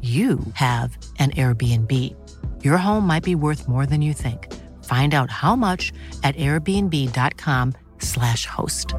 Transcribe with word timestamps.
you 0.00 0.40
have 0.54 0.96
an 1.18 1.32
Airbnb. 1.32 2.16
Your 2.64 2.78
home 2.78 3.06
might 3.06 3.22
be 3.22 3.34
worth 3.34 3.68
more 3.68 3.84
than 3.84 4.00
you 4.00 4.14
think. 4.14 4.50
Find 4.84 5.12
out 5.12 5.30
how 5.30 5.54
much 5.54 5.92
at 6.24 6.34
airbnb.com/slash 6.36 8.46
host. 8.46 8.94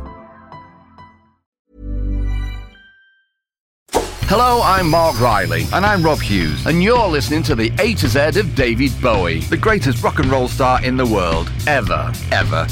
Hello, 4.31 4.61
I'm 4.63 4.87
Mark 4.87 5.19
Riley. 5.19 5.67
And 5.73 5.85
I'm 5.85 6.01
Rob 6.01 6.21
Hughes. 6.21 6.65
And 6.65 6.81
you're 6.81 7.07
listening 7.07 7.43
to 7.43 7.55
the 7.55 7.69
A 7.79 7.93
to 7.95 8.07
Z 8.07 8.39
of 8.39 8.55
David 8.55 8.93
Bowie. 9.01 9.41
The 9.41 9.57
greatest 9.57 10.01
rock 10.01 10.19
and 10.19 10.31
roll 10.31 10.47
star 10.47 10.81
in 10.85 10.95
the 10.95 11.05
world. 11.05 11.51
Ever. 11.67 12.13
Ever. 12.31 12.65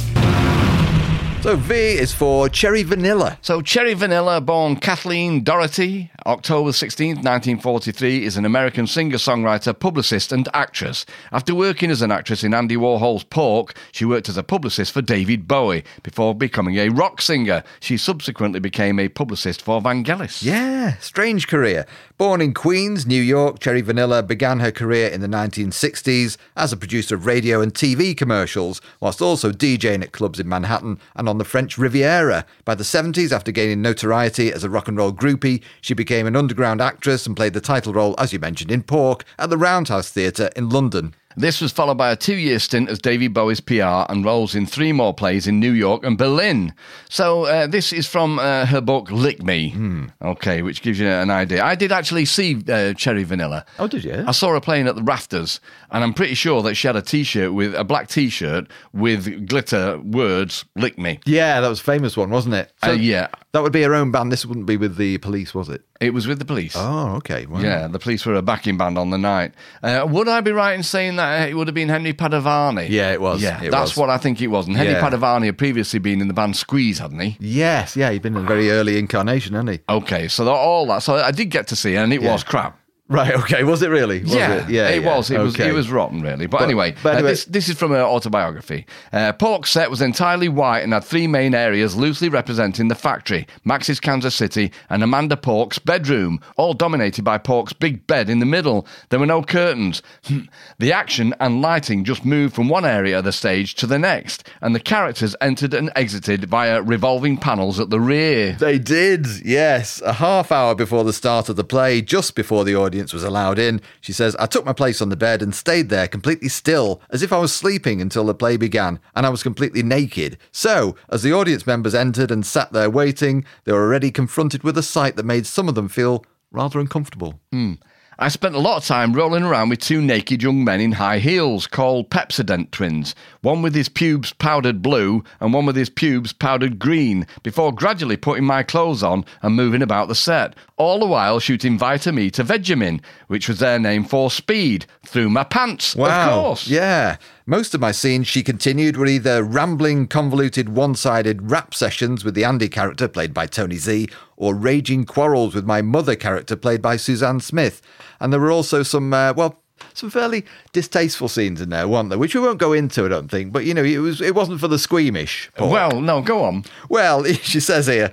So 1.42 1.56
V 1.56 1.74
is 1.74 2.14
for 2.14 2.50
Cherry 2.50 2.84
Vanilla. 2.84 3.38
So 3.42 3.62
Cherry 3.62 3.94
Vanilla, 3.94 4.42
born 4.42 4.76
Kathleen 4.76 5.42
Doherty, 5.42 6.12
October 6.26 6.74
16, 6.74 7.16
1943, 7.16 8.26
is 8.26 8.36
an 8.36 8.44
American 8.44 8.86
singer-songwriter, 8.86 9.80
publicist 9.80 10.34
and 10.34 10.50
actress. 10.54 11.06
After 11.32 11.56
working 11.56 11.92
as 11.92 12.02
an 12.02 12.12
actress 12.12 12.44
in 12.44 12.54
Andy 12.54 12.76
Warhol's 12.76 13.24
Pork, 13.24 13.74
she 13.94 14.04
worked 14.04 14.28
as 14.28 14.36
a 14.36 14.44
publicist 14.44 14.92
for 14.92 15.02
David 15.02 15.48
Bowie 15.48 15.86
before 16.04 16.36
becoming 16.36 16.76
a 16.76 16.90
rock 16.90 17.22
singer. 17.22 17.64
She 17.80 17.96
subsequently 17.96 18.60
became 18.60 19.00
a 19.00 19.08
publicist 19.08 19.62
for 19.62 19.82
Vangelis. 19.82 20.44
Yeah, 20.44 20.98
strange 20.98 21.48
career. 21.48 21.86
Born 22.20 22.42
in 22.42 22.54
Queens, 22.54 23.06
New 23.08 23.22
York, 23.22 23.60
Cherry 23.60 23.80
Vanilla 23.80 24.22
began 24.22 24.60
her 24.60 24.74
career 24.74 25.08
in 25.08 25.22
the 25.22 25.28
1960s 25.30 26.36
as 26.58 26.74
a 26.74 26.76
producer 26.76 27.16
of 27.16 27.26
radio 27.26 27.62
and 27.62 27.74
TV 27.74 28.16
commercials, 28.16 28.82
whilst 29.00 29.22
also 29.22 29.54
DJing 29.54 30.04
at 30.04 30.12
clubs 30.12 30.38
in 30.38 30.50
Manhattan 30.50 31.00
and 31.16 31.30
on 31.30 31.38
the 31.38 31.46
French 31.46 31.78
Riviera. 31.78 32.46
By 32.66 32.76
the 32.76 32.84
70s, 32.84 33.32
after 33.32 33.54
gaining 33.54 33.82
notoriety 33.82 34.52
as 34.52 34.66
a 34.66 34.70
rock 34.70 34.90
and 34.90 34.98
roll 34.98 35.14
groupie, 35.14 35.64
she 35.80 35.94
became 35.94 36.28
an 36.28 36.36
underground 36.36 36.82
actress 36.82 37.26
and 37.26 37.38
played 37.38 37.54
the 37.54 37.62
title 37.62 37.94
role, 37.94 38.16
as 38.18 38.34
you 38.34 38.40
mentioned, 38.40 38.70
in 38.70 38.84
Pork 38.84 39.24
at 39.38 39.50
the 39.50 39.58
Roundhouse 39.58 40.12
Theatre 40.12 40.50
in 40.58 40.68
London. 40.68 41.16
This 41.38 41.62
was 41.62 41.72
followed 41.72 41.98
by 41.98 42.12
a 42.12 42.16
two 42.16 42.36
year 42.36 42.58
stint 42.58 42.90
as 42.90 42.98
David 42.98 43.34
Bowie's 43.34 43.60
PR 43.62 44.06
and 44.10 44.26
roles 44.26 44.56
in 44.56 44.66
three 44.66 44.92
more 44.92 45.14
plays 45.14 45.46
in 45.46 45.60
New 45.60 45.72
York 45.72 46.04
and 46.04 46.18
Berlin. 46.18 46.74
So, 47.08 47.46
uh, 47.46 47.68
this 47.68 47.94
is 47.94 48.08
from 48.08 48.40
uh, 48.40 48.66
her 48.66 48.82
book 48.82 49.12
Lick 49.12 49.44
Me. 49.44 49.70
Hmm. 49.70 50.08
Okay, 50.24 50.64
which 50.64 50.82
gives 50.82 51.00
you 51.00 51.08
an 51.08 51.30
idea. 51.30 51.64
I 51.64 51.76
did 51.76 51.92
actually 51.92 52.26
see 52.26 52.64
uh, 52.68 52.94
Cherry 52.94 53.24
Vanilla. 53.24 53.64
Oh, 53.78 53.88
did 53.88 54.04
you? 54.04 54.24
I 54.26 54.32
saw 54.32 54.54
her 54.54 54.60
playing 54.60 54.88
at 54.88 54.96
the 54.96 55.04
Rafters, 55.04 55.60
and 55.92 56.04
I'm 56.04 56.16
pretty 56.16 56.34
sure 56.34 56.64
that 56.64 56.74
she 56.74 56.88
had 56.88 56.96
a 56.96 57.02
t 57.02 57.24
shirt 57.24 57.54
with 57.54 57.76
a 57.76 57.84
black 57.84 58.08
t 58.08 58.30
shirt 58.30 58.68
with 58.92 59.48
glitter 59.48 60.00
words 60.00 60.66
Lick 60.76 60.98
Me. 60.98 61.20
Yeah, 61.26 61.62
that 61.62 61.70
was 61.70 61.80
a 61.80 61.84
famous 61.84 62.18
one, 62.18 62.32
wasn't 62.32 62.56
it? 62.56 62.74
Uh, 62.84 62.92
yeah. 62.92 63.28
That 63.52 63.64
would 63.64 63.74
be 63.74 63.82
her 63.84 63.96
own 63.96 64.12
band. 64.12 64.32
This 64.32 64.46
wouldn't 64.46 64.68
be 64.68 64.78
with 64.78 64.98
the 64.98 65.18
police, 65.20 65.54
was 65.56 65.70
it? 65.70 65.84
It 66.00 66.14
was 66.14 66.28
with 66.28 66.40
the 66.40 66.46
police. 66.46 66.76
Oh, 66.78 67.16
okay. 67.16 67.46
Wow. 67.46 67.60
Yeah, 67.60 67.88
the 67.88 68.00
police 68.00 68.26
were 68.26 68.36
a 68.36 68.42
backing 68.42 68.78
band 68.78 68.98
on 68.98 69.10
the 69.10 69.18
night. 69.18 69.54
Uh, 69.84 70.08
would 70.10 70.28
I 70.28 70.42
be 70.42 70.52
right 70.52 70.74
in 70.74 70.84
saying 70.84 71.16
that 71.20 71.44
uh, 71.44 71.48
it 71.50 71.54
would 71.54 71.68
have 71.68 71.76
been 71.76 71.90
Henry 71.90 72.14
Padovani? 72.14 72.88
Yeah, 72.90 73.12
it 73.12 73.22
was. 73.22 73.42
Yeah, 73.42 73.62
It 73.62 73.72
that's 73.72 73.92
was. 73.92 73.98
what 73.98 74.10
I 74.10 74.18
think 74.18 74.42
it 74.42 74.48
was. 74.48 74.66
And 74.68 74.76
Henry 74.76 74.94
Yeah. 74.94 75.02
Padovani 75.02 75.46
had 75.46 75.58
previously 75.58 76.00
been 76.00 76.22
in 76.22 76.28
the 76.28 76.34
band 76.34 76.56
Squeeze, 76.56 77.00
hadn't 77.00 77.20
he? 77.20 77.38
Yes, 77.40 77.96
yeah, 77.96 78.10
he'd 78.12 78.22
been 78.22 78.36
in 78.36 78.44
a 78.44 78.48
very 78.48 78.72
early 78.72 78.98
incarnation, 78.98 79.54
hadn't 79.56 79.74
he? 79.74 79.80
Okay, 79.90 80.28
so 80.28 80.48
all 80.50 80.86
that. 80.88 81.04
So 81.04 81.16
I 81.16 81.32
did 81.32 81.50
get 81.52 81.68
to 81.68 81.76
see 81.76 81.94
it, 81.96 81.98
and 81.98 82.14
it 82.14 82.22
Yeah. 82.22 82.32
was 82.32 82.44
crap. 82.44 82.79
Right, 83.10 83.34
okay. 83.34 83.64
Was 83.64 83.82
it 83.82 83.90
really? 83.90 84.22
Was 84.22 84.36
yeah, 84.36 84.54
it? 84.54 84.70
yeah, 84.70 84.90
it 84.90 85.02
yeah. 85.04 85.16
was. 85.16 85.32
It 85.32 85.40
was. 85.40 85.60
It 85.60 85.74
was 85.74 85.90
rotten, 85.90 86.22
really. 86.22 86.46
But, 86.46 86.60
But- 86.60 86.66
anyway, 86.66 86.96
but 87.02 87.10
uh, 87.10 87.18
anyway- 87.18 87.30
this 87.32 87.46
this 87.46 87.68
is 87.68 87.76
from 87.76 87.90
her 87.92 88.04
autobiography. 88.04 88.86
Uh, 89.12 89.34
Pork's 89.34 89.72
set 89.72 89.90
was 89.90 90.00
entirely 90.02 90.48
white 90.48 90.82
and 90.82 90.94
had 90.94 91.04
three 91.04 91.26
main 91.26 91.56
areas 91.56 91.96
loosely 91.96 92.30
representing 92.30 92.88
the 92.88 92.94
factory, 92.96 93.48
Max's 93.66 94.00
Kansas 94.00 94.36
City, 94.36 94.72
and 94.92 95.02
Amanda 95.04 95.36
Pork's 95.36 95.80
bedroom, 95.80 96.40
all 96.56 96.74
dominated 96.74 97.24
by 97.24 97.40
Pork's 97.40 97.74
big 97.74 98.06
bed 98.06 98.30
in 98.30 98.38
the 98.38 98.46
middle. 98.46 98.86
There 99.10 99.20
were 99.20 99.26
no 99.26 99.42
curtains. 99.42 100.04
Hmm. 100.26 100.42
the 100.78 100.94
action 100.94 101.34
and 101.40 101.62
lighting 101.64 102.04
just 102.04 102.24
moved 102.26 102.54
from 102.54 102.70
one 102.70 102.86
area 102.86 103.18
of 103.18 103.24
the 103.26 103.32
stage 103.32 103.74
to 103.76 103.88
the 103.88 103.98
next, 103.98 104.48
and 104.62 104.76
the 104.76 104.80
characters 104.80 105.36
entered 105.42 105.74
and 105.74 105.90
exited 105.96 106.46
via 106.46 106.84
revolving 106.84 107.38
panels 107.38 107.80
at 107.80 107.90
the 107.90 108.00
rear. 108.00 108.54
They 108.60 108.78
did, 108.78 109.26
yes. 109.44 110.00
A 110.02 110.14
half 110.14 110.52
hour 110.52 110.76
before 110.76 111.04
the 111.04 111.14
start 111.14 111.50
of 111.50 111.56
the 111.56 111.64
play, 111.64 112.02
just 112.04 112.36
before 112.36 112.64
the 112.66 112.76
audience 112.76 112.99
was 113.14 113.24
allowed 113.24 113.58
in, 113.58 113.82
she 114.02 114.14
says, 114.14 114.36
I 114.36 114.46
took 114.46 114.66
my 114.66 114.74
place 114.74 115.02
on 115.02 115.10
the 115.10 115.16
bed 115.16 115.42
and 115.42 115.56
stayed 115.56 115.90
there 115.90 116.08
completely 116.08 116.50
still, 116.50 117.02
as 117.10 117.24
if 117.24 117.32
I 117.32 117.40
was 117.40 117.56
sleeping 117.56 118.02
until 118.02 118.26
the 118.26 118.34
play 118.34 118.58
began, 118.58 119.00
and 119.16 119.26
I 119.26 119.30
was 119.30 119.44
completely 119.44 119.84
naked. 119.84 120.38
So, 120.52 120.96
as 121.10 121.24
the 121.24 121.34
audience 121.34 121.66
members 121.66 121.96
entered 121.96 122.32
and 122.32 122.46
sat 122.46 122.72
there 122.72 122.90
waiting, 122.90 123.46
they 123.64 123.72
were 123.72 123.84
already 123.84 124.12
confronted 124.12 124.64
with 124.64 124.78
a 124.78 124.84
sight 124.84 125.16
that 125.16 125.26
made 125.26 125.46
some 125.46 125.70
of 125.70 125.76
them 125.76 125.88
feel 125.88 126.26
rather 126.52 126.80
uncomfortable. 126.80 127.40
Hmm. 127.52 127.74
I 128.22 128.28
spent 128.28 128.54
a 128.54 128.60
lot 128.60 128.76
of 128.76 128.84
time 128.84 129.14
rolling 129.14 129.44
around 129.44 129.70
with 129.70 129.80
two 129.80 130.02
naked 130.02 130.44
young 130.44 130.66
men 130.66 130.82
in 130.82 130.92
high 130.92 131.20
heels 131.20 131.68
called 131.68 132.10
Pepsodent 132.10 132.72
twins, 132.72 133.16
one 133.42 133.62
with 133.62 133.76
his 133.76 133.90
pubes 133.90 134.34
powdered 134.34 134.82
blue 134.82 135.24
and 135.40 135.54
one 135.54 135.66
with 135.66 135.76
his 135.76 135.90
pubes 135.90 136.34
powdered 136.34 136.80
green, 136.80 137.26
before 137.44 137.74
gradually 137.74 138.18
putting 138.18 138.44
my 138.44 138.64
clothes 138.64 139.04
on 139.04 139.26
and 139.42 139.56
moving 139.56 139.82
about 139.82 140.08
the 140.08 140.16
set, 140.16 140.56
all 140.78 141.00
the 141.00 141.06
while 141.06 141.40
shooting 141.40 141.78
Vitamin 141.78 142.30
to 142.32 142.44
Vegemin, 142.44 143.02
which 143.28 143.48
was 143.48 143.60
their 143.60 143.80
name 143.80 144.04
for 144.04 144.30
speed, 144.30 144.86
through 145.06 145.30
my 145.30 145.44
pants, 145.44 145.96
of 145.96 146.34
course. 146.34 146.68
Yeah. 146.68 147.18
Most 147.46 147.74
of 147.74 147.82
my 147.82 147.92
scenes, 147.92 148.28
she 148.28 148.44
continued, 148.44 148.96
were 148.96 149.08
either 149.08 149.44
rambling, 149.44 150.08
convoluted, 150.08 150.70
one 150.70 150.94
sided 150.94 151.50
rap 151.50 151.74
sessions 151.74 152.24
with 152.24 152.36
the 152.36 152.44
Andy 152.44 152.70
character, 152.70 153.08
played 153.08 153.34
by 153.34 153.48
Tony 153.48 153.78
Z, 153.78 154.08
or 154.38 154.54
raging 154.54 155.04
quarrels 155.04 155.56
with 155.56 155.66
my 155.66 155.82
mother 155.82 156.16
character, 156.16 156.56
played 156.56 156.82
by 156.82 156.96
Suzanne 156.96 157.40
Smith. 157.40 157.82
And 158.20 158.32
there 158.32 158.40
were 158.40 158.52
also 158.52 158.84
some, 158.84 159.12
uh, 159.14 159.34
well, 159.34 159.64
some 159.94 160.10
fairly 160.10 160.46
distasteful 160.74 161.28
scenes 161.28 161.62
in 161.62 161.70
there, 161.70 161.88
weren't 161.88 162.10
there? 162.10 162.20
Which 162.20 162.36
we 162.36 162.42
won't 162.42 162.60
go 162.60 162.74
into, 162.74 163.06
I 163.06 163.10
don't 163.10 163.30
think. 163.30 163.52
But 163.52 163.66
you 163.66 163.74
know, 163.74 163.84
it 163.84 163.98
was 163.98 164.22
it 164.22 164.36
wasn't 164.36 164.60
for 164.60 164.68
the 164.68 164.80
squeamish. 164.80 165.52
Paul. 165.56 165.70
Well, 165.72 166.02
no, 166.02 166.22
go 166.22 166.44
on. 166.44 166.66
Well, 166.90 167.24
she 167.34 167.60
says 167.60 167.88
here, 167.88 168.12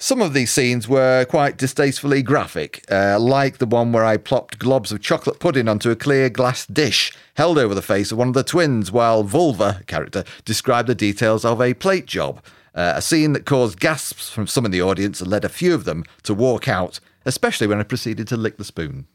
some 0.00 0.22
of 0.22 0.32
these 0.32 0.52
scenes 0.52 0.86
were 0.88 1.24
quite 1.24 1.56
distastefully 1.56 2.22
graphic, 2.22 2.84
uh, 2.88 3.18
like 3.18 3.58
the 3.58 3.66
one 3.66 3.90
where 3.90 4.04
I 4.04 4.16
plopped 4.16 4.60
globs 4.60 4.92
of 4.92 5.00
chocolate 5.00 5.40
pudding 5.40 5.68
onto 5.68 5.90
a 5.90 5.96
clear 5.96 6.30
glass 6.30 6.66
dish 6.66 7.12
held 7.34 7.58
over 7.58 7.74
the 7.74 7.82
face 7.82 8.12
of 8.12 8.18
one 8.18 8.28
of 8.28 8.34
the 8.34 8.44
twins, 8.44 8.92
while 8.92 9.24
Vulva, 9.24 9.82
character, 9.88 10.22
described 10.44 10.88
the 10.88 10.94
details 10.94 11.44
of 11.44 11.60
a 11.60 11.74
plate 11.74 12.06
job. 12.06 12.40
Uh, 12.74 12.92
a 12.94 13.02
scene 13.02 13.32
that 13.32 13.44
caused 13.44 13.80
gasps 13.80 14.30
from 14.30 14.46
some 14.46 14.64
in 14.64 14.70
the 14.70 14.82
audience 14.82 15.20
and 15.20 15.28
led 15.28 15.44
a 15.44 15.48
few 15.48 15.74
of 15.74 15.84
them 15.84 16.04
to 16.22 16.32
walk 16.32 16.68
out, 16.68 17.00
especially 17.24 17.66
when 17.66 17.80
I 17.80 17.82
proceeded 17.82 18.28
to 18.28 18.36
lick 18.36 18.56
the 18.56 18.64
spoon. 18.64 19.08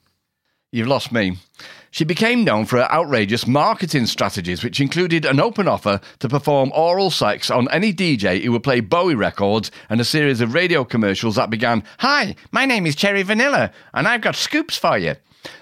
You've 0.74 0.88
lost 0.88 1.12
me. 1.12 1.38
She 1.92 2.04
became 2.04 2.44
known 2.44 2.66
for 2.66 2.78
her 2.78 2.92
outrageous 2.92 3.46
marketing 3.46 4.08
strategies, 4.08 4.64
which 4.64 4.81
included 4.81 5.24
an 5.24 5.40
open 5.40 5.68
offer 5.68 6.02
to 6.18 6.28
perform 6.28 6.72
oral 6.74 7.12
sex 7.12 7.52
on 7.52 7.70
any 7.70 7.94
DJ 7.94 8.42
who 8.42 8.52
would 8.54 8.64
play 8.64 8.80
Bowie 8.80 9.14
records 9.14 9.70
and 9.88 10.02
a 10.02 10.04
series 10.04 10.42
of 10.42 10.56
radio 10.56 10.84
commercials 10.84 11.36
that 11.36 11.52
began, 11.52 11.84
Hi, 12.00 12.36
my 12.52 12.66
name 12.66 12.88
is 12.88 12.96
Cherry 12.96 13.22
Vanilla, 13.22 13.72
and 13.94 14.08
I've 14.08 14.22
got 14.22 14.36
scoops 14.36 14.75
for 14.75 14.98
you 14.98 15.14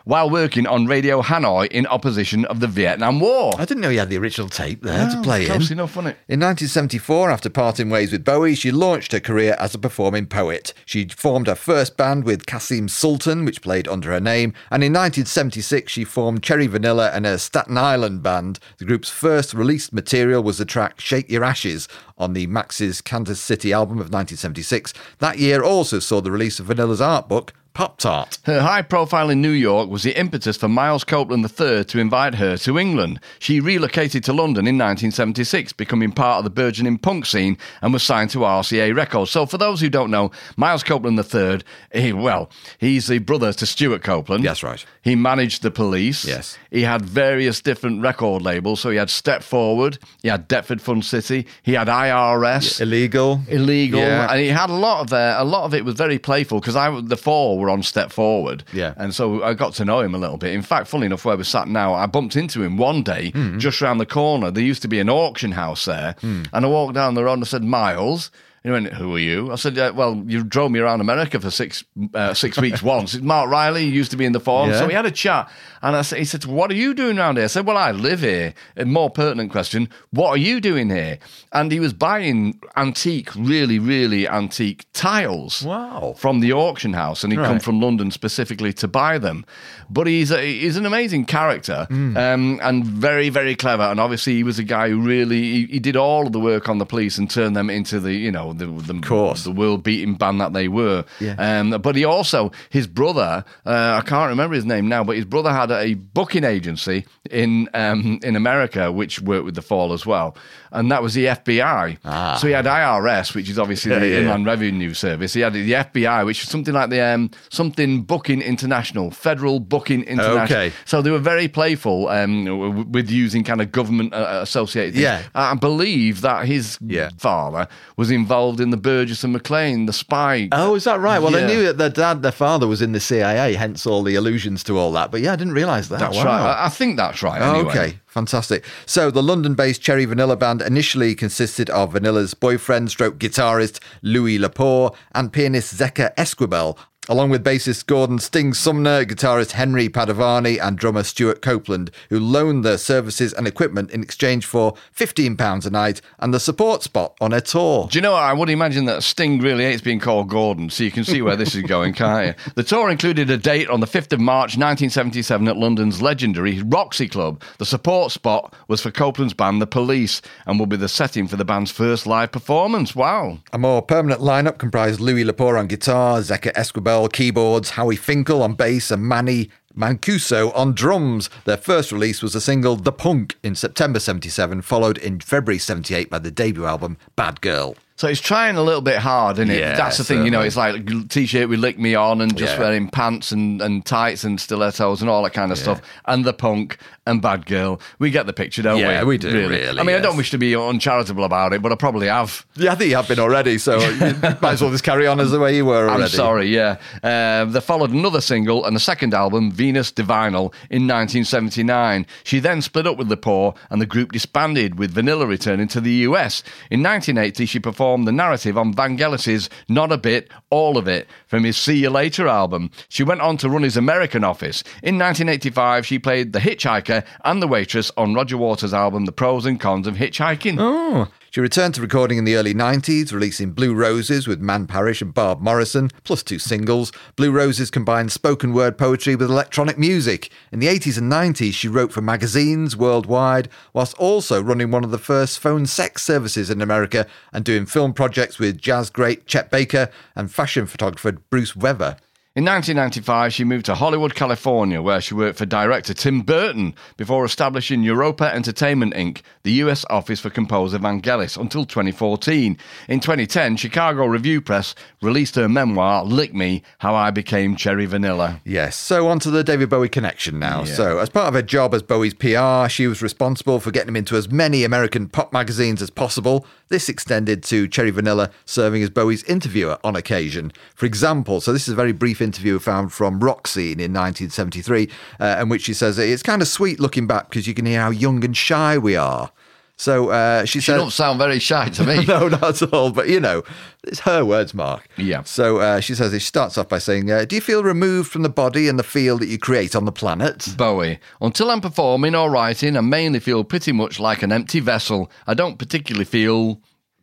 while 0.06 0.30
working 0.30 0.68
on 0.68 0.86
Radio 0.86 1.22
Hanoi 1.22 1.68
in 1.68 1.86
opposition 1.88 2.46
of 2.46 2.60
the 2.60 2.68
Vietnam 2.68 3.20
War. 3.20 3.54
I 3.58 3.66
didn't 3.66 3.82
know 3.82 3.90
he 3.90 3.98
had 3.98 4.10
the 4.10 4.18
original 4.18 4.50
tape 4.50 4.82
there 4.82 5.10
to 5.10 5.18
Oh, 5.20 5.22
play 5.24 5.42
in. 5.42 5.48
close 5.52 5.72
enough, 5.72 5.96
wasn't 5.96 6.16
it? 6.16 6.34
In 6.34 6.40
1974, 6.40 7.30
after 7.32 7.50
parting 7.50 7.90
ways 7.90 8.12
with 8.12 8.24
Bowie, 8.26 8.56
she 8.56 8.72
launched 8.72 9.12
her 9.12 9.20
career 9.20 9.56
as 9.60 9.74
a 9.76 9.80
performing 9.80 10.26
poet. 10.26 10.74
She 10.86 11.08
formed 11.08 11.48
her 11.48 11.56
first 11.56 11.98
band 11.98 12.24
with 12.24 12.46
Kasim 12.46 12.88
Sultan, 12.88 13.46
which 13.46 13.62
played 13.62 13.88
under 13.88 14.12
her 14.12 14.20
name, 14.20 14.54
and 14.70 14.84
in 14.84 14.94
1976 14.94 15.92
she 15.92 16.04
formed 16.04 16.44
Cherry 16.44 16.68
Vanilla 16.68 17.10
and 17.14 17.26
her 17.26 17.38
Staten 17.38 17.78
Island 17.78 18.24
band. 18.24 18.60
The 18.78 18.86
group's 18.86 19.10
first 19.10 19.54
released 19.54 19.94
material 19.94 20.42
was 20.44 20.58
the 20.58 20.66
track 20.66 21.00
Shake 21.00 21.30
Your 21.30 21.44
Ashes 21.44 21.88
on 22.18 22.34
the 22.34 22.48
Max's 22.48 23.02
Kansas 23.02 23.40
City 23.42 23.74
album 23.74 23.98
of 23.98 24.12
1976. 24.12 24.94
That 25.20 25.40
year 25.40 25.64
also 25.64 26.00
saw 26.00 26.22
the 26.22 26.32
release 26.32 26.60
of 26.60 26.68
Vanilla's 26.68 27.02
art 27.02 27.28
book, 27.28 27.54
Pop 27.74 27.98
Tart. 27.98 28.38
Her 28.44 28.62
high 28.62 28.82
profile 28.82 29.30
in 29.30 29.42
New 29.42 29.50
York 29.52 29.90
was 29.90 30.04
the 30.04 30.18
impetus 30.20 30.58
for 30.58 30.68
Miles 30.68 31.04
Copeland 31.06 31.46
III 31.46 31.86
to 31.86 32.00
invite 32.00 32.36
her 32.36 32.58
to 32.58 32.78
England. 32.78 33.20
She 33.40 33.60
relocated 33.62 34.24
to 34.26 34.34
London 34.34 34.68
in 34.68 34.78
1976, 34.78 35.72
becoming 35.74 36.12
part 36.12 36.40
of 36.40 36.44
the 36.44 36.50
burgeoning 36.50 36.98
punk 36.98 37.26
scene 37.26 37.58
and 37.82 37.94
was 37.94 38.04
signed 38.04 38.30
to 38.32 38.40
RCA 38.40 38.94
Records. 38.96 39.32
So, 39.32 39.46
for 39.46 39.58
those 39.58 39.80
who 39.80 39.90
don't 39.90 40.12
know, 40.12 40.32
Miles 40.58 40.84
Copeland 40.84 41.18
III, 41.34 41.62
he, 41.94 42.12
well, 42.12 42.50
he's 42.78 43.08
the 43.08 43.20
brother 43.20 43.54
to 43.54 43.66
Stewart 43.66 44.04
Copeland. 44.04 44.44
That's 44.44 44.64
right. 44.64 44.86
He 45.02 45.16
managed 45.16 45.62
the 45.62 45.72
police. 45.72 46.26
Yes. 46.26 46.58
He 46.72 46.82
had 46.82 47.02
various 47.04 47.62
different 47.62 48.02
record 48.02 48.42
labels. 48.42 48.82
So, 48.82 48.90
he 48.90 48.98
had 48.98 49.10
Step 49.10 49.44
Forward, 49.44 49.98
he 50.22 50.28
had 50.28 50.48
Deptford 50.50 50.82
Fun 50.82 51.02
City, 51.02 51.48
he 51.64 51.74
had 51.74 51.88
IRS 51.88 52.82
Illegal. 52.82 53.42
illegal, 53.48 54.00
Yeah. 54.02 54.30
and 54.32 54.42
he 54.42 54.48
had 54.50 54.70
a 54.70 54.74
lot 54.76 55.02
of 55.02 55.10
there. 55.10 55.38
A 55.38 55.44
lot 55.46 55.64
of 55.64 55.74
it 55.74 55.86
was 55.86 55.96
very 55.96 56.20
playful 56.20 56.60
because 56.60 56.76
I 56.76 57.00
the 57.02 57.18
four 57.18 57.61
were 57.62 57.70
on 57.70 57.82
step 57.84 58.12
forward, 58.12 58.64
Yeah. 58.74 58.94
and 58.98 59.16
so 59.16 59.44
I 59.44 59.54
got 59.54 59.74
to 59.76 59.86
know 59.86 60.02
him 60.02 60.14
a 60.14 60.18
little 60.18 60.38
bit. 60.38 60.54
In 60.54 60.62
fact, 60.62 60.88
funny 60.88 61.06
enough, 61.06 61.24
where 61.24 61.38
we 61.38 61.44
sat 61.46 61.68
now, 61.68 61.94
I 61.94 62.06
bumped 62.08 62.36
into 62.36 62.62
him 62.64 62.76
one 62.78 63.04
day 63.04 63.32
Hmm. 63.32 63.58
just 63.60 63.80
round 63.82 64.00
the 64.00 64.06
corner. 64.06 64.52
There 64.52 64.64
used 64.64 64.82
to 64.82 64.88
be 64.90 65.00
an 65.00 65.10
auction 65.10 65.54
house 65.54 65.86
there, 65.86 66.16
and 66.22 66.50
I 66.54 66.66
walked 66.68 66.96
down 66.96 67.14
the 67.14 67.24
road 67.24 67.34
and 67.36 67.44
I 67.44 67.48
said, 67.48 67.64
"Miles." 67.64 68.32
He 68.64 68.70
went, 68.70 68.94
"Who 68.94 69.16
are 69.16 69.20
you?" 69.20 69.52
I 69.52 69.56
said, 69.56 69.78
uh, 69.80 69.92
"Well, 69.96 70.24
you 70.28 70.44
drove 70.44 70.70
me 70.70 70.80
around 70.80 71.02
America 71.02 71.40
for 71.40 71.50
six 71.50 71.84
uh, 72.14 72.34
six 72.36 72.60
weeks 72.60 72.84
once." 72.96 73.16
It's 73.16 73.24
Mark 73.24 73.50
Riley. 73.50 73.86
He 73.86 73.92
used 73.92 74.12
to 74.12 74.18
be 74.18 74.26
in 74.26 74.34
the 74.34 74.40
Fall, 74.40 74.68
Yeah. 74.68 74.78
so 74.80 74.88
we 74.88 74.94
had 74.94 75.06
a 75.08 75.12
chat. 75.12 75.50
And 75.82 75.96
I 75.96 76.04
said, 76.04 76.20
"He 76.20 76.26
said, 76.26 76.46
what 76.46 76.70
are 76.70 76.76
you 76.76 76.94
doing 76.94 77.18
around 77.18 77.38
here?" 77.38 77.46
I 77.46 77.48
said, 77.48 77.66
"Well, 77.66 77.78
I 77.78 77.90
live 77.92 78.20
here." 78.22 78.54
A 78.78 78.86
more 78.86 79.10
pertinent 79.10 79.52
question: 79.52 79.90
What 80.12 80.30
are 80.30 80.38
you 80.38 80.62
doing 80.62 80.90
here? 80.92 81.18
And 81.54 81.72
he 81.72 81.80
was 81.80 81.92
buying 81.94 82.60
antique, 82.78 83.34
really, 83.36 83.80
really 83.80 84.28
antique 84.28 84.86
tiles. 84.94 85.64
Wow. 85.64 86.14
From 86.18 86.40
the 86.40 86.54
auction 86.54 86.94
house, 86.94 87.24
and 87.24 87.34
he'd 87.34 87.40
come 87.40 87.60
from 87.60 87.82
London 87.82 88.12
specifically 88.12 88.74
to 88.74 88.88
buy 88.88 89.18
them. 89.18 89.44
But 89.90 90.06
he's 90.08 90.32
a, 90.32 90.40
he's 90.42 90.78
an 90.78 90.86
amazing 90.86 91.26
character 91.26 91.86
Hmm. 91.90 92.16
um, 92.16 92.60
and 92.62 92.86
very, 92.86 93.30
very 93.30 93.56
clever. 93.56 93.84
And 93.84 94.00
obviously, 94.00 94.36
he 94.36 94.44
was 94.44 94.60
a 94.60 94.64
guy 94.64 94.90
who 94.90 95.02
really 95.02 95.42
he, 95.42 95.66
he 95.66 95.80
did 95.80 95.96
all 95.96 96.28
of 96.28 96.32
the 96.32 96.40
work 96.40 96.70
on 96.70 96.78
the 96.78 96.86
police 96.86 97.18
and 97.18 97.28
turned 97.30 97.56
them 97.56 97.70
into 97.72 98.00
the 98.00 98.14
you 98.14 98.32
know 98.32 98.51
the 98.54 98.66
the, 98.66 99.00
course. 99.02 99.44
the 99.44 99.52
world 99.52 99.84
beating 99.84 100.16
band 100.16 100.42
that 100.42 100.54
they 100.54 100.68
were. 100.68 101.06
Yeah. 101.20 101.36
Um, 101.38 101.82
but 101.82 101.96
he 101.96 102.06
also 102.06 102.52
his 102.70 102.88
brother 102.88 103.44
uh, 103.66 104.02
I 104.04 104.08
can't 104.08 104.30
remember 104.30 104.56
his 104.56 104.66
name 104.66 104.88
now, 104.90 105.04
but 105.04 105.16
his 105.16 105.26
brother 105.26 105.52
had 105.52 105.72
a 105.72 105.94
booking 105.96 106.44
agency 106.44 107.06
in 107.30 107.70
um, 107.74 108.20
in 108.24 108.36
America 108.36 108.92
which 108.92 109.22
worked 109.22 109.46
with 109.46 109.56
the 109.56 109.62
Fall 109.62 109.94
as 109.94 110.06
well, 110.06 110.36
and 110.72 110.92
that 110.92 111.02
was 111.02 111.14
the 111.14 111.26
FBI. 111.26 111.98
Ah. 112.06 112.38
So 112.40 112.48
he 112.48 112.54
had 112.54 112.66
IRS, 112.66 113.36
which 113.36 113.50
is 113.50 113.58
obviously 113.60 113.92
Yeah, 113.92 114.00
the 114.00 114.08
yeah. 114.08 114.20
Inland 114.20 114.46
Revenue 114.46 114.94
Service. 114.94 115.34
He 115.34 115.42
had 115.42 115.54
the 115.54 115.72
FBI, 115.72 116.26
which 116.26 116.44
is 116.44 116.50
something 116.50 116.74
like 116.74 116.90
the 116.90 117.02
um, 117.02 117.30
something 117.50 118.02
Booking 118.04 118.42
International, 118.42 119.12
Federal 119.12 119.60
Booking 119.60 120.04
International. 120.04 120.58
Okay. 120.58 120.72
So 120.86 121.02
they 121.02 121.12
were 121.12 121.20
very 121.20 121.48
playful 121.48 122.08
um, 122.10 122.92
with 122.92 123.10
using 123.10 123.44
kind 123.44 123.62
of 123.62 123.72
government 123.72 124.14
uh, 124.14 124.40
associated. 124.42 124.94
things. 124.94 125.04
Yeah. 125.04 125.24
I 125.36 125.56
believe 125.56 126.22
that 126.22 126.46
his 126.46 126.78
father 127.18 127.68
was 127.98 128.12
involved 128.12 128.41
in 128.50 128.72
the 128.72 128.78
Burgess 128.78 129.24
and 129.24 129.34
Maclean, 129.34 129.86
the 129.86 129.94
spy. 129.94 130.50
Oh, 130.52 130.74
is 130.76 130.86
that 130.86 131.00
right? 131.00 131.20
Well, 131.22 131.32
Yeah. 131.32 131.42
they 131.42 131.48
knew 131.48 131.64
that 131.64 131.78
their 131.78 131.90
dad, 131.90 132.24
their 132.24 132.32
father 132.32 132.66
was 132.68 132.82
in 132.82 132.92
the 132.94 133.00
CIA, 133.00 133.54
hence 133.54 133.86
all 133.86 134.02
the 134.04 134.16
allusions 134.16 134.64
to 134.64 134.78
all 134.78 134.92
that. 134.94 135.12
But 135.12 135.22
yeah, 135.22 135.34
I 135.34 135.36
didn't 135.36 135.54
realise 135.54 135.88
that. 135.90 136.00
That's 136.00 136.18
Wow. 136.18 136.26
right. 136.26 136.42
I, 136.42 136.66
I 136.66 136.70
think 136.70 136.98
that's 136.98 137.22
right. 137.22 137.42
Oh, 137.42 137.54
Anyway. 137.56 137.70
Okay, 137.70 138.00
fantastic. 138.08 138.66
So 138.86 139.12
the 139.12 139.22
London-based 139.24 139.82
Cherry 139.82 140.06
Vanilla 140.06 140.36
band 140.36 140.62
initially 140.62 141.14
consisted 141.16 141.70
of 141.70 141.94
Vanilla's 141.94 142.34
boyfriend, 142.34 142.90
stroke 142.90 143.18
guitarist 143.20 143.80
Louis 144.02 144.40
Lepore, 144.40 144.96
and 145.14 145.32
pianist 145.32 145.76
Zecca 145.78 146.12
Esquibel, 146.18 146.78
along 147.10 147.32
with 147.32 147.44
bassist 147.44 147.88
Gordon 147.88 148.20
Sting 148.20 148.54
Sumner, 148.54 149.04
guitarist 149.06 149.54
Henry 149.54 149.90
Padovani, 149.90 150.60
and 150.62 150.78
drummer 150.78 151.02
Stewart 151.02 151.42
Copeland, 151.42 151.90
who 152.10 152.20
loaned 152.20 152.64
their 152.64 152.78
services 152.78 153.34
and 153.34 153.48
equipment 153.48 153.90
in 153.90 154.04
exchange 154.04 154.46
for 154.46 154.76
£15 154.96 155.66
a 155.66 155.70
night 155.72 156.02
and 156.20 156.32
the 156.32 156.40
support 156.40 156.84
spot 156.84 157.18
on 157.20 157.34
a 157.34 157.42
tour. 157.42 157.88
Do 157.90 157.98
you 157.98 158.04
know 158.04 158.12
what? 158.12 158.22
I 158.22 158.34
would 158.34 158.50
imagine 158.50 158.86
that 158.86 159.02
Sting 159.02 159.40
really 159.40 159.64
hates 159.64 159.82
being 159.82 160.00
called 160.00 160.30
Gordon, 160.30 160.70
so 160.70 160.84
you 160.84 160.92
can 160.92 161.04
see 161.04 161.24
where 161.24 161.36
this 161.36 161.56
is 161.56 161.64
going, 161.64 161.94
can't 161.94 162.28
you? 162.28 162.34
The 162.62 162.64
tour 162.64 162.92
included 162.92 163.32
a 163.32 163.38
date 163.38 163.70
on 163.70 163.80
the 163.80 163.88
5th 163.88 164.14
of 164.14 164.20
March 164.20 164.58
1977 164.58 165.48
at 165.48 165.58
London's 165.58 166.02
legendary 166.02 166.62
Roxy 166.62 167.08
Club. 167.08 167.42
The 167.58 167.66
support 167.66 168.12
spot 168.12 168.54
was 168.68 168.82
for 168.82 168.92
Copeland's 168.92 169.34
band, 169.34 169.62
The 169.62 169.68
Police, 169.68 170.22
and 170.46 170.60
will 170.60 170.68
be 170.68 170.78
the 170.78 170.88
setting 170.88 171.28
for 171.28 171.38
the 171.38 171.46
band's 171.46 171.72
first 171.72 172.06
live 172.06 172.32
performance. 172.32 172.96
Wow. 172.96 173.40
A 173.52 173.58
more 173.58 173.82
permanent 173.82 174.22
lineup 174.22 174.60
comprised 174.60 175.00
Louis 175.00 175.24
Lepore 175.24 175.58
on 175.58 175.68
guitar, 175.68 176.20
Zecca 176.20 176.52
Esquibel 176.92 177.08
keyboards, 177.10 177.70
Howie 177.72 177.96
Finkel 177.96 178.42
on 178.44 178.54
bass, 178.54 178.92
and 178.92 179.04
Manny 179.08 179.50
Mancuso 179.78 180.52
on 180.56 180.74
drums. 180.74 181.30
Their 181.46 181.58
first 181.58 181.92
release 181.92 182.22
was 182.22 182.34
the 182.34 182.42
single 182.42 182.76
The 182.76 182.92
Punk 182.92 183.38
in 183.44 183.56
September 183.56 184.00
77, 184.00 184.62
followed 184.62 184.98
in 184.98 185.20
February 185.22 185.58
78 185.60 186.10
by 186.10 186.20
the 186.20 186.32
debut 186.32 186.66
album 186.66 186.98
Bad 187.16 187.40
Girl. 187.42 187.76
So 187.96 188.08
it's 188.08 188.20
trying 188.20 188.56
a 188.58 188.64
little 188.64 188.82
bit 188.82 188.98
hard, 188.98 189.38
isn't 189.38 189.52
it? 189.52 189.60
Yeah, 189.60 189.76
That's 189.76 189.98
the 190.00 190.04
thing, 190.04 190.26
you 190.26 190.32
know. 190.32 190.42
It's 190.42 190.58
like 190.58 191.08
t-shirt 191.10 191.48
with 191.48 191.60
"lick 191.60 191.78
me 191.78 191.94
on" 191.94 192.20
and 192.20 192.36
just 192.36 192.56
Yeah. 192.56 192.60
wearing 192.62 192.90
pants 192.90 193.32
and, 193.32 193.62
and 193.62 193.86
tights 193.86 194.24
and 194.24 194.42
stilettos 194.42 195.02
and 195.02 195.10
all 195.10 195.22
that 195.24 195.34
kind 195.34 195.52
of 195.52 195.58
stuff, 195.60 195.82
and 196.06 196.26
the 196.26 196.34
punk 196.34 196.78
and 197.12 197.22
bad 197.22 197.46
girl. 197.46 197.80
We 198.00 198.10
get 198.10 198.26
the 198.26 198.34
picture, 198.34 198.62
don't 198.62 198.78
we? 198.78 198.82
Yeah, 198.82 199.04
we 199.04 199.18
do, 199.18 199.32
really, 199.32 199.68
I 199.68 199.84
mean, 199.84 199.96
I 199.96 200.00
don't 200.00 200.18
wish 200.18 200.32
to 200.32 200.38
be 200.38 200.56
uncharitable 200.56 201.24
about 201.24 201.54
it, 201.54 201.62
but 201.62 201.72
I 201.72 201.76
probably 201.76 202.08
have. 202.08 202.46
Yeah, 202.56 202.72
I 202.72 202.76
think 202.76 202.90
you 202.90 202.96
have 202.96 203.08
been 203.08 203.20
already, 203.20 203.58
so 203.58 203.80
you 203.80 204.00
might 204.42 204.44
as 204.54 204.62
well 204.62 204.72
just 204.72 204.84
carry 204.84 205.06
on 205.06 205.20
as 205.20 205.32
the 205.32 205.40
way 205.40 205.56
you 205.56 205.66
were 205.66 205.88
already. 205.88 206.04
I'm 206.04 206.10
sorry, 206.10 206.48
yeah. 206.48 206.78
Uh, 207.04 207.46
there 207.46 207.62
followed 207.62 207.92
another 207.92 208.22
single 208.22 208.66
and 208.66 208.76
a 208.76 208.80
second 208.80 209.14
album, 209.14 209.52
Venus 209.52 209.92
D'Vinyl, 209.92 210.54
in 210.70 210.88
1979. 210.88 212.06
She 212.24 212.40
then 212.40 212.62
split 212.62 212.88
up 212.88 212.98
with 212.98 213.10
Lepore 213.10 213.56
and 213.70 213.82
the 213.82 213.86
group 213.86 214.12
disbanded, 214.12 214.80
with 214.80 214.92
Vanilla 214.92 215.28
returning 215.28 215.68
to 215.70 215.82
the 215.82 215.92
US. 216.08 216.42
In 216.70 216.82
1980, 216.82 217.46
she 217.46 217.60
performed 217.60 218.08
the 218.08 218.12
narrative 218.12 218.58
on 218.58 218.74
Vangelis's 218.74 219.50
Not 219.68 219.92
a 219.92 219.98
Bit, 219.98 220.30
All 220.50 220.78
of 220.78 220.88
It 220.88 221.08
from 221.28 221.44
his 221.44 221.58
See 221.58 221.78
You 221.78 221.90
Later 221.90 222.28
album. 222.28 222.72
She 222.90 223.04
went 223.04 223.22
on 223.22 223.38
to 223.38 223.50
run 223.50 223.64
his 223.64 223.78
American 223.78 224.24
office. 224.24 224.64
In 224.82 224.98
1985, 224.98 225.86
she 225.86 226.00
played 226.00 226.34
The 226.34 226.40
Hitchhiker 226.40 227.01
and 227.24 227.42
The 227.42 227.48
Waitress 227.48 227.92
on 227.98 228.14
Roger 228.14 228.38
Waters' 228.38 228.74
album 228.74 229.06
The 229.06 229.12
Pros 229.12 229.46
and 229.46 229.60
Cons 229.60 229.88
of 229.88 229.96
Hitchhiking. 229.96 230.58
Oh. 230.60 231.08
She 231.32 231.40
returned 231.40 231.76
to 231.76 231.82
recording 231.82 232.18
in 232.18 232.26
the 232.26 232.36
early 232.36 232.54
90s, 232.54 233.14
releasing 233.14 233.54
Blue 233.54 233.74
Roses 233.74 234.28
with 234.28 234.42
Man 234.42 234.68
Parrish 234.68 235.02
and 235.02 235.14
Barb 235.14 235.40
Morrison, 235.40 235.90
plus 236.04 236.24
two 236.24 236.38
singles. 236.38 236.92
Blue 237.16 237.32
Roses 237.32 237.72
combined 237.72 238.12
spoken 238.12 238.52
word 238.52 238.78
poetry 238.78 239.16
with 239.16 239.30
electronic 239.30 239.78
music. 239.78 240.30
In 240.52 240.60
the 240.60 240.68
80s 240.68 240.98
and 240.98 241.10
90s, 241.10 241.54
she 241.54 241.70
wrote 241.70 241.94
for 241.94 242.02
magazines 242.02 242.76
worldwide, 242.76 243.48
whilst 243.72 243.98
also 243.98 244.44
running 244.44 244.72
one 244.72 244.84
of 244.84 244.92
the 244.92 244.98
first 244.98 245.40
phone 245.40 245.66
sex 245.66 246.04
services 246.04 246.50
in 246.50 246.62
America 246.62 247.08
and 247.32 247.46
doing 247.46 247.66
film 247.66 247.94
projects 247.94 248.38
with 248.38 248.60
jazz 248.60 248.90
great 248.90 249.26
Chet 249.26 249.50
Baker 249.50 249.90
and 250.18 250.30
fashion 250.30 250.66
photographer 250.66 251.14
Bruce 251.14 251.56
Weber. 251.56 251.96
In 252.34 252.46
1995, 252.46 253.34
she 253.34 253.44
moved 253.44 253.66
to 253.66 253.76
Hollywood, 253.76 254.16
California, 254.16 254.82
where 254.82 255.02
she 255.02 255.14
worked 255.14 255.38
for 255.38 255.46
director 255.46 255.94
Tim 255.94 256.22
Burton 256.22 256.74
before 256.96 257.26
establishing 257.26 257.84
Europa 257.84 258.34
Entertainment 258.34 258.94
Inc., 258.94 259.22
the 259.44 259.52
US 259.64 259.84
office 259.90 260.22
for 260.22 260.30
composer 260.30 260.80
Vangelis, 260.80 261.36
until 261.36 261.66
2014. 261.66 262.58
In 262.88 263.00
2010, 263.02 263.58
Chicago 263.58 264.06
Review 264.06 264.40
Press 264.40 264.76
released 265.02 265.36
her 265.36 265.50
memoir, 265.50 266.06
Lick 266.06 266.34
Me 266.34 266.64
How 266.78 266.96
I 266.96 267.12
Became 267.12 267.58
Cherry 267.58 267.86
Vanilla. 267.86 268.40
Yes, 268.46 268.78
so 268.78 269.10
on 269.10 269.20
to 269.20 269.30
the 269.30 269.44
David 269.44 269.70
Bowie 269.70 269.90
connection 269.90 270.40
now. 270.40 270.64
So, 270.64 271.00
as 271.00 271.10
part 271.10 271.28
of 271.28 271.34
her 271.34 271.42
job 271.42 271.74
as 271.74 271.84
Bowie's 271.84 272.14
PR, 272.14 272.70
she 272.70 272.88
was 272.88 273.02
responsible 273.02 273.60
for 273.60 273.72
getting 273.72 273.90
him 273.90 273.98
into 273.98 274.16
as 274.16 274.32
many 274.32 274.64
American 274.64 275.10
pop 275.10 275.34
magazines 275.34 275.82
as 275.82 275.90
possible. 275.90 276.46
This 276.70 276.88
extended 276.88 277.44
to 277.44 277.68
Cherry 277.68 277.92
Vanilla 277.92 278.32
serving 278.46 278.82
as 278.82 278.90
Bowie's 278.90 279.26
interviewer 279.26 279.78
on 279.84 279.98
occasion. 279.98 280.54
For 280.76 280.86
example, 280.86 281.42
so 281.42 281.52
this 281.52 281.68
is 281.68 281.74
a 281.74 281.76
very 281.76 281.92
brief 281.92 282.21
brief 282.22 282.28
interview 282.28 282.60
found 282.60 282.94
from 282.94 283.20
Rock 283.20 283.48
Scene 283.48 283.80
in 283.80 283.94
1973, 283.94 284.90
uh, 285.20 285.40
in 285.42 285.50
which 285.50 285.64
she 285.64 285.74
says 285.74 285.98
it's 285.98 286.24
kind 286.24 286.42
of 286.42 286.48
sweet 286.48 286.80
looking 286.80 287.08
back 287.08 287.30
because 287.30 287.48
you 287.48 287.54
can 287.54 287.66
hear 287.66 287.82
how 287.82 287.90
young 287.90 288.24
and 288.24 288.36
shy 288.38 288.78
we 288.78 288.96
are. 288.96 289.32
So 289.78 290.10
uh, 290.10 290.46
she 290.46 290.60
She 290.60 290.66
said, 290.66 290.78
don't 290.78 290.92
sound 290.92 291.18
very 291.18 291.40
shy 291.40 291.70
to 291.70 291.84
me. 291.84 292.06
no, 292.08 292.28
not 292.28 292.62
at 292.62 292.72
all. 292.72 292.92
But 292.92 293.10
you 293.10 293.20
know, 293.20 293.42
it's 293.84 294.02
her 294.02 294.24
words, 294.24 294.54
Mark. 294.54 294.88
Yeah. 294.96 295.24
So 295.24 295.58
uh, 295.58 295.80
she 295.80 295.96
says, 295.96 296.14
she 296.14 296.20
starts 296.20 296.56
off 296.60 296.70
by 296.70 296.78
saying, 296.78 297.10
uh, 297.10 297.26
Do 297.26 297.36
you 297.36 297.42
feel 297.42 297.64
removed 297.64 298.12
from 298.12 298.22
the 298.22 298.30
body 298.30 298.68
and 298.68 298.78
the 298.78 298.84
feel 298.84 299.18
that 299.18 299.28
you 299.28 299.40
create 299.40 299.76
on 299.76 299.86
the 299.86 299.92
planet? 299.92 300.50
Bowie. 300.56 301.00
Until 301.20 301.50
I'm 301.50 301.62
performing 301.62 302.14
or 302.14 302.30
writing, 302.30 302.78
I 302.78 302.82
mainly 302.82 303.20
feel 303.20 303.44
pretty 303.44 303.72
much 303.72 304.00
like 304.00 304.22
an 304.22 304.32
empty 304.32 304.60
vessel. 304.60 305.10
I 305.26 305.34
don't 305.34 305.58
particularly 305.58 306.06
feel. 306.06 306.62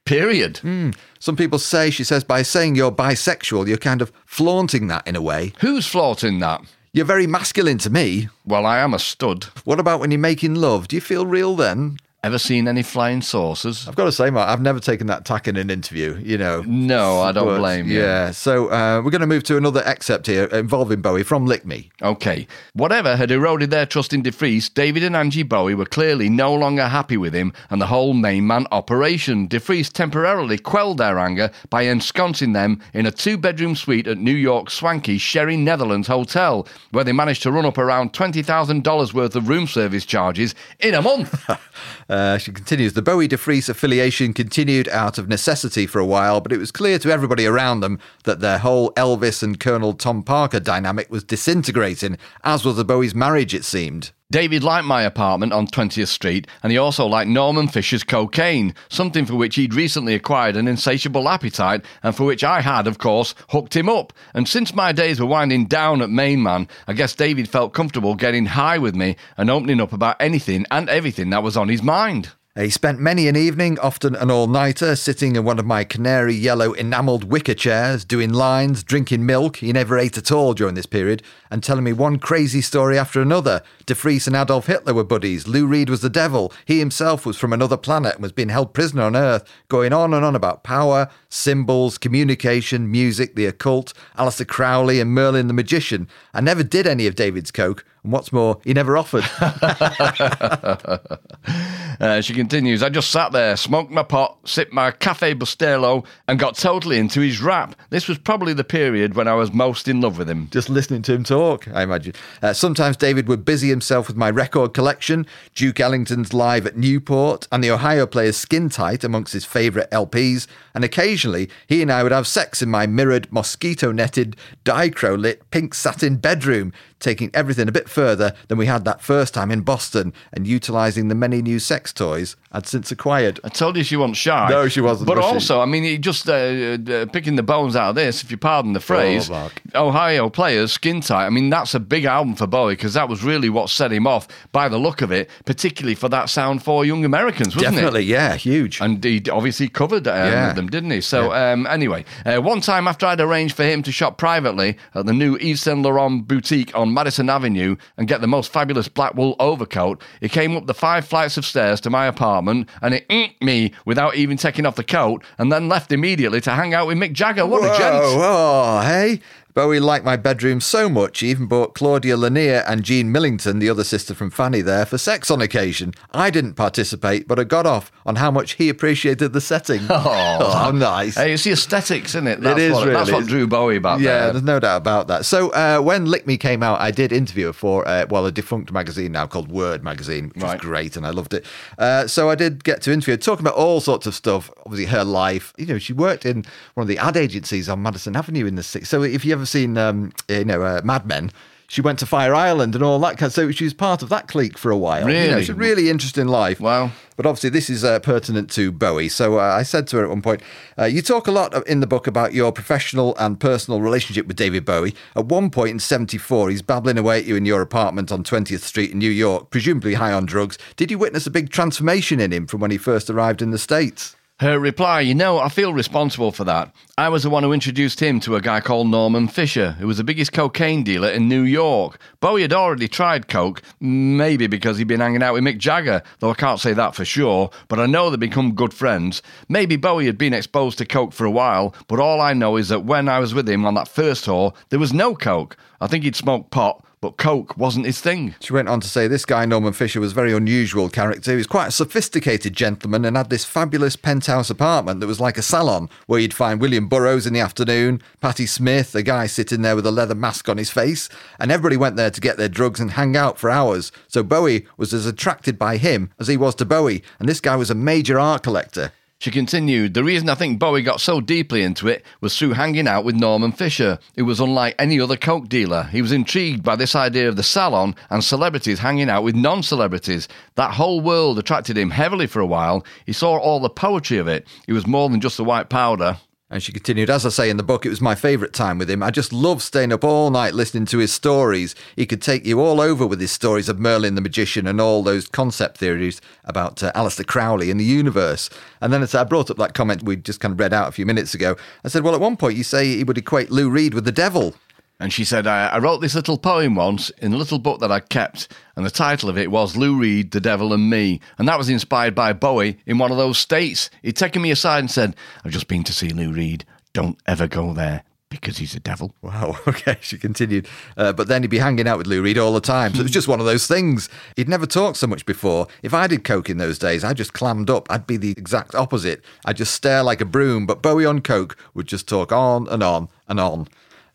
Period. 0.09 0.57
Hmm. 0.59 0.91
Some 1.19 1.37
people 1.37 1.59
say, 1.59 1.91
she 1.91 2.03
says, 2.03 2.25
by 2.25 2.41
saying 2.41 2.77
you're 2.77 2.91
bisexual, 2.91 3.69
you're 3.69 3.77
kind 3.77 4.01
of 4.01 4.11
flaunting 4.25 4.87
that 4.87 5.07
in 5.07 5.17
a 5.17 5.21
way. 5.21 5.53
Who's 5.61 5.87
flaunting 5.87 6.39
that? 6.39 6.63
You're 6.95 7.05
very 7.05 7.27
masculine 7.27 7.77
to 7.79 7.91
me. 7.91 8.31
Well, 8.47 8.65
I 8.65 8.79
am 8.79 8.95
a 8.95 8.99
stud. 8.99 9.45
What 9.65 9.79
about 9.79 10.01
when 10.01 10.11
you're 10.11 10.19
making 10.19 10.55
love? 10.55 10.89
Do 10.89 10.97
you 10.97 11.03
feel 11.03 11.27
real 11.27 11.55
then? 11.57 11.99
Ever 12.25 12.39
seen 12.39 12.67
any 12.67 12.83
flying 12.83 13.23
saucers? 13.23 13.87
I've 13.87 13.95
got 13.95 14.07
to 14.07 14.13
say, 14.13 14.29
Mark, 14.29 14.49
I've 14.49 14.61
never 14.61 14.81
taken 14.81 15.07
that 15.07 15.25
tack 15.25 15.47
in 15.47 15.57
an 15.57 15.71
interview, 15.71 16.19
you 16.21 16.37
know. 16.37 16.63
No, 16.67 17.21
I 17.21 17.31
don't 17.31 17.47
But, 17.47 17.59
blame 17.59 17.87
you. 17.87 18.01
Yeah. 18.01 18.33
So 18.33 18.67
uh, 18.73 19.01
we're 19.05 19.13
going 19.13 19.21
to 19.21 19.27
move 19.29 19.45
to 19.45 19.57
another 19.57 19.85
excerpt 19.87 20.27
here 20.27 20.47
involving 20.47 21.01
Bowie 21.01 21.23
from 21.23 21.47
Lick 21.47 21.65
Me. 21.65 21.91
Okay. 22.03 22.49
Whatever 22.73 23.15
had 23.15 23.31
eroded 23.31 23.71
their 23.71 23.87
trust 23.87 24.13
in 24.13 24.25
DeFries, 24.25 24.75
David 24.75 25.05
and 25.05 25.15
Angie 25.15 25.45
Bowie 25.45 25.77
were 25.77 25.87
clearly 25.87 26.29
no 26.29 26.53
longer 26.53 26.89
happy 26.89 27.17
with 27.17 27.33
him 27.33 27.53
and 27.71 27.81
the 27.81 27.87
whole 27.87 28.15
main 28.15 28.45
man 28.49 28.67
operation. 28.73 29.49
DeFries 29.49 29.93
temporarily 29.93 30.59
quelled 30.59 30.99
their 30.99 31.21
anger 31.21 31.53
by 31.71 31.83
ensconcing 31.83 32.53
them 32.53 32.81
in 32.95 33.07
a 33.07 33.13
two 33.13 33.39
bedroom 33.39 33.77
suite 33.77 34.09
at 34.09 34.19
New 34.19 34.35
York's 34.35 34.73
swanky 34.75 35.19
Sherry 35.19 35.57
Netherlands 35.57 36.09
Hotel, 36.09 36.67
where 36.91 37.05
they 37.05 37.13
managed 37.13 37.45
to 37.45 37.53
run 37.53 37.65
up 37.65 37.79
around 37.79 38.13
$20,000 38.13 39.15
worth 39.15 39.37
of 39.37 39.49
room 39.49 39.69
service 39.69 40.05
charges 40.05 40.57
in 40.81 40.95
a 40.95 41.01
month. 41.01 41.49
Uh, 42.09 42.39
she 42.39 42.53
continues, 42.53 42.95
the 42.95 43.03
Bowie 43.03 43.29
DeFries 43.29 43.69
affiliation 43.69 44.33
continued 44.33 44.89
out 44.89 45.19
of 45.19 45.29
necessity 45.29 45.87
for 45.87 45.99
a 45.99 46.07
while, 46.07 46.41
but 46.41 46.53
it 46.53 46.59
was 46.59 46.73
clear 46.73 46.99
to 46.99 47.11
everybody 47.11 47.45
around 47.45 47.81
them 47.81 47.99
that 48.25 48.41
their 48.41 48.59
whole 48.59 48.93
Elvis 48.93 49.43
and 49.43 49.61
Colonel 49.61 49.93
Tom 49.93 50.23
Parker 50.23 50.59
dynamic 50.59 51.11
was 51.11 51.23
disintegrating, 51.23 52.17
as 52.45 52.65
was 52.65 52.77
the 52.77 52.85
Bowie's 52.85 53.15
marriage, 53.15 53.55
it 53.55 53.65
seemed. 53.65 54.13
David 54.31 54.63
liked 54.63 54.85
my 54.85 55.05
apartment 55.05 55.55
on 55.55 55.67
20th 55.67 56.09
Street, 56.09 56.47
and 56.63 56.71
he 56.71 56.77
also 56.77 57.07
liked 57.07 57.31
Norman 57.31 57.67
Fisher's 57.67 58.05
cocaine, 58.05 58.75
something 58.91 59.25
for 59.25 59.37
which 59.37 59.55
he'd 59.55 59.73
recently 59.73 60.15
acquired 60.15 60.55
an 60.55 60.69
insatiable 60.69 61.31
appetite, 61.31 61.83
and 62.03 62.15
for 62.15 62.25
which 62.25 62.45
I 62.45 62.61
had, 62.61 62.87
of 62.87 62.99
course, 62.99 63.35
hooked 63.49 63.75
him 63.75 63.89
up. 63.89 64.13
And 64.35 64.47
since 64.47 64.75
my 64.75 64.93
days 64.93 65.19
were 65.19 65.25
winding 65.25 65.65
down 65.65 66.03
at 66.03 66.11
Mainman, 66.11 66.69
I 66.87 66.93
guess 66.93 67.15
David 67.15 67.49
felt 67.49 67.73
comfortable 67.73 68.15
getting 68.15 68.45
high 68.45 68.77
with 68.77 68.95
me 68.95 69.17
and 69.39 69.49
opening 69.49 69.81
up 69.81 69.95
about 69.95 70.21
anything 70.21 70.67
and 70.71 70.91
everything 70.91 71.31
that 71.31 71.43
was 71.43 71.57
on 71.57 71.71
his 71.71 71.83
mind. 71.83 72.33
He 72.59 72.71
spent 72.71 72.99
many 72.99 73.29
an 73.29 73.37
evening, 73.37 73.79
often 73.79 74.17
an 74.17 74.33
all 74.33 74.49
nighter, 74.49 74.97
sitting 74.97 75.37
in 75.37 75.45
one 75.45 75.61
of 75.61 75.65
my 75.65 75.85
canary 75.85 76.35
yellow 76.35 76.73
enamelled 76.73 77.23
wicker 77.23 77.55
chairs, 77.55 78.05
doing 78.05 78.33
lines, 78.33 78.83
drinking 78.83 79.25
milk. 79.25 79.59
He 79.59 79.73
never 79.73 79.97
ate 79.97 80.19
at 80.19 80.33
all 80.33 80.55
during 80.55 80.75
this 80.75 80.85
period, 80.85 81.23
and 81.53 81.63
telling 81.63 81.85
me 81.85 81.93
one 81.93 82.19
crazy 82.19 82.61
story 82.61 82.99
after 82.99 83.23
another. 83.23 83.63
DeFries 83.87 84.27
and 84.27 84.35
Adolf 84.35 84.67
Hitler 84.67 84.93
were 84.93 85.05
buddies. 85.05 85.47
Lou 85.47 85.69
Reed 85.69 85.89
was 85.89 86.01
the 86.01 86.11
devil. 86.11 86.53
He 86.65 86.81
himself 86.81 87.25
was 87.25 87.37
from 87.37 87.53
another 87.53 87.77
planet 87.77 88.15
and 88.15 88.25
was 88.25 88.33
being 88.33 88.49
held 88.49 88.75
prisoner 88.75 89.03
on 89.03 89.15
Earth, 89.15 89.49
going 89.69 89.93
on 89.93 90.13
and 90.13 90.25
on 90.25 90.35
about 90.35 90.65
power, 90.65 91.09
symbols, 91.29 91.97
communication, 91.97 92.91
music, 92.91 93.37
the 93.37 93.47
occult, 93.47 93.95
Aleister 94.19 94.45
Crowley, 94.45 94.99
and 94.99 95.13
Merlin 95.13 95.47
the 95.47 95.55
magician. 95.55 96.09
I 96.35 96.41
never 96.41 96.65
did 96.65 96.89
any 96.89 97.07
of 97.07 97.15
David's 97.15 97.53
coke, 97.53 97.85
and 98.03 98.13
what's 98.13 98.33
more, 98.33 98.59
he 98.65 98.75
never 98.75 98.99
offered. 98.99 99.23
Uh, 102.01 102.21
she 102.21 102.33
continues, 102.33 102.83
I 102.83 102.89
just 102.89 103.11
sat 103.11 103.33
there, 103.33 103.57
smoked 103.57 103.91
my 103.91 104.03
pot, 104.03 104.39
sipped 104.45 104.73
my 104.73 104.91
Cafe 104.91 105.35
Bustelo, 105.35 106.07
and 106.29 106.39
got 106.39 106.55
totally 106.57 106.99
into 106.99 107.21
his 107.21 107.41
rap. 107.41 107.75
This 107.91 108.07
was 108.07 108.19
probably 108.19 108.53
the 108.53 108.65
period 108.65 109.15
when 109.15 109.27
I 109.27 109.35
was 109.35 109.53
most 109.53 109.89
in 109.89 110.01
love 110.01 110.19
with 110.19 110.31
him. 110.31 110.49
just 110.51 110.69
listening 110.69 111.03
to 111.03 111.15
him 111.15 111.25
talk, 111.25 111.67
I 111.69 111.83
imagine. 111.83 112.15
Uh, 112.43 112.53
sometimes 112.53 112.97
David 112.97 113.29
would 113.29 113.45
busy 113.45 113.69
himself 113.69 114.07
with 114.07 114.17
my 114.17 114.31
record 114.31 114.75
collection, 114.75 115.27
Duke 115.55 115.81
Ellington's 115.81 116.33
Live 116.33 116.67
at 116.67 116.77
Newport, 116.77 117.49
and 117.51 117.63
the 117.63 117.71
Ohio 117.71 118.07
Players 118.07 118.37
Skin 118.37 118.69
Tight 118.69 119.03
amongst 119.03 119.33
his 119.33 119.45
favourite 119.45 119.91
LPs. 119.91 120.47
And 120.75 120.85
occasionally, 120.85 121.51
he 121.67 121.83
and 121.83 121.91
I 121.91 122.03
would 122.03 122.13
have 122.13 122.27
sex 122.27 122.63
in 122.63 122.69
my 122.69 122.87
mirrored, 122.87 123.33
mosquito 123.33 123.91
netted, 123.91 124.37
dichro 124.65 125.19
lit, 125.19 125.51
pink 125.51 125.75
satin 125.75 126.17
bedroom, 126.17 126.73
taking 127.01 127.31
everything 127.35 127.69
a 127.69 127.73
bit 127.73 127.89
further 127.89 128.33
than 128.49 128.59
we 128.59 128.67
had 128.67 128.85
that 128.85 129.01
first 129.01 129.35
time 129.35 129.51
in 129.51 129.61
Boston 129.61 130.13
and 130.33 130.47
utilising 130.47 131.09
the 131.09 131.15
many 131.15 131.41
new 131.43 131.59
sex 131.59 131.93
toys 131.93 132.37
I'd 132.51 132.67
since 132.67 132.91
acquired. 132.91 133.39
I 133.45 133.49
told 133.51 133.77
you 133.77 133.85
she 133.85 133.97
wasn't 133.97 134.17
shy. 134.17 134.49
No, 134.49 134.69
she 134.69 134.81
wasn't, 134.81 135.07
But 135.07 135.19
was 135.19 135.27
she? 135.27 135.33
also, 135.35 135.61
I 135.61 135.67
mean, 135.67 136.01
just 136.03 136.29
uh, 136.29 136.33
uh, 136.33 137.07
picking 137.07 137.37
the 137.37 137.43
bones 137.43 137.77
out 137.77 137.91
of 137.91 137.95
this, 137.95 138.23
if 138.23 138.31
you 138.31 138.37
pardon 138.37 138.73
the 138.73 138.81
phrase. 138.81 139.31
Oh. 139.31 139.51
Ohio 139.75 140.31
players, 140.31 140.73
skin 140.73 141.01
tight. 141.01 141.27
I 141.27 141.31
mean, 141.31 141.51
that's 141.51 141.75
a 141.75 141.81
big 141.81 142.05
album 142.05 142.35
for 142.35 142.47
Bowie 142.47 142.73
because 142.75 142.95
that 142.95 143.09
was 143.09 143.23
really 143.23 143.49
what 143.51 143.71
set 143.71 143.93
him 143.93 144.07
off 144.07 144.27
by 144.53 144.69
the 144.69 144.79
look 144.79 145.03
of 145.03 145.13
it, 145.13 145.29
particularly 145.45 145.95
for 145.95 146.09
that 146.09 146.31
sound 146.31 146.63
for 146.63 146.85
young 146.85 147.05
Americans, 147.05 147.55
wasn't 147.55 147.75
Definitely, 147.77 148.03
it? 148.05 148.09
yeah, 148.09 148.35
huge. 148.37 148.81
And 148.81 149.03
he 149.05 149.23
obviously 149.31 149.69
covered 149.69 150.09
um, 150.09 150.17
Yeah. 150.17 150.53
them, 150.55 150.69
didn't 150.69 150.91
he? 150.91 151.01
So, 151.01 151.33
um, 151.33 151.67
anyway, 151.67 152.05
uh, 152.25 152.39
one 152.41 152.61
time 152.61 152.89
after 152.89 153.07
I'd 153.07 153.21
arranged 153.21 153.55
for 153.55 153.65
him 153.65 153.83
to 153.83 153.93
shop 153.93 154.17
privately 154.19 154.77
at 154.95 155.07
the 155.07 155.13
new 155.13 155.37
Yves 155.37 155.61
Saint 155.63 155.83
Laurent 155.83 156.27
boutique 156.27 156.75
on 156.75 156.88
Madison 156.93 157.29
Avenue 157.31 157.77
and 157.97 158.09
get 158.09 158.21
the 158.21 158.27
most 158.27 158.53
fabulous 158.53 158.89
black 158.89 159.15
wool 159.15 159.37
overcoat, 159.39 160.03
he 160.21 160.29
came 160.29 160.57
up 160.57 160.67
the 160.67 160.75
five 160.75 161.07
flights 161.07 161.37
of 161.37 161.45
stairs 161.45 161.81
to 161.83 161.91
my 161.91 162.07
apartment 162.07 162.69
and 162.83 162.95
he 162.95 163.01
inked 163.09 163.43
me 163.43 163.73
without 163.85 164.15
even 164.15 164.37
taking 164.37 164.67
off 164.67 164.77
the 164.77 164.85
coat 164.85 165.25
and 165.39 165.53
then 165.53 165.69
left 165.69 165.93
immediately 165.93 166.41
to 166.41 166.51
hang 166.51 166.75
out 166.75 166.87
with 166.87 166.99
Mick 166.99 167.13
Jagger. 167.13 167.47
What 167.47 167.65
a 167.65 167.79
gent! 167.79 167.97
Oh, 168.03 168.81
hey. 168.81 169.21
Bowie 169.59 169.81
liked 169.81 170.05
my 170.05 170.17
bedroom 170.17 170.61
so 170.61 170.89
much, 170.89 171.19
he 171.19 171.31
even 171.31 171.47
bought 171.47 171.75
Claudia 171.75 172.17
Lennear 172.17 172.63
and 172.69 172.85
Jean 172.85 173.11
Millington, 173.11 173.59
the 173.59 173.69
other 173.69 173.83
sister 173.83 174.15
from 174.15 174.31
Fanny, 174.31 174.61
there 174.61 174.87
for 174.87 174.99
sex 174.99 175.33
on 175.33 175.41
occasion. 175.41 175.95
I 176.13 176.31
didn't 176.31 176.55
participate, 176.55 177.27
but 177.27 177.41
I 177.41 177.43
got 177.43 177.67
off 177.67 177.91
on 178.07 178.15
how 178.15 178.31
much 178.31 178.53
he 178.53 178.69
appreciated 178.69 179.33
the 179.33 179.41
setting. 179.41 179.81
Oh, 180.41 180.53
how 180.53 180.71
nice. 180.71 181.17
Hey, 181.17 181.33
it's 181.33 181.43
the 181.43 181.51
aesthetics, 181.51 182.11
isn't 182.11 182.29
it? 182.29 182.41
That's 182.41 182.61
is 182.61 182.73
what, 182.73 182.87
That's 182.87 183.11
what 183.11 183.27
drew 183.27 183.49
Bowie 183.49 183.81
back 183.81 183.99
yeah, 183.99 184.21
there. 184.21 184.33
there's 184.35 184.45
no 184.45 184.61
doubt 184.61 184.77
about 184.77 185.09
that. 185.09 185.25
So 185.25 185.51
uh, 185.51 185.81
when 185.81 186.07
Lick 186.07 186.27
Me 186.27 186.37
came 186.37 186.63
out, 186.63 186.81
I 186.81 186.93
did 186.93 187.11
interview 187.11 187.47
her 187.47 187.53
for 187.53 187.87
uh, 187.89 188.07
well 188.09 188.25
a 188.27 188.31
defunct 188.31 188.71
magazine 188.71 189.11
now 189.11 189.27
called 189.27 189.51
Word 189.51 189.83
magazine, 189.83 190.31
which 190.35 190.45
was 190.45 190.61
great, 190.61 190.97
and 190.97 191.05
I 191.05 191.11
loved 191.11 191.35
it. 191.35 191.45
Uh, 191.77 192.07
so 192.07 192.31
I 192.31 192.37
did 192.37 192.63
get 192.63 192.83
to 192.83 192.93
interview 192.93 193.15
her, 193.15 193.19
talking 193.19 193.45
about 193.45 193.57
all 193.57 193.81
sorts 193.81 194.07
of 194.07 194.15
stuff. 194.15 194.51
Obviously, 194.65 194.87
her 194.87 195.03
life. 195.03 195.53
You 195.59 195.67
know, 195.67 195.79
she 195.79 195.93
worked 195.93 196.25
in 196.25 196.45
one 196.75 196.83
of 196.83 196.89
the 196.89 196.99
ad 196.99 197.17
agencies 197.17 197.69
on 197.69 197.83
Madison 197.83 198.15
Avenue 198.15 198.47
in 198.47 198.55
the 198.55 198.63
six. 198.63 198.89
So 198.89 199.03
if 199.03 199.25
you 199.25 199.33
ever 199.33 199.47
seen 199.49 199.77
um, 199.79 200.13
you 200.29 200.45
know 200.45 200.63
uh, 200.63 200.81
Mad 200.85 201.07
Men. 201.07 201.31
She 201.71 201.83
went 201.83 201.99
to 201.99 202.07
Fire 202.07 202.35
Island 202.35 202.75
and 202.75 202.83
all 202.83 202.99
that 203.01 203.19
kind. 203.19 203.31
So 203.31 203.51
she 203.51 203.65
was 203.65 203.75
part 203.75 204.03
of 204.03 204.09
that 204.09 204.27
clique 204.27 204.57
for 204.57 204.71
a 204.71 204.77
while. 204.79 205.07
You 205.07 205.13
know, 205.13 205.21
Really? 205.29 205.41
she's 205.43 205.51
a 205.51 205.55
really 205.55 205.91
interesting 205.91 206.27
life. 206.27 206.61
Wow. 206.61 206.93
But 207.15 207.27
obviously, 207.27 207.51
this 207.51 207.69
is 207.69 207.85
uh, 207.85 207.99
pertinent 207.99 208.51
to 208.53 208.73
Bowie. 208.73 209.11
So 209.11 209.39
uh, 209.39 209.43
I 209.43 209.65
said 209.65 209.87
to 209.89 209.99
her 209.99 210.05
at 210.05 210.09
one 210.09 210.23
point, 210.23 210.41
uh, 210.79 210.85
You 210.87 211.03
talk 211.03 211.29
a 211.29 211.31
lot 211.31 211.67
in 211.69 211.81
the 211.81 211.87
book 211.87 212.07
about 212.07 212.33
your 212.33 212.53
professional 212.53 213.15
and 213.19 213.39
personal 213.39 213.83
relationship 213.83 214.27
with 214.27 214.37
David 214.39 214.65
Bowie. 214.65 214.95
At 215.15 215.27
one 215.27 215.51
point 215.51 215.73
in 215.73 215.79
74, 215.79 216.49
he's 216.49 216.63
babbling 216.63 216.97
away 216.97 217.19
at 217.19 217.27
you 217.27 217.37
in 217.37 217.45
your 217.45 217.61
apartment 217.61 218.11
on 218.11 218.25
20th 218.25 218.61
Street 218.61 218.93
in 218.93 218.99
New 218.99 219.11
York, 219.11 219.51
presumably 219.51 219.93
high 219.93 220.15
on 220.15 220.25
drugs. 220.25 220.57
Did 220.77 220.91
you 220.91 220.97
witness 220.97 221.27
a 221.27 221.31
big 221.31 221.51
transformation 221.51 222.19
in 222.19 222.33
him 222.33 222.47
from 222.47 222.61
when 222.61 222.71
he 222.71 222.79
first 222.79 223.11
arrived 223.11 223.43
in 223.43 223.51
the 223.51 223.59
States? 223.59 224.17
Her 224.41 224.61
reply, 224.61 225.01
you 225.01 225.17
know, 225.17 225.41
I 225.41 225.49
feel 225.49 225.75
responsible 225.75 226.31
for 226.31 226.45
that. 226.45 226.73
I 226.97 227.09
was 227.09 227.25
the 227.25 227.31
one 227.31 227.43
who 227.43 227.53
introduced 227.53 227.99
him 227.99 228.21
to 228.21 228.37
a 228.37 228.41
guy 228.41 228.61
called 228.61 228.87
Norman 228.87 229.27
Fisher, 229.27 229.73
who 229.73 229.89
was 229.89 229.97
the 229.97 230.05
biggest 230.05 230.33
cocaine 230.33 230.85
dealer 230.85 231.09
in 231.09 231.29
New 231.29 231.43
York. 231.43 231.99
Bowie 232.21 232.43
had 232.43 232.53
already 232.53 232.87
tried 232.87 233.27
coke, 233.27 233.63
maybe 233.81 234.47
because 234.47 234.79
he'd 234.79 234.87
been 234.87 235.01
hanging 235.01 235.25
out 235.25 235.35
with 235.35 235.43
Mick 235.43 235.59
Jagger, 235.59 236.05
though 236.21 236.31
I 236.31 236.35
can't 236.35 236.61
say 236.61 236.73
that 236.73 236.95
for 236.95 237.05
sure, 237.05 237.51
but 237.67 237.81
I 237.81 237.87
know 237.87 238.11
they'd 238.11 238.21
become 238.21 238.55
good 238.55 238.73
friends. 238.73 239.23
Maybe 239.49 239.75
Bowie 239.75 240.07
had 240.07 240.19
been 240.19 240.35
exposed 240.35 240.79
to 240.79 240.87
coke 240.87 241.13
for 241.13 241.25
a 241.25 241.33
while, 241.33 241.75
but 241.89 241.99
all 241.99 242.21
I 242.21 242.33
know 242.33 242.55
is 242.55 242.69
that 242.69 242.85
when 242.85 243.09
I 243.09 243.19
was 243.19 243.35
with 243.35 243.49
him 243.49 243.67
on 243.67 243.75
that 243.75 243.89
first 243.89 244.27
tour, 244.27 244.53
there 244.69 244.79
was 244.79 244.93
no 244.93 245.17
coke. 245.17 245.57
I 245.81 245.89
think 245.89 246.05
he'd 246.05 246.15
smoked 246.15 246.53
pot, 246.53 246.85
but 247.01 247.17
coke 247.17 247.57
wasn't 247.57 247.87
his 247.87 248.01
thing. 248.01 248.35
She 248.41 248.53
went 248.53 248.69
on 248.69 248.81
to 248.81 248.89
say 248.89 249.07
this 249.07 249.25
guy, 249.25 249.45
Norman 249.45 249.73
Fisher, 249.73 250.01
was 250.01 250.13
a 250.13 250.15
very 250.15 250.33
unusual 250.33 250.89
character. 250.89 251.31
He 251.31 251.37
was 251.37 251.47
quite 251.47 251.69
a 251.69 251.73
sophisticated 251.73 252.55
gentleman 252.55 253.05
and 253.05 253.17
had 253.17 253.31
this 253.31 253.45
fabulous 253.45 253.97
penthouse 253.97 254.51
apartment 254.51 255.01
that 255.01 255.07
was 255.07 255.21
like 255.21 255.39
a 255.39 255.43
salon 255.43 255.89
where 256.07 256.21
you'd 256.21 256.35
find 256.35 256.61
William 256.61 256.89
Burroughs 256.89 257.27
in 257.27 257.33
the 257.33 257.41
afternoon, 257.41 258.03
Patti 258.21 258.47
Smith, 258.47 258.95
a 258.95 259.03
guy 259.03 259.27
sitting 259.27 259.63
there 259.63 259.77
with 259.77 259.87
a 259.87 259.93
leather 259.93 260.15
mask 260.15 260.49
on 260.49 260.59
his 260.59 260.71
face, 260.71 261.09
and 261.39 261.53
everybody 261.53 261.77
went 261.77 261.97
there 261.97 262.11
to 262.11 262.21
get 262.21 262.37
their 262.37 262.49
drugs 262.49 262.81
and 262.81 262.93
hang 262.93 263.17
out 263.17 263.39
for 263.39 263.51
hours. 263.51 263.93
So 264.09 264.23
Bowie 264.23 264.67
was 264.77 264.93
as 264.93 265.07
attracted 265.07 265.59
by 265.59 265.77
him 265.77 266.11
as 266.19 266.29
he 266.29 266.37
was 266.37 266.55
to 266.57 266.65
Bowie, 266.65 267.03
and 267.19 267.29
this 267.29 267.41
guy 267.41 267.57
was 267.57 267.71
a 267.71 267.75
major 267.75 268.19
art 268.19 268.43
collector. 268.43 268.93
She 269.21 269.33
continued, 269.33 269.95
The 269.95 270.05
reason 270.05 270.29
I 270.29 270.37
think 270.37 270.61
Bowie 270.61 270.83
got 270.83 271.01
so 271.01 271.21
deeply 271.21 271.65
into 271.65 271.89
it 271.89 272.05
was 272.21 272.39
through 272.39 272.53
hanging 272.53 272.87
out 272.87 273.05
with 273.05 273.17
Norman 273.17 273.51
Fisher, 273.51 273.99
who 274.15 274.25
was 274.25 274.39
unlike 274.39 274.77
any 274.79 275.01
other 275.01 275.17
coke 275.17 275.49
dealer. 275.49 275.89
He 275.91 276.01
was 276.01 276.13
intrigued 276.13 276.63
by 276.63 276.77
this 276.77 276.95
idea 276.95 277.29
of 277.29 277.35
the 277.35 277.43
salon 277.43 277.97
and 278.11 278.23
celebrities 278.23 278.79
hanging 278.79 279.11
out 279.11 279.25
with 279.25 279.35
non 279.35 279.65
celebrities. 279.65 280.29
That 280.55 280.75
whole 280.75 281.01
world 281.01 281.37
attracted 281.37 281.77
him 281.77 281.91
heavily 281.91 282.29
for 282.29 282.39
a 282.39 282.47
while. 282.47 282.87
He 283.07 283.13
saw 283.13 283.37
all 283.39 283.59
the 283.59 283.69
poetry 283.69 284.19
of 284.19 284.29
it. 284.29 284.47
It 284.69 284.73
was 284.73 284.87
more 284.87 285.09
than 285.09 285.21
just 285.21 285.37
the 285.37 285.43
white 285.43 285.69
powder. 285.69 286.19
And 286.51 286.63
she 286.63 286.73
continued, 286.73 287.11
as 287.11 287.27
I 287.27 287.29
say 287.29 287.51
in 287.51 287.59
the 287.59 287.63
book, 287.63 287.85
it 287.85 287.91
was 287.91 288.01
my 288.01 288.15
favourite 288.15 288.55
time 288.55 288.79
with 288.79 288.89
him. 288.89 289.03
I 289.03 289.11
just 289.11 289.35
loved 289.35 289.61
staying 289.61 289.93
up 289.93 290.03
all 290.03 290.31
night 290.31 290.55
listening 290.55 290.87
to 290.87 290.99
his 290.99 291.13
stories. 291.13 291.75
He 291.95 292.07
could 292.07 292.23
take 292.23 292.47
you 292.47 292.59
all 292.59 292.81
over 292.81 293.07
with 293.07 293.21
his 293.21 293.31
stories 293.31 293.69
of 293.69 293.79
Merlin 293.79 294.15
the 294.15 294.23
Magician 294.23 294.67
and 294.67 294.81
all 294.81 295.03
those 295.03 295.29
concept 295.29 295.77
theories 295.77 296.23
about 296.45 296.83
uh, 296.83 296.91
Aleister 296.93 297.27
Crowley 297.27 297.71
and 297.71 297.79
the 297.79 297.85
universe. 297.85 298.49
And 298.81 298.95
then 298.95 299.07
I 299.13 299.25
brought 299.25 299.51
up 299.51 299.59
that 299.59 299.75
comment 299.75 300.05
we 300.05 300.17
just 300.17 300.41
kind 300.41 300.53
of 300.53 300.61
read 300.61 300.73
out 300.73 300.89
a 300.89 300.93
few 300.93 301.05
minutes 301.05 301.35
ago, 301.35 301.55
I 301.85 301.89
said, 301.89 302.03
well, 302.03 302.15
at 302.15 302.21
one 302.21 302.39
point 302.39 302.57
you 302.57 302.65
say 302.65 302.97
he 302.97 303.05
would 303.05 303.19
equate 303.19 303.51
Lou 303.51 303.69
Reed 303.69 303.93
with 303.93 304.07
the 304.07 304.13
devil. 304.13 304.55
And 305.01 305.13
she 305.13 305.25
said, 305.25 305.47
I, 305.47 305.69
I, 305.69 305.79
wrote 305.79 306.01
this 306.01 306.17
little 306.17 306.39
poem 306.39 306.75
once 306.75 307.11
in 307.11 307.33
a 307.33 307.37
little 307.37 307.61
book 307.61 307.79
that 307.81 307.93
I 307.93 308.01
kept, 308.01 308.49
and 308.75 308.85
the 308.85 308.91
title 308.91 309.29
of 309.29 309.39
it 309.39 309.51
was 309.51 309.77
Lou 309.77 309.97
Reed, 309.97 310.33
The 310.33 310.41
Devil 310.41 310.73
and 310.73 310.91
Me. 310.91 311.21
And 311.39 311.47
that 311.47 311.59
was 311.59 311.69
inspired 311.69 312.17
by 312.17 312.33
Bowie 312.33 312.79
in 312.85 312.99
one 312.99 313.13
of 313.13 313.17
those 313.17 313.39
states. 313.39 313.91
He'd 314.03 314.17
taken 314.17 314.43
me 314.43 314.51
aside 314.51 314.81
and 314.81 314.91
said, 314.91 315.15
I've 315.45 315.53
just 315.53 315.69
been 315.69 315.85
to 315.85 315.93
see 315.93 316.09
Lou 316.09 316.33
Reed. 316.33 316.65
Don't 316.95 317.17
ever 317.27 317.47
go 317.47 317.73
there 317.73 318.03
because 318.31 318.59
he's 318.59 318.75
a 318.75 318.81
devil. 318.81 319.15
Wow. 319.23 319.57
Okay. 319.69 319.99
She 320.01 320.19
continued. 320.19 320.67
Uh, 320.97 321.13
but 321.13 321.29
then 321.29 321.43
he'd 321.43 321.51
be 321.51 321.59
hanging 321.59 321.87
out 321.87 321.99
with 321.99 322.07
Lou 322.07 322.23
Reed 322.23 322.39
all 322.39 322.53
the 322.53 322.61
time. 322.61 322.93
So 322.93 323.01
it 323.01 323.05
was 323.05 323.13
just 323.13 323.29
one 323.29 323.39
of 323.39 323.47
those 323.47 323.67
things. 323.67 324.09
He'd 324.35 324.49
never 324.49 324.67
talked 324.67 324.97
so 324.97 325.07
much 325.07 325.25
before. 325.27 325.69
If 325.83 325.95
I 325.95 326.07
did 326.07 326.25
coke 326.25 326.51
in 326.51 326.59
those 326.59 326.79
days, 326.79 327.05
I'd 327.05 327.17
just 327.17 327.33
clammed 327.33 327.71
up. 327.71 327.91
I'd 327.91 328.07
be 328.07 328.17
the 328.17 328.33
exact 328.33 328.75
opposite. 328.75 329.23
I'd 329.45 329.57
just 329.57 329.75
stare 329.75 330.03
like 330.03 330.21
a 330.21 330.25
broom. 330.25 330.67
But 330.67 330.83
Bowie 330.83 331.07
on 331.07 331.21
coke 331.21 331.57
would 331.75 331.87
just 331.87 332.09
talk 332.09 332.33
on 332.33 332.67
and 332.69 332.83
on 332.83 333.09
and 333.29 333.39
on. 333.39 333.69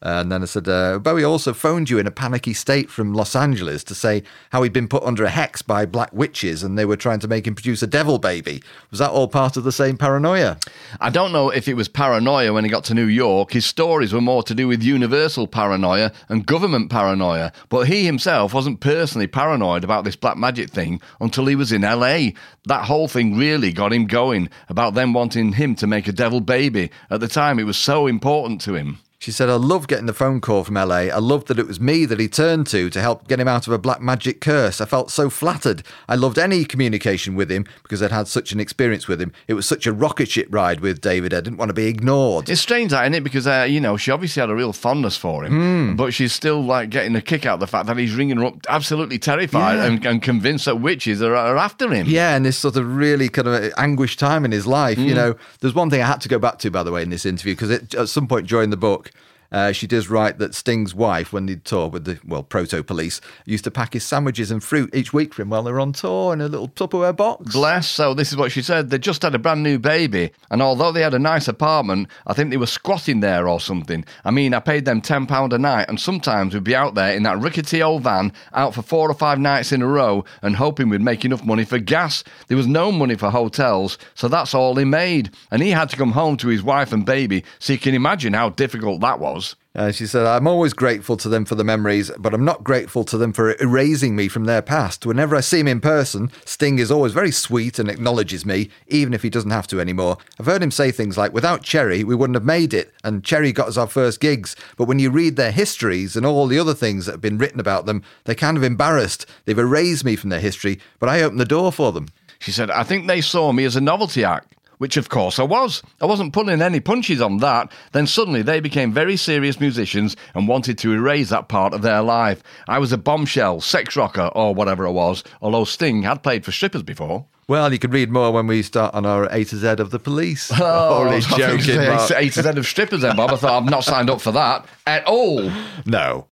And 0.06 0.30
then 0.30 0.42
I 0.42 0.46
said, 0.46 0.68
uh, 0.68 1.00
Bowie 1.00 1.24
also 1.24 1.54
phoned 1.54 1.90
you 1.90 1.98
in 1.98 2.06
a 2.06 2.12
panicky 2.12 2.54
state 2.54 2.90
from 2.90 3.14
Los 3.14 3.38
Angeles 3.38 3.86
to 3.86 3.96
say 3.96 4.24
how 4.50 4.62
he'd 4.62 4.74
been 4.74 4.90
put 4.90 5.02
under 5.04 5.24
a 5.24 5.30
hex 5.30 5.62
by 5.62 5.86
black 5.86 6.12
witches 6.12 6.62
and 6.62 6.78
they 6.78 6.84
were 6.84 6.98
trying 6.98 7.20
to 7.22 7.28
make 7.30 7.48
him 7.48 7.56
produce 7.56 7.82
a 7.82 7.88
devil 7.88 8.20
baby. 8.20 8.62
Was 8.92 9.00
that 9.00 9.12
all 9.12 9.30
part 9.30 9.56
of 9.56 9.64
the 9.64 9.72
same 9.72 9.96
paranoia? 9.96 10.58
I 11.00 11.10
don't 11.10 11.32
know 11.32 11.50
if 11.52 11.70
it 11.70 11.76
was 11.76 11.88
paranoia 11.88 12.52
when 12.52 12.66
he 12.66 12.70
got 12.70 12.84
to 12.86 12.94
New 12.94 13.06
York. 13.06 13.54
His 13.54 13.66
stories 13.66 14.12
were 14.12 14.20
more 14.20 14.44
to 14.44 14.54
do 14.54 14.68
with 14.68 14.84
universal 14.84 15.48
paranoia 15.48 16.12
and 16.28 16.46
government 16.46 16.92
paranoia. 16.92 17.54
But 17.70 17.88
he 17.88 18.06
himself 18.06 18.54
wasn't 18.54 18.82
personally 18.82 19.28
paranoid 19.28 19.86
about 19.86 20.04
this 20.04 20.18
black 20.18 20.36
magic 20.36 20.70
thing 20.70 21.00
until 21.22 21.46
he 21.46 21.56
was 21.56 21.72
in 21.72 21.84
LA. 21.84 22.32
That 22.66 22.86
whole 22.86 23.08
thing 23.08 23.38
really 23.38 23.72
got 23.72 23.94
him 23.94 24.08
going 24.08 24.50
about 24.68 24.96
them 24.96 25.14
wanting 25.14 25.54
him 25.54 25.76
to 25.76 25.88
make 25.88 26.10
a 26.10 26.12
devil 26.12 26.42
baby. 26.42 26.92
At 27.10 27.22
the 27.22 27.30
time, 27.30 27.58
it 27.58 27.64
was 27.64 27.78
so 27.78 28.06
important 28.06 28.60
to 28.62 28.76
him. 28.76 29.00
She 29.24 29.32
said, 29.32 29.50
I 29.50 29.56
loved 29.56 29.88
getting 29.88 30.06
the 30.06 30.14
phone 30.14 30.42
call 30.42 30.66
from 30.66 30.76
LA. 30.76 31.08
I 31.08 31.20
loved 31.20 31.48
that 31.48 31.58
it 31.58 31.66
was 31.66 31.80
me 31.80 32.04
that 32.08 32.20
he 32.20 32.28
turned 32.28 32.68
to 32.68 32.90
to 32.90 33.00
help 33.00 33.26
get 33.30 33.40
him 33.40 33.48
out 33.48 33.68
of 33.68 33.72
a 33.72 33.78
black 33.78 34.02
magic 34.02 34.42
curse. 34.42 34.82
I 34.82 34.86
felt 34.86 35.12
so 35.12 35.30
flattered. 35.30 35.82
I 36.10 36.16
loved 36.16 36.38
any 36.38 36.66
communication 36.66 37.34
with 37.34 37.50
him 37.50 37.66
because 37.84 38.04
I'd 38.04 38.12
had 38.12 38.28
such 38.28 38.52
an 38.52 38.60
experience 38.60 39.08
with 39.08 39.22
him. 39.22 39.32
It 39.48 39.54
was 39.54 39.66
such 39.66 39.88
a 39.88 39.94
rocket 39.94 40.30
ship 40.30 40.50
ride 40.52 40.82
with 40.82 41.00
David. 41.00 41.34
I 41.34 41.40
didn't 41.40 41.56
want 41.56 41.70
to 41.70 41.74
be 41.74 41.88
ignored. 41.88 42.50
It's 42.50 42.60
strange, 42.60 42.92
that, 42.92 43.04
isn't 43.04 43.14
it? 43.14 43.24
Because, 43.24 43.48
uh, 43.48 43.66
you 43.66 43.80
know, 43.80 43.96
she 43.96 44.12
obviously 44.12 44.42
had 44.42 44.50
a 44.50 44.56
real 44.56 44.74
fondness 44.74 45.16
for 45.16 45.46
him, 45.46 45.54
mm. 45.54 45.96
but 45.96 46.14
she's 46.14 46.34
still 46.34 46.62
like 46.62 46.90
getting 46.90 47.16
a 47.16 47.22
kick 47.22 47.46
out 47.46 47.54
of 47.54 47.60
the 47.62 47.68
fact 47.68 47.88
that 47.88 47.96
he's 47.96 48.14
ringing 48.14 48.36
her 48.40 48.46
up 48.48 48.56
absolutely 48.68 49.20
terrified 49.20 49.76
yeah. 49.76 49.86
and, 49.86 50.06
and, 50.06 50.22
convinced 50.22 50.66
that 50.66 50.82
witches 50.82 51.22
are, 51.22 51.34
are, 51.34 51.56
after 51.56 51.94
him. 51.94 52.08
Yeah, 52.10 52.36
and 52.36 52.46
this 52.46 52.58
sort 52.58 52.76
of 52.76 52.94
really 52.94 53.30
kind 53.30 53.48
of 53.48 53.72
anguished 53.78 54.20
time 54.20 54.44
in 54.44 54.52
his 54.52 54.68
life. 54.68 54.98
Mm. 54.98 55.06
You 55.06 55.16
know, 55.16 55.36
there's 55.62 55.74
one 55.74 55.90
thing 55.90 56.02
I 56.02 56.08
had 56.08 56.20
to 56.20 56.28
go 56.28 56.40
back 56.40 56.60
to, 56.60 56.70
by 56.70 56.84
the 56.84 56.92
way, 56.92 57.04
in 57.04 57.10
this 57.10 57.26
interview, 57.26 57.56
because 57.56 57.72
at 57.72 58.10
some 58.10 58.28
point 58.28 58.48
during 58.48 58.70
the 58.70 58.76
book, 58.76 59.12
uh, 59.54 59.72
she 59.72 59.86
does 59.86 60.10
write 60.10 60.40
that 60.40 60.56
Sting's 60.56 60.96
wife, 60.96 61.32
when 61.32 61.46
they 61.46 61.56
tour 61.56 61.88
with 61.88 62.06
the, 62.06 62.20
well, 62.26 62.42
proto 62.42 62.84
police, 62.84 63.22
used 63.46 63.64
to 63.64 63.72
pack 63.72 63.94
his 63.94 64.04
sandwiches 64.04 64.50
and 64.50 64.64
fruit 64.64 64.94
each 64.94 65.14
week 65.14 65.34
for 65.34 65.44
him 65.44 65.52
while 65.52 65.64
they 65.64 65.72
were 65.72 65.80
on 65.80 65.94
tour 65.94 66.34
in 66.34 66.42
a 66.42 66.48
little 66.48 66.70
Tupperware 66.70 67.16
box. 67.16 67.54
Bless. 67.54 67.88
So, 67.88 68.16
this 68.16 68.32
is 68.32 68.38
what 68.38 68.52
she 68.52 68.64
said. 68.64 68.90
They 68.90 68.98
just 68.98 69.22
had 69.22 69.36
a 69.36 69.40
brand 69.40 69.62
new 69.62 69.78
baby. 69.78 70.32
And 70.50 70.62
although 70.62 70.92
they 70.92 71.02
had 71.02 71.14
a 71.14 71.20
nice 71.20 71.48
apartment, 71.48 72.08
I 72.26 72.34
think 72.34 72.50
they 72.50 72.58
were 72.58 72.66
squatting 72.66 73.20
there 73.20 73.48
or 73.48 73.60
something. 73.60 74.04
I 74.26 74.32
mean, 74.32 74.56
I 74.56 74.60
paid 74.60 74.86
them 74.86 75.02
£10 75.02 75.54
a 75.54 75.58
night, 75.60 75.86
and 75.88 76.00
sometimes 76.00 76.54
we'd 76.54 76.64
be 76.64 76.76
out 76.76 76.96
there 76.96 77.16
in 77.16 77.22
that 77.24 77.40
rickety 77.40 77.84
old 77.84 78.02
van, 78.02 78.34
out 78.54 78.74
for 78.74 78.82
four 78.82 79.10
or 79.10 79.14
five 79.14 79.40
nights 79.40 79.72
in 79.72 79.84
a 79.84 79.88
row, 79.88 80.26
and 80.42 80.56
hoping 80.56 80.90
we'd 80.90 81.02
make 81.02 81.26
enough 81.26 81.44
money 81.44 81.64
for 81.64 81.78
gas. 81.78 82.24
There 82.48 82.58
was 82.58 82.68
no 82.68 82.92
money 82.92 83.16
for 83.16 83.30
hotels, 83.30 84.00
so 84.16 84.28
that's 84.28 84.56
all 84.56 84.76
he 84.76 84.86
made. 84.86 85.30
And 85.52 85.62
he 85.62 85.70
had 85.70 85.90
to 85.92 85.98
come 85.98 86.14
home 86.14 86.38
to 86.38 86.48
his 86.48 86.64
wife 86.64 86.92
and 86.92 87.06
baby, 87.06 87.44
so 87.60 87.74
you 87.74 87.80
can 87.80 87.94
imagine 87.94 88.34
how 88.34 88.50
difficult 88.50 89.02
that 89.02 89.20
was. 89.20 89.43
Uh, 89.76 89.92
she 89.92 90.06
said, 90.06 90.28
I'm 90.28 90.48
always 90.48 90.74
grateful 90.74 91.18
to 91.18 91.28
them 91.28 91.46
for 91.46 91.56
the 91.56 91.64
memories, 91.64 92.12
but 92.20 92.34
I'm 92.34 92.46
not 92.46 92.64
grateful 92.64 93.04
to 93.06 93.18
them 93.18 93.34
for 93.34 93.56
erasing 93.60 94.16
me 94.16 94.28
from 94.28 94.46
their 94.46 94.62
past. 94.62 95.06
Whenever 95.06 95.36
I 95.36 95.40
see 95.42 95.62
him 95.62 95.68
in 95.68 95.82
person, 95.82 96.32
Sting 96.46 96.78
is 96.78 96.92
always 96.92 97.12
very 97.12 97.32
sweet 97.32 97.80
and 97.80 97.90
acknowledges 97.90 98.46
me, 98.46 98.70
even 98.88 99.16
if 99.16 99.24
he 99.24 99.32
doesn't 99.32 99.50
have 99.50 99.66
to 99.68 99.80
anymore. 99.80 100.18
I've 100.40 100.46
heard 100.46 100.62
him 100.62 100.70
say 100.70 100.92
things 100.92 101.18
like, 101.18 101.34
without 101.34 101.64
Cherry, 101.64 102.04
we 102.04 102.14
wouldn't 102.14 102.36
have 102.36 102.46
made 102.46 102.74
it, 102.74 102.94
and 103.04 103.24
Cherry 103.24 103.52
got 103.52 103.68
us 103.68 103.78
our 103.78 103.88
first 103.88 104.20
gigs. 104.20 104.56
But 104.78 104.88
when 104.88 105.00
you 105.00 105.10
read 105.10 105.38
their 105.38 105.52
histories 105.52 106.16
and 106.16 106.26
all 106.26 106.46
the 106.46 106.60
other 106.60 106.76
things 106.76 107.08
that 107.08 107.14
have 107.14 107.22
been 107.22 107.40
written 107.40 107.60
about 107.60 107.88
them, 107.88 108.04
they're 108.26 108.36
kind 108.36 108.58
of 108.58 108.64
embarrassed. 108.64 109.26
They've 109.46 109.58
erased 109.58 110.06
me 110.06 110.16
from 110.16 110.30
their 110.30 110.40
history, 110.40 110.80
but 111.00 111.10
I 111.10 111.24
opened 111.24 111.40
the 111.40 111.46
door 111.46 111.72
for 111.72 111.92
them. 111.92 112.10
She 112.38 112.52
said, 112.52 112.70
I 112.70 112.84
think 112.84 113.08
they 113.08 113.22
saw 113.22 113.52
me 113.52 113.66
as 113.66 113.76
a 113.76 113.82
novelty 113.82 114.24
act 114.24 114.54
which 114.84 114.98
of 114.98 115.08
course 115.08 115.40
I 115.40 115.44
was. 115.44 115.82
I 116.02 116.06
wasn't 116.06 116.34
pulling 116.34 116.62
any 116.62 116.82
punches 116.82 117.22
on 117.22 117.38
that. 117.38 117.72
Then 117.94 118.06
suddenly 118.06 118.42
they 118.42 118.60
became 118.60 118.92
very 118.92 119.16
serious 119.16 119.58
musicians 119.58 120.18
and 120.36 120.46
wanted 120.46 120.78
to 120.80 120.92
erase 120.92 121.30
that 121.30 121.48
part 121.48 121.74
of 121.74 121.84
their 121.84 122.02
life. 122.02 122.44
I 122.68 122.80
was 122.80 122.92
a 122.92 122.98
bombshell, 122.98 123.62
sex 123.62 123.96
rocker, 123.96 124.30
or 124.36 124.54
whatever 124.54 124.84
it 124.86 124.92
was, 124.92 125.24
although 125.42 125.64
Sting 125.64 126.04
had 126.04 126.22
played 126.22 126.44
for 126.44 126.52
strippers 126.52 126.84
before. 126.84 127.28
Well, 127.48 127.72
you 127.72 127.80
can 127.80 127.92
read 127.92 128.12
more 128.12 128.34
when 128.34 128.46
we 128.46 128.62
start 128.62 128.94
on 128.94 129.06
our 129.06 129.24
A 129.32 129.46
to 129.46 129.56
Z 129.56 129.68
of 129.80 129.92
the 129.92 130.00
police. 130.00 130.52
Oh, 130.60 131.06
Only 131.06 131.22
joking. 131.22 131.80
A 131.80 132.30
to 132.30 132.44
Z 132.44 132.50
of 132.50 132.68
strippers 132.68 133.04
then, 133.04 133.16
Bob. 133.16 133.32
I 133.32 133.38
thought 133.38 133.64
I've 133.64 133.70
not 133.70 133.86
signed 133.86 134.10
up 134.10 134.20
for 134.20 134.34
that 134.34 134.66
at 134.86 135.06
all. 135.06 135.50
No. 135.86 136.28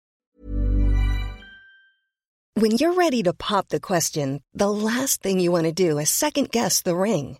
When 2.54 2.72
you're 2.78 2.94
ready 2.94 3.24
to 3.24 3.34
pop 3.34 3.68
the 3.68 3.82
question, 3.82 4.40
the 4.54 4.72
last 4.72 5.22
thing 5.22 5.42
you 5.42 5.52
want 5.52 5.66
to 5.66 5.74
do 5.74 5.98
is 5.98 6.10
second 6.10 6.50
guess 6.50 6.82
the 6.82 6.96
ring 6.96 7.40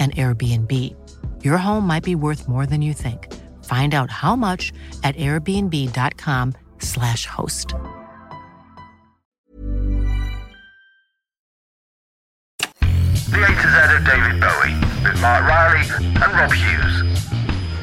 an 0.00 0.12
Airbnb. 0.12 0.72
Your 1.44 1.58
home 1.58 1.86
might 1.86 2.02
be 2.02 2.14
worth 2.14 2.48
more 2.48 2.64
than 2.64 2.80
you 2.80 2.94
think. 2.94 3.30
Find 3.64 3.94
out 3.94 4.10
how 4.10 4.34
much 4.34 4.72
at 5.04 5.14
airbnb.com/slash 5.16 7.26
host. 7.26 7.74
The 13.30 13.36
A 13.36 13.46
to 13.46 13.52
Z 13.52 13.56
of 13.96 14.04
David 14.06 14.40
Bowie 14.40 14.74
with 15.04 15.20
Mark 15.20 15.44
Riley 15.46 15.84
and 16.00 16.32
Rob 16.32 16.52
Hughes. 16.52 17.09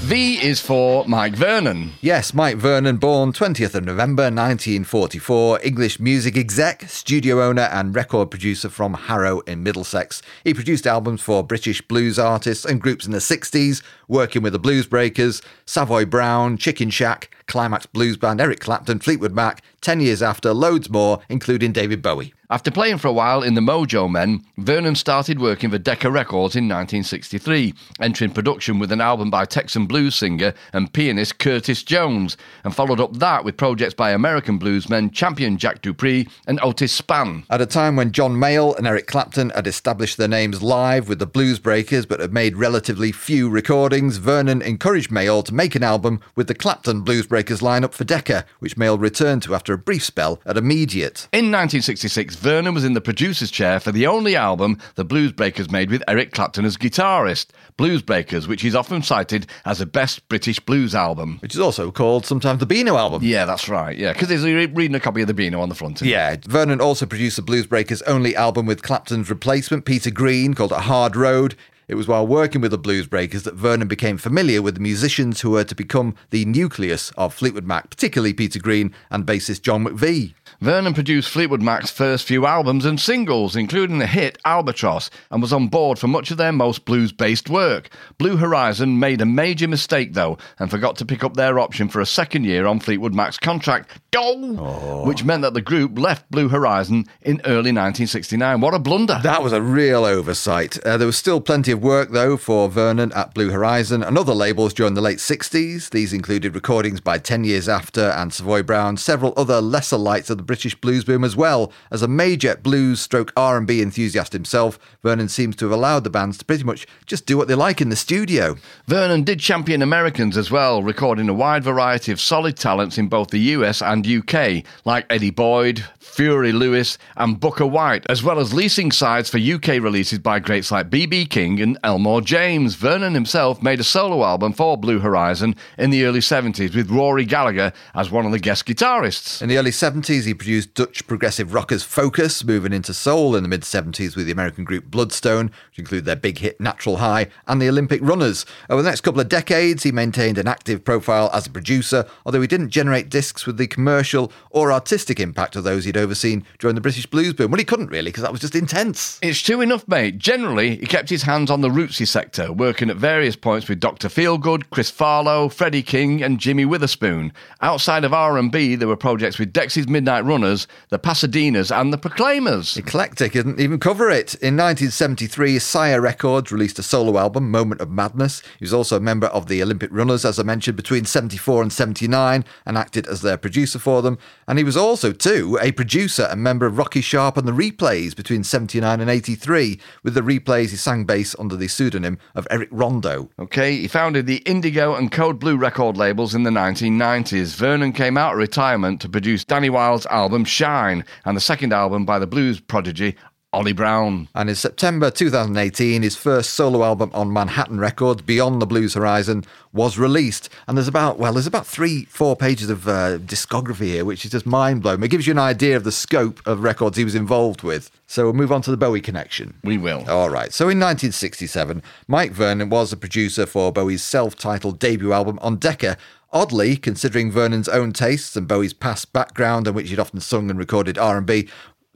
V 0.08 0.42
is 0.42 0.62
for 0.62 1.06
Mike 1.06 1.36
Vernon. 1.36 1.92
Yes, 2.00 2.34
Mike 2.34 2.56
Vernon, 2.56 2.96
born 2.96 3.34
20th 3.34 3.76
of 3.76 3.84
November 3.84 4.24
1944, 4.24 5.60
English 5.64 6.00
music 6.00 6.38
exec, 6.38 6.84
studio 6.84 7.44
owner, 7.44 7.64
and 7.74 7.94
record 7.94 8.32
producer 8.32 8.70
from 8.70 8.94
Harrow 8.94 9.42
in 9.42 9.64
Middlesex. 9.64 10.22
He 10.46 10.54
produced 10.54 10.88
albums 10.88 11.22
for 11.22 11.44
British 11.44 11.82
blues 11.82 12.18
artists 12.18 12.64
and 12.64 12.80
groups 12.80 13.06
in 13.06 13.12
the 13.12 13.18
60s, 13.18 13.82
working 14.08 14.42
with 14.42 14.54
the 14.54 14.60
Blues 14.60 14.88
Breakers, 14.88 15.42
Savoy 15.66 16.06
Brown, 16.06 16.58
Chicken 16.58 16.90
Shack, 16.90 17.30
Climax 17.48 17.86
Blues 17.86 18.18
Band, 18.18 18.42
Eric 18.42 18.60
Clapton, 18.60 19.00
Fleetwood 19.00 19.34
Mac, 19.34 19.62
10 19.82 20.00
years 20.02 20.22
after, 20.22 20.54
loads 20.54 20.90
more, 20.90 21.20
including 21.30 21.72
David 21.72 22.02
Bowie. 22.02 22.34
After 22.50 22.72
playing 22.72 23.00
for 23.00 23.10
a 23.10 23.14
while 23.14 23.44
in 23.44 23.56
the 23.56 23.62
Mojo 23.62 24.10
Men, 24.10 24.42
Vernon 24.58 24.96
started 24.96 25.42
working 25.42 25.70
for 25.70 25.78
Decca 25.78 26.10
Records 26.10 26.56
in 26.56 26.64
1963, 26.64 27.74
entering 28.00 28.32
production 28.32 28.80
with 28.80 28.90
an 28.94 29.02
album 29.02 29.30
by 29.30 29.44
Texan 29.44 29.86
blues 29.86 30.16
singer 30.16 30.54
and 30.72 30.94
pianist 30.94 31.40
Curtis 31.40 31.84
Jones, 31.84 32.38
and 32.64 32.74
followed 32.74 33.02
up 33.02 33.18
that 33.18 33.44
with 33.44 33.58
projects 33.58 33.94
by 33.94 34.12
American 34.12 34.58
bluesmen 34.58 35.12
champion 35.12 35.58
Jack 35.58 35.82
Dupree 35.82 36.30
and 36.48 36.58
Otis 36.64 37.02
Spann. 37.02 37.44
At 37.50 37.60
a 37.60 37.66
time 37.66 37.98
when 37.98 38.14
John 38.14 38.36
Mayall 38.36 38.78
and 38.78 38.88
Eric 38.88 39.08
Clapton 39.08 39.50
had 39.50 39.68
established 39.68 40.16
their 40.16 40.30
names 40.30 40.64
live 40.64 41.10
with 41.10 41.20
the 41.20 41.26
Blues 41.26 41.60
Breakers 41.60 42.06
but 42.06 42.22
had 42.22 42.32
made 42.32 42.56
relatively 42.56 43.12
few 43.12 43.50
recordings, 43.50 43.97
Vernon 43.98 44.62
encouraged 44.62 45.10
Mayall 45.10 45.44
to 45.46 45.54
make 45.54 45.74
an 45.74 45.84
album 45.84 46.22
with 46.36 46.48
the 46.48 46.54
Clapton 46.54 47.04
Bluesbreakers 47.04 47.62
lineup 47.62 47.94
for 47.94 48.04
Decca, 48.04 48.46
which 48.60 48.78
Mayall 48.78 49.00
returned 49.00 49.42
to 49.44 49.56
after 49.56 49.74
a 49.74 49.78
brief 49.78 50.04
spell 50.04 50.40
at 50.46 50.56
Immediate. 50.58 51.28
In 51.34 51.46
1966, 51.52 52.36
Vernon 52.36 52.76
was 52.76 52.86
in 52.86 52.94
the 52.94 53.02
producer's 53.02 53.50
chair 53.50 53.80
for 53.80 53.92
the 53.92 54.06
only 54.06 54.36
album 54.36 54.78
the 54.96 55.04
Bluesbreakers 55.06 55.72
made 55.72 55.90
with 55.90 56.04
Eric 56.08 56.32
Clapton 56.32 56.64
as 56.66 56.78
guitarist, 56.78 57.48
Bluesbreakers, 57.78 58.48
which 58.48 58.64
is 58.64 58.76
often 58.76 59.02
cited 59.02 59.48
as 59.66 59.80
the 59.80 59.86
best 59.88 60.28
British 60.30 60.60
blues 60.60 60.94
album. 60.94 61.40
Which 61.42 61.56
is 61.56 61.60
also 61.60 61.92
called 61.92 62.26
sometimes 62.26 62.60
the 62.60 62.66
Beano 62.68 62.98
album. 62.98 63.24
Yeah, 63.24 63.46
that's 63.46 63.68
right. 63.68 63.98
Yeah, 63.98 64.14
because 64.14 64.28
there's 64.28 64.44
reading 64.44 64.96
a 64.96 65.00
copy 65.00 65.22
of 65.22 65.28
the 65.28 65.34
Beano 65.34 65.60
on 65.60 65.70
the 65.70 65.76
front. 65.76 65.98
isn't 65.98 66.08
it? 66.08 66.12
Yeah, 66.12 66.36
Vernon 66.46 66.80
also 66.80 67.08
produced 67.08 67.38
the 67.38 67.42
Bluesbreakers' 67.44 68.04
only 68.06 68.36
album 68.36 68.68
with 68.68 68.84
Clapton's 68.84 69.30
replacement, 69.30 69.86
Peter 69.86 70.12
Green, 70.12 70.54
called 70.54 70.72
A 70.72 70.82
Hard 70.82 71.16
Road. 71.16 71.56
It 71.88 71.96
was 71.96 72.06
while 72.06 72.28
working 72.28 72.60
with 72.60 72.72
the 72.72 72.78
Blues 72.78 73.08
Breakers 73.08 73.44
that 73.44 73.54
Vernon 73.54 73.88
became 73.88 74.18
familiar 74.18 74.62
with 74.62 74.74
the 74.74 74.82
musicians 74.82 75.40
who 75.40 75.52
were 75.52 75.64
to 75.64 75.74
become 75.74 76.16
the 76.32 76.44
nucleus 76.44 77.12
of 77.12 77.34
Fleetwood 77.34 77.64
Mac, 77.64 77.90
particularly 77.90 78.34
Peter 78.34 78.60
Green 78.60 78.94
and 79.10 79.26
bassist 79.26 79.62
John 79.62 79.86
McVie. 79.86 80.34
Vernon 80.60 80.94
produced 80.94 81.30
Fleetwood 81.30 81.62
Mac's 81.62 81.90
first 81.90 82.26
few 82.28 82.46
albums 82.46 82.84
and 82.84 83.00
singles, 83.00 83.56
including 83.56 84.00
the 84.00 84.08
hit 84.08 84.38
Albatross, 84.44 85.10
and 85.32 85.42
was 85.42 85.54
on 85.54 85.68
board 85.70 85.98
for 85.98 86.08
much 86.08 86.30
of 86.30 86.38
their 86.38 86.52
most 86.52 86.84
blues 86.84 87.14
based 87.14 87.50
work. 87.50 87.90
Blue 88.18 88.36
Horizon 88.36 89.00
made 89.00 89.22
a 89.22 89.26
major 89.26 89.68
mistake, 89.68 90.14
though, 90.14 90.38
and 90.60 90.70
forgot 90.70 90.98
to 90.98 91.06
pick 91.06 91.24
up 91.24 91.36
their 91.36 91.58
option 91.58 91.88
for 91.88 92.02
a 92.02 92.06
second 92.06 92.44
year 92.44 92.66
on 92.66 92.82
Fleetwood 92.82 93.14
Mac's 93.14 93.38
contract, 93.38 93.92
Go! 94.12 95.04
Which 95.06 95.24
meant 95.24 95.44
that 95.44 95.54
the 95.54 95.62
group 95.62 95.98
left 96.00 96.30
Blue 96.32 96.50
Horizon 96.50 97.06
in 97.22 97.40
early 97.46 97.72
1969. 97.72 98.60
What 98.60 98.74
a 98.74 98.80
blunder! 98.80 99.20
That 99.22 99.44
was 99.44 99.54
a 99.54 99.62
real 99.62 100.06
oversight. 100.06 100.84
Uh, 100.84 100.98
there 100.98 101.06
was 101.06 101.18
still 101.18 101.40
plenty 101.40 101.72
of 101.72 101.77
work, 101.78 102.12
though, 102.12 102.38
for 102.38 102.70
Vernon 102.70 103.12
at 103.14 103.34
Blue 103.34 103.50
Horizon 103.50 104.04
and 104.04 104.18
other 104.18 104.34
labels 104.34 104.74
during 104.74 104.94
the 104.94 105.02
late 105.02 105.18
60s. 105.18 105.90
These 105.90 106.14
included 106.14 106.56
recordings 106.56 107.00
by 107.00 107.18
10 107.18 107.44
Years 107.44 107.70
After 107.70 108.10
and 108.10 108.34
Savoy 108.34 108.64
Brown, 108.64 108.98
several 108.98 109.34
other 109.38 109.62
lesser 109.62 109.98
lights 109.98 110.30
of 110.30 110.38
the 110.38 110.44
British 110.44 110.76
blues 110.76 111.04
boom 111.04 111.24
as 111.24 111.36
well. 111.36 111.72
As 111.92 112.02
a 112.02 112.08
major 112.08 112.56
blues 112.56 113.02
stroke 113.02 113.32
R&B 113.38 113.82
enthusiast 113.82 114.34
himself, 114.34 114.78
Vernon 115.04 115.30
seems 115.30 115.56
to 115.58 115.66
have 115.66 115.72
allowed 115.72 116.04
the 116.04 116.10
bands 116.10 116.38
to 116.38 116.46
pretty 116.46 116.64
much 116.64 116.88
just 117.06 117.26
do 117.26 117.38
what 117.38 117.48
they 117.48 117.56
like 117.56 117.82
in 117.82 117.90
the 117.90 117.96
studio. 117.96 118.56
Vernon 118.88 119.24
did 119.24 119.40
champion 119.40 119.82
Americans 119.82 120.38
as 120.38 120.52
well, 120.52 120.84
recording 120.84 121.30
a 121.30 121.34
wide 121.34 121.64
variety 121.64 122.12
of 122.12 122.20
solid 122.20 122.58
talents 122.58 122.98
in 122.98 123.08
both 123.08 123.30
the 123.30 123.40
US 123.40 123.82
and 123.82 124.08
UK, 124.08 124.64
like 124.86 125.06
Eddie 125.10 125.32
Boyd, 125.32 125.86
Furry 126.08 126.52
Lewis, 126.52 126.98
and 127.16 127.40
Booker 127.40 127.66
White, 127.66 128.06
as 128.10 128.24
well 128.24 128.40
as 128.40 128.54
leasing 128.54 128.92
sides 128.92 129.30
for 129.30 129.38
UK 129.38 129.82
releases 129.82 130.20
by 130.20 130.40
greats 130.40 130.72
like 130.72 130.90
BB 130.90 131.30
King 131.30 131.62
and 131.62 131.78
Elmore 131.84 132.22
James. 132.22 132.76
Vernon 132.76 133.14
himself 133.14 133.62
made 133.62 133.80
a 133.80 133.84
solo 133.84 134.24
album 134.24 134.54
for 134.54 134.78
Blue 134.78 135.00
Horizon 135.00 135.56
in 135.78 135.90
the 135.90 136.06
early 136.06 136.22
70s 136.22 136.76
with 136.76 136.90
Rory 136.90 137.26
Gallagher 137.26 137.74
as 137.94 138.10
one 138.10 138.26
of 138.26 138.32
the 138.32 138.40
guest 138.40 138.66
guitarists. 138.66 139.42
In 139.42 139.50
the 139.50 139.58
early 139.58 139.72
70s, 139.72 140.26
he 140.26 140.34
produced 140.34 140.74
Dutch 140.74 141.06
progressive 141.06 141.54
rockers 141.54 141.84
Focus, 141.84 142.44
moving 142.44 142.74
into 142.74 142.94
soul 142.94 143.36
in 143.36 143.44
the 143.44 143.50
mid 143.50 143.62
70s 143.62 144.16
with 144.16 144.26
the 144.26 144.32
American 144.32 144.64
group 144.64 144.86
Bloodstone, 144.86 145.52
which 145.70 145.80
include 145.80 146.06
their 146.06 146.16
big 146.16 146.40
hit 146.40 146.60
Natural 146.60 146.98
High, 146.98 147.28
and 147.48 147.62
the 147.62 147.70
Olympic 147.70 148.02
Runners. 148.02 148.46
Over 148.70 148.82
the 148.82 148.90
next 148.90 149.02
couple 149.02 149.20
of 149.20 149.30
decades, 149.30 149.84
he 149.84 149.92
maintained 149.92 150.38
an 150.38 150.48
active 150.48 150.84
profile 150.86 151.30
as 151.34 151.48
a 151.48 151.52
producer, 151.52 152.06
although 152.26 152.42
he 152.42 152.48
didn't 152.48 152.70
generate 152.70 153.10
discs 153.10 153.46
with 153.46 153.58
the 153.58 153.68
commercial 153.68 154.32
or 154.50 154.72
artistic 154.72 155.20
impact 155.20 155.56
of 155.56 155.64
those 155.64 155.86
he'd 155.86 155.97
overseen 155.98 156.44
during 156.60 156.76
the 156.76 156.82
British 156.82 157.06
blues 157.06 157.34
boom. 157.34 157.52
Well, 157.52 157.60
he 157.60 157.66
couldn't 157.66 157.88
really, 157.88 158.10
because 158.10 158.24
that 158.24 158.32
was 158.32 158.42
just 158.42 158.56
intense. 158.56 159.20
It's 159.22 159.42
true 159.42 159.62
enough, 159.62 159.88
mate. 159.88 160.18
Generally, 160.18 160.78
he 160.78 160.86
kept 160.86 161.10
his 161.10 161.24
hands 161.24 161.52
on 161.52 161.62
the 161.62 161.70
rootsy 161.70 162.08
sector, 162.08 162.52
working 162.52 162.90
at 162.90 162.98
various 162.98 163.36
points 163.36 163.68
with 163.68 163.80
Dr. 163.80 164.08
Feelgood, 164.08 164.70
Chris 164.70 164.92
Farlowe, 164.92 165.52
Freddie 165.52 165.84
King, 165.84 166.24
and 166.24 166.40
Jimmy 166.40 166.66
Witherspoon. 166.66 167.34
Outside 167.62 168.04
of 168.04 168.14
R&B, 168.14 168.76
there 168.76 168.88
were 168.88 168.96
projects 168.96 169.40
with 169.40 169.54
Dexys 169.54 169.88
Midnight 169.88 170.26
Runners, 170.26 170.68
the 170.90 171.00
Pasadenas, 171.00 171.76
and 171.76 171.92
the 171.92 171.98
Proclaimers. 171.98 172.78
Eclectic 172.78 173.34
didn't 173.34 173.60
even 173.60 173.80
cover 173.80 174.10
it. 174.10 174.36
In 174.36 174.56
1973, 174.56 175.60
Sire 175.60 176.02
Records 176.02 176.52
released 176.52 176.80
a 176.80 176.84
solo 176.84 177.18
album, 177.18 177.52
Moment 177.52 177.82
of 177.82 177.90
Madness. 177.90 178.42
He 178.60 178.64
was 178.64 178.74
also 178.74 178.98
a 178.98 179.02
member 179.02 179.28
of 179.28 179.48
the 179.48 179.62
Olympic 179.62 179.90
Runners, 179.92 180.26
as 180.26 180.40
I 180.40 180.44
mentioned, 180.44 180.78
between 180.78 181.06
74 181.06 181.62
and 181.62 181.74
79, 181.74 182.46
and 182.66 182.78
acted 182.78 183.08
as 183.08 183.22
their 183.22 183.38
producer 183.38 183.80
for 183.80 184.02
them. 184.02 184.18
And 184.48 184.58
he 184.58 184.64
was 184.64 184.78
also, 184.78 185.12
too, 185.12 185.58
a 185.62 185.72
producer 185.72 185.87
and 186.32 186.44
member 186.44 186.66
of 186.66 186.78
Rocky 186.78 187.02
Sharp 187.02 187.38
and 187.38 187.48
the 187.48 187.52
Replays 187.52 188.16
between 188.16 188.44
79 188.44 189.00
and 189.00 189.10
83. 189.10 189.80
With 190.04 190.14
the 190.14 190.22
Replays, 190.22 190.70
he 190.70 190.76
sang 190.76 191.06
bass 191.06 191.36
under 191.40 191.56
the 191.56 191.68
pseudonym 191.68 192.18
of 192.36 192.48
Eric 192.52 192.70
Rondo. 192.72 193.30
Okay, 193.40 193.78
he 193.78 193.88
founded 193.88 194.26
the 194.26 194.44
Indigo 194.46 194.96
and 194.96 195.12
Code 195.12 195.40
Blue 195.40 195.58
record 195.58 195.98
labels 195.98 196.36
in 196.36 196.44
the 196.44 196.50
1990s. 196.50 197.56
Vernon 197.56 197.94
came 197.94 198.18
out 198.18 198.34
of 198.34 198.38
retirement 198.38 199.02
to 199.02 199.10
produce 199.10 199.46
Dani 199.46 199.70
Wilde's 199.70 200.06
album 200.08 200.46
Shine 200.46 201.06
and 201.26 201.36
the 201.36 201.42
second 201.42 201.74
album 201.74 202.06
by 202.06 202.20
the 202.20 202.28
blues 202.28 202.60
prodigy 202.60 203.16
Oli 203.54 203.72
Brown. 203.72 204.28
And 204.36 204.50
in 204.50 204.56
September 204.56 205.10
2018, 205.10 206.02
his 206.02 206.18
first 206.18 206.50
solo 206.54 206.84
album 206.84 207.12
on 207.14 207.32
Manhattan 207.32 207.80
Records, 207.80 208.22
Beyond 208.22 208.62
the 208.62 208.66
Blues 208.66 208.94
Horizon, 208.94 209.46
was 209.72 209.98
released. 209.98 210.50
And 210.68 210.78
there's 210.78 210.90
about, 210.90 211.18
well, 211.18 211.32
there's 211.32 211.48
about 211.48 211.66
three, 211.66 212.04
four 212.06 212.36
pages 212.36 212.70
of 212.70 212.90
uh, 212.90 213.20
discography 213.20 213.86
here, 213.86 214.04
which 214.04 214.26
is 214.26 214.32
just 214.32 214.46
mind 214.46 214.82
blowing. 214.82 215.02
It 215.02 215.08
gives 215.08 215.28
you 215.28 215.32
an 215.32 215.40
idea 215.40 215.78
of 215.78 215.86
the 215.86 215.94
scope 215.94 216.46
of 216.46 216.62
records 216.62 216.98
he 216.98 217.06
was 217.06 217.16
involved 217.16 217.64
with. 217.64 217.90
So 218.06 218.26
we'll 218.26 218.34
move 218.34 218.52
on 218.52 218.62
to 218.64 218.72
the 218.72 218.78
Bowie 218.78 219.00
connection. 219.00 219.54
We 219.64 219.78
will. 219.78 220.04
All 220.10 220.30
right. 220.30 220.52
So 220.52 220.66
in 220.66 220.80
1967, 220.80 221.82
Mike 222.06 222.34
Vernon 222.34 222.70
was 222.70 222.92
a 222.92 222.98
producer 222.98 223.46
for 223.46 223.72
Bowie's 223.72 224.04
self 224.04 224.36
titled 224.36 224.78
debut 224.78 225.14
album 225.14 225.40
on 225.42 225.56
Decca. 225.56 225.98
Oddly, 226.34 226.76
considering 226.76 227.32
Vernon's 227.32 227.70
own 227.70 227.94
tastes 227.94 228.36
and 228.36 228.50
Bowie's 228.50 228.74
past 228.74 229.14
background, 229.14 229.66
in 229.66 229.74
which 229.74 229.90
he'd 229.90 230.00
often 230.00 230.20
sung 230.20 230.50
and 230.50 230.60
recorded 230.60 230.98
R&B, 230.98 231.48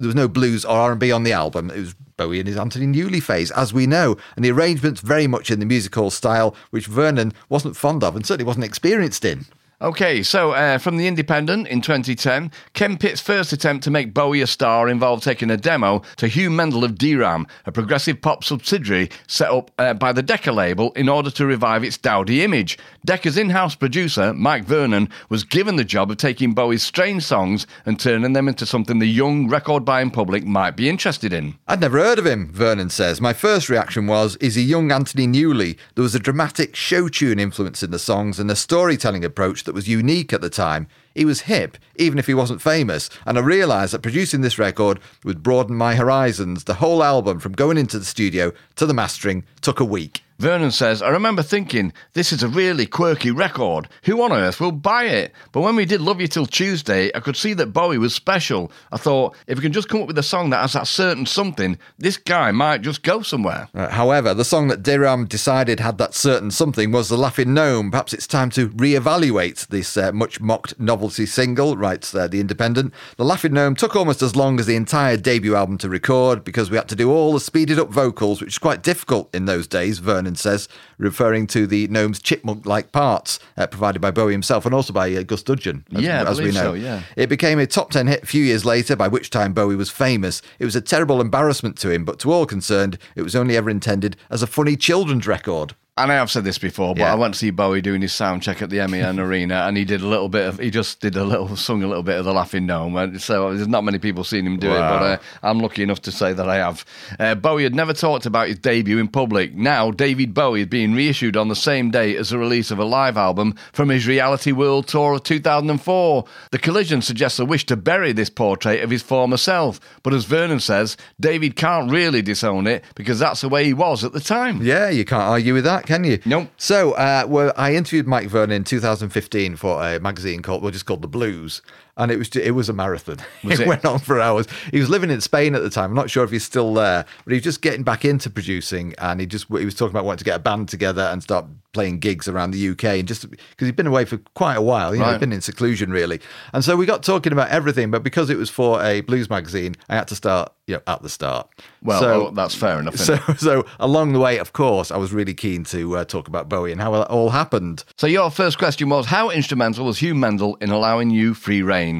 there 0.01 0.07
was 0.07 0.15
no 0.15 0.27
blues 0.27 0.65
or 0.65 0.75
R&B 0.75 1.11
on 1.11 1.23
the 1.23 1.31
album. 1.31 1.69
It 1.69 1.79
was 1.79 1.95
Bowie 2.17 2.39
in 2.39 2.47
his 2.47 2.57
Anthony 2.57 2.87
Newley 2.87 3.21
phase, 3.21 3.51
as 3.51 3.73
we 3.73 3.85
know, 3.87 4.17
and 4.35 4.43
the 4.43 4.51
arrangements 4.51 4.99
very 4.99 5.27
much 5.27 5.51
in 5.51 5.59
the 5.59 5.65
musical 5.65 6.09
style, 6.09 6.55
which 6.71 6.87
Vernon 6.87 7.33
wasn't 7.49 7.77
fond 7.77 8.03
of 8.03 8.15
and 8.15 8.25
certainly 8.25 8.47
wasn't 8.47 8.65
experienced 8.65 9.23
in. 9.23 9.45
Okay, 9.81 10.21
so 10.21 10.51
uh, 10.51 10.77
from 10.77 10.97
The 10.97 11.07
Independent 11.07 11.67
in 11.67 11.81
2010, 11.81 12.51
Ken 12.73 12.97
Pitt's 12.99 13.19
first 13.19 13.51
attempt 13.51 13.83
to 13.85 13.89
make 13.89 14.13
Bowie 14.13 14.41
a 14.41 14.45
star 14.45 14.87
involved 14.87 15.23
taking 15.23 15.49
a 15.49 15.57
demo 15.57 16.03
to 16.17 16.27
Hugh 16.27 16.51
Mendl 16.51 16.83
of 16.83 16.91
Deram, 16.91 17.49
a 17.65 17.71
progressive 17.71 18.21
pop 18.21 18.43
subsidiary 18.43 19.09
set 19.25 19.49
up 19.49 19.71
uh, 19.79 19.95
by 19.95 20.13
the 20.13 20.21
Decca 20.21 20.51
label 20.51 20.91
in 20.91 21.09
order 21.09 21.31
to 21.31 21.47
revive 21.47 21.83
its 21.83 21.97
dowdy 21.97 22.43
image. 22.43 22.77
Decca's 23.05 23.39
in 23.39 23.49
house 23.49 23.73
producer, 23.73 24.35
Mike 24.35 24.65
Vernon, 24.65 25.09
was 25.29 25.43
given 25.43 25.77
the 25.77 25.83
job 25.83 26.11
of 26.11 26.17
taking 26.17 26.53
Bowie's 26.53 26.83
strange 26.83 27.23
songs 27.23 27.65
and 27.83 27.99
turning 27.99 28.33
them 28.33 28.47
into 28.47 28.67
something 28.67 28.99
the 28.99 29.07
young 29.07 29.47
record 29.47 29.83
buying 29.83 30.11
public 30.11 30.45
might 30.45 30.75
be 30.75 30.89
interested 30.89 31.33
in. 31.33 31.55
I'd 31.67 31.81
never 31.81 31.97
heard 31.97 32.19
of 32.19 32.27
him, 32.27 32.53
Vernon 32.53 32.91
says. 32.91 33.19
My 33.19 33.33
first 33.33 33.67
reaction 33.67 34.05
was, 34.05 34.35
is 34.35 34.53
he 34.53 34.61
young 34.61 34.91
Anthony 34.91 35.25
Newley? 35.25 35.75
There 35.95 36.03
was 36.03 36.13
a 36.13 36.19
dramatic 36.19 36.75
show 36.75 37.07
tune 37.07 37.39
influence 37.39 37.81
in 37.81 37.89
the 37.89 37.97
songs 37.97 38.39
and 38.39 38.51
a 38.51 38.55
storytelling 38.55 39.25
approach 39.25 39.63
that 39.63 39.70
was 39.73 39.87
unique 39.87 40.33
at 40.33 40.41
the 40.41 40.49
time. 40.49 40.87
He 41.13 41.25
was 41.25 41.41
hip, 41.41 41.77
even 41.95 42.19
if 42.19 42.27
he 42.27 42.33
wasn't 42.33 42.61
famous. 42.61 43.09
And 43.25 43.37
I 43.37 43.41
realised 43.41 43.93
that 43.93 44.01
producing 44.01 44.41
this 44.41 44.59
record 44.59 44.99
would 45.23 45.43
broaden 45.43 45.75
my 45.75 45.95
horizons. 45.95 46.63
The 46.63 46.75
whole 46.75 47.03
album, 47.03 47.39
from 47.39 47.53
going 47.53 47.77
into 47.77 47.99
the 47.99 48.05
studio 48.05 48.51
to 48.75 48.85
the 48.85 48.93
mastering, 48.93 49.43
took 49.61 49.79
a 49.79 49.85
week. 49.85 50.23
Vernon 50.41 50.71
says, 50.71 51.03
I 51.03 51.09
remember 51.09 51.43
thinking, 51.43 51.93
this 52.13 52.33
is 52.33 52.41
a 52.41 52.47
really 52.47 52.87
quirky 52.87 53.29
record. 53.29 53.87
Who 54.05 54.23
on 54.23 54.31
earth 54.31 54.59
will 54.59 54.71
buy 54.71 55.03
it? 55.03 55.33
But 55.51 55.61
when 55.61 55.75
we 55.75 55.85
did 55.85 56.01
Love 56.01 56.19
You 56.19 56.27
Till 56.27 56.47
Tuesday, 56.47 57.11
I 57.13 57.19
could 57.19 57.37
see 57.37 57.53
that 57.53 57.67
Bowie 57.67 57.99
was 57.99 58.15
special. 58.15 58.71
I 58.91 58.97
thought, 58.97 59.35
if 59.45 59.59
we 59.59 59.61
can 59.61 59.71
just 59.71 59.87
come 59.87 60.01
up 60.01 60.07
with 60.07 60.17
a 60.17 60.23
song 60.23 60.49
that 60.49 60.61
has 60.61 60.73
that 60.73 60.87
certain 60.87 61.27
something, 61.27 61.77
this 61.99 62.17
guy 62.17 62.49
might 62.49 62.81
just 62.81 63.03
go 63.03 63.21
somewhere. 63.21 63.69
Uh, 63.75 63.89
however, 63.89 64.33
the 64.33 64.43
song 64.43 64.67
that 64.69 64.81
Deram 64.81 65.29
decided 65.29 65.79
had 65.79 65.99
that 65.99 66.15
certain 66.15 66.49
something 66.49 66.91
was 66.91 67.09
The 67.09 67.19
Laughing 67.19 67.53
Gnome. 67.53 67.91
Perhaps 67.91 68.11
it's 68.11 68.25
time 68.25 68.49
to 68.51 68.69
re-evaluate 68.69 69.67
this 69.69 69.95
uh, 69.95 70.11
much 70.11 70.41
mocked 70.41 70.79
novelty 71.01 71.25
single, 71.25 71.75
writes 71.75 72.13
uh, 72.13 72.27
The 72.27 72.39
Independent. 72.39 72.93
The 73.17 73.25
Laughing 73.25 73.53
Gnome 73.53 73.73
took 73.73 73.95
almost 73.95 74.21
as 74.21 74.35
long 74.35 74.59
as 74.59 74.67
the 74.67 74.75
entire 74.75 75.17
debut 75.17 75.55
album 75.55 75.79
to 75.79 75.89
record 75.89 76.43
because 76.43 76.69
we 76.69 76.77
had 76.77 76.87
to 76.89 76.95
do 76.95 77.09
all 77.09 77.33
the 77.33 77.39
speeded 77.39 77.79
up 77.79 77.89
vocals, 77.89 78.39
which 78.39 78.49
is 78.53 78.57
quite 78.59 78.83
difficult 78.83 79.33
in 79.33 79.45
those 79.45 79.65
days, 79.67 79.97
Vernon 79.97 80.35
says, 80.35 80.69
referring 80.99 81.47
to 81.47 81.65
the 81.65 81.87
gnome's 81.87 82.21
chipmunk 82.21 82.67
like 82.67 82.91
parts 82.91 83.39
uh, 83.57 83.65
provided 83.65 83.99
by 83.99 84.11
Bowie 84.11 84.31
himself 84.33 84.63
and 84.67 84.75
also 84.75 84.93
by 84.93 85.11
uh, 85.11 85.23
Gus 85.23 85.41
Dudgeon, 85.41 85.83
as, 85.95 86.03
Yeah, 86.03 86.29
as 86.29 86.39
we 86.39 86.51
know. 86.51 86.51
so, 86.51 86.73
yeah. 86.73 87.01
It 87.15 87.29
became 87.29 87.57
a 87.57 87.65
top 87.65 87.89
10 87.89 88.05
hit 88.05 88.21
a 88.21 88.27
few 88.27 88.43
years 88.43 88.63
later, 88.63 88.95
by 88.95 89.07
which 89.07 89.31
time 89.31 89.53
Bowie 89.53 89.75
was 89.75 89.89
famous. 89.89 90.43
It 90.59 90.65
was 90.65 90.75
a 90.75 90.81
terrible 90.81 91.19
embarrassment 91.19 91.79
to 91.79 91.89
him, 91.89 92.05
but 92.05 92.19
to 92.19 92.31
all 92.31 92.45
concerned, 92.45 92.99
it 93.15 93.23
was 93.23 93.35
only 93.35 93.57
ever 93.57 93.71
intended 93.71 94.17
as 94.29 94.43
a 94.43 94.47
funny 94.47 94.75
children's 94.75 95.25
record. 95.25 95.73
And 96.03 96.11
I 96.11 96.15
have 96.15 96.31
said 96.31 96.43
this 96.43 96.57
before, 96.57 96.93
but 96.95 97.01
Yeah. 97.01 97.11
I 97.13 97.15
went 97.15 97.33
to 97.33 97.39
see 97.39 97.49
Bowie 97.51 97.81
doing 97.81 98.01
his 98.01 98.13
sound 98.13 98.41
check 98.43 98.61
at 98.61 98.69
the 98.69 98.85
MEN 98.87 99.19
Arena, 99.27 99.63
and 99.67 99.77
he 99.77 99.85
did 99.85 100.01
a 100.01 100.07
little 100.07 100.29
bit 100.29 100.47
of, 100.47 100.59
he 100.59 100.69
just 100.69 100.99
did 100.99 101.15
a 101.15 101.23
little, 101.23 101.55
sung 101.55 101.83
a 101.83 101.87
little 101.87 102.03
bit 102.03 102.17
of 102.17 102.25
the 102.25 102.33
Laughing 102.33 102.65
Gnome. 102.65 102.95
And 102.95 103.21
so 103.21 103.53
there's 103.53 103.67
not 103.67 103.83
many 103.83 103.99
people 103.99 104.23
seen 104.23 104.45
him 104.45 104.57
do 104.57 104.67
it, 104.71 104.79
but 104.79 105.03
uh, 105.03 105.17
I'm 105.43 105.59
lucky 105.59 105.83
enough 105.83 106.01
to 106.03 106.11
say 106.11 106.33
that 106.33 106.47
I 106.49 106.57
have. 106.57 106.85
Uh, 107.19 107.35
Bowie 107.35 107.63
had 107.63 107.75
never 107.75 107.93
talked 107.93 108.25
about 108.25 108.47
his 108.47 108.59
debut 108.59 108.97
in 108.99 109.07
public. 109.07 109.53
Now, 109.55 109.91
David 109.91 110.33
Bowie 110.33 110.61
is 110.61 110.67
being 110.67 110.93
reissued 110.93 111.37
on 111.37 111.47
the 111.47 111.55
same 111.55 111.91
day 111.91 112.15
as 112.15 112.29
the 112.29 112.37
release 112.37 112.71
of 112.71 112.79
a 112.79 112.85
live 112.85 113.17
album 113.17 113.55
from 113.73 113.89
his 113.89 114.07
Reality 114.07 114.51
World 114.51 114.87
Tour 114.87 115.13
of 115.15 115.23
2004. 115.23 116.25
The 116.51 116.59
collision 116.59 117.01
suggests 117.01 117.39
a 117.39 117.45
wish 117.45 117.65
to 117.67 117.75
bury 117.75 118.11
this 118.13 118.29
portrait 118.29 118.83
of 118.83 118.89
his 118.89 119.01
former 119.01 119.37
self, 119.37 119.79
but 120.03 120.13
as 120.13 120.25
Vernon 120.25 120.59
says, 120.59 120.97
David 121.19 121.55
can't 121.55 121.91
really 121.91 122.21
disown 122.21 122.67
it 122.67 122.83
because 122.95 123.19
that's 123.19 123.41
the 123.41 123.49
way 123.49 123.65
he 123.65 123.73
was 123.73 124.03
at 124.03 124.13
the 124.13 124.19
time. 124.19 124.61
Yeah, 124.61 124.89
you 124.89 125.05
can't 125.05 125.21
argue 125.23 125.53
with 125.53 125.63
that, 125.65 125.85
can 125.91 126.05
you? 126.05 126.19
Nope. 126.25 126.49
So, 126.55 126.93
uh, 126.93 127.25
well, 127.27 127.51
I 127.57 127.75
interviewed 127.75 128.07
Mike 128.07 128.27
Vernon 128.27 128.55
in 128.55 128.63
2015 128.63 129.57
for 129.57 129.83
a 129.85 129.99
magazine 129.99 130.41
called, 130.41 130.61
well, 130.61 130.71
just 130.71 130.85
called 130.85 131.01
The 131.01 131.09
Blues. 131.09 131.61
And 132.01 132.11
it 132.11 132.17
was 132.17 132.29
it 132.35 132.51
was 132.51 132.67
a 132.67 132.73
marathon. 132.73 133.17
Was 133.43 133.59
it, 133.59 133.63
it? 133.63 133.67
went 133.67 133.85
on 133.85 133.99
for 133.99 134.19
hours. 134.19 134.47
He 134.71 134.79
was 134.79 134.89
living 134.89 135.11
in 135.11 135.21
Spain 135.21 135.53
at 135.55 135.61
the 135.61 135.69
time. 135.69 135.91
I'm 135.91 135.95
not 135.95 136.09
sure 136.09 136.23
if 136.23 136.31
he's 136.31 136.43
still 136.43 136.73
there, 136.73 137.05
but 137.23 137.31
he 137.31 137.37
was 137.37 137.43
just 137.43 137.61
getting 137.61 137.83
back 137.83 138.03
into 138.03 138.29
producing, 138.29 138.95
and 138.97 139.19
he 139.19 139.27
just 139.27 139.45
he 139.47 139.63
was 139.65 139.75
talking 139.75 139.91
about 139.91 140.05
wanting 140.05 140.17
to 140.19 140.25
get 140.25 140.35
a 140.35 140.39
band 140.39 140.67
together 140.67 141.03
and 141.03 141.21
start 141.21 141.45
playing 141.73 141.99
gigs 141.99 142.27
around 142.27 142.51
the 142.51 142.69
UK, 142.69 142.83
and 142.99 143.07
just 143.07 143.29
because 143.29 143.67
he'd 143.67 143.75
been 143.77 143.87
away 143.87 144.03
for 144.03 144.17
quite 144.33 144.55
a 144.55 144.61
while, 144.61 144.93
you 144.93 144.99
know, 144.99 145.05
Right. 145.05 145.13
he'd 145.13 145.19
been 145.21 145.31
in 145.31 145.39
seclusion 145.41 145.89
really. 145.91 146.19
And 146.53 146.65
so 146.65 146.75
we 146.75 146.85
got 146.85 147.01
talking 147.03 147.31
about 147.31 147.49
everything, 147.49 147.91
but 147.91 148.03
because 148.03 148.29
it 148.29 148.37
was 148.37 148.49
for 148.49 148.83
a 148.83 149.01
blues 149.01 149.29
magazine, 149.29 149.75
I 149.87 149.95
had 149.95 150.07
to 150.09 150.15
start 150.15 150.51
you 150.67 150.75
know 150.75 150.81
at 150.87 151.01
the 151.01 151.09
start. 151.09 151.49
Well, 151.81 151.99
so, 152.01 152.27
oh, 152.27 152.31
that's 152.31 152.55
fair 152.55 152.79
enough. 152.79 152.97
so, 152.97 153.17
it? 153.27 153.37
so 153.39 153.65
along 153.79 154.13
the 154.13 154.19
way, 154.19 154.37
of 154.37 154.53
course, 154.53 154.91
I 154.91 154.97
was 154.97 155.13
really 155.13 155.33
keen 155.33 155.63
to 155.65 155.97
uh, 155.97 156.05
talk 156.05 156.27
about 156.27 156.49
Bowie 156.49 156.71
and 156.71 156.81
how 156.81 156.93
it 156.95 157.07
all 157.09 157.29
happened. 157.29 157.83
So 157.97 158.07
your 158.07 158.29
first 158.31 158.57
question 158.57 158.89
was 158.89 159.05
how 159.07 159.29
instrumental 159.29 159.85
was 159.85 159.99
Hugh 159.99 160.13
Mendl 160.13 160.61
in 160.61 160.71
allowing 160.71 161.09
you 161.09 161.33
free 161.33 161.61
reign? 161.61 161.90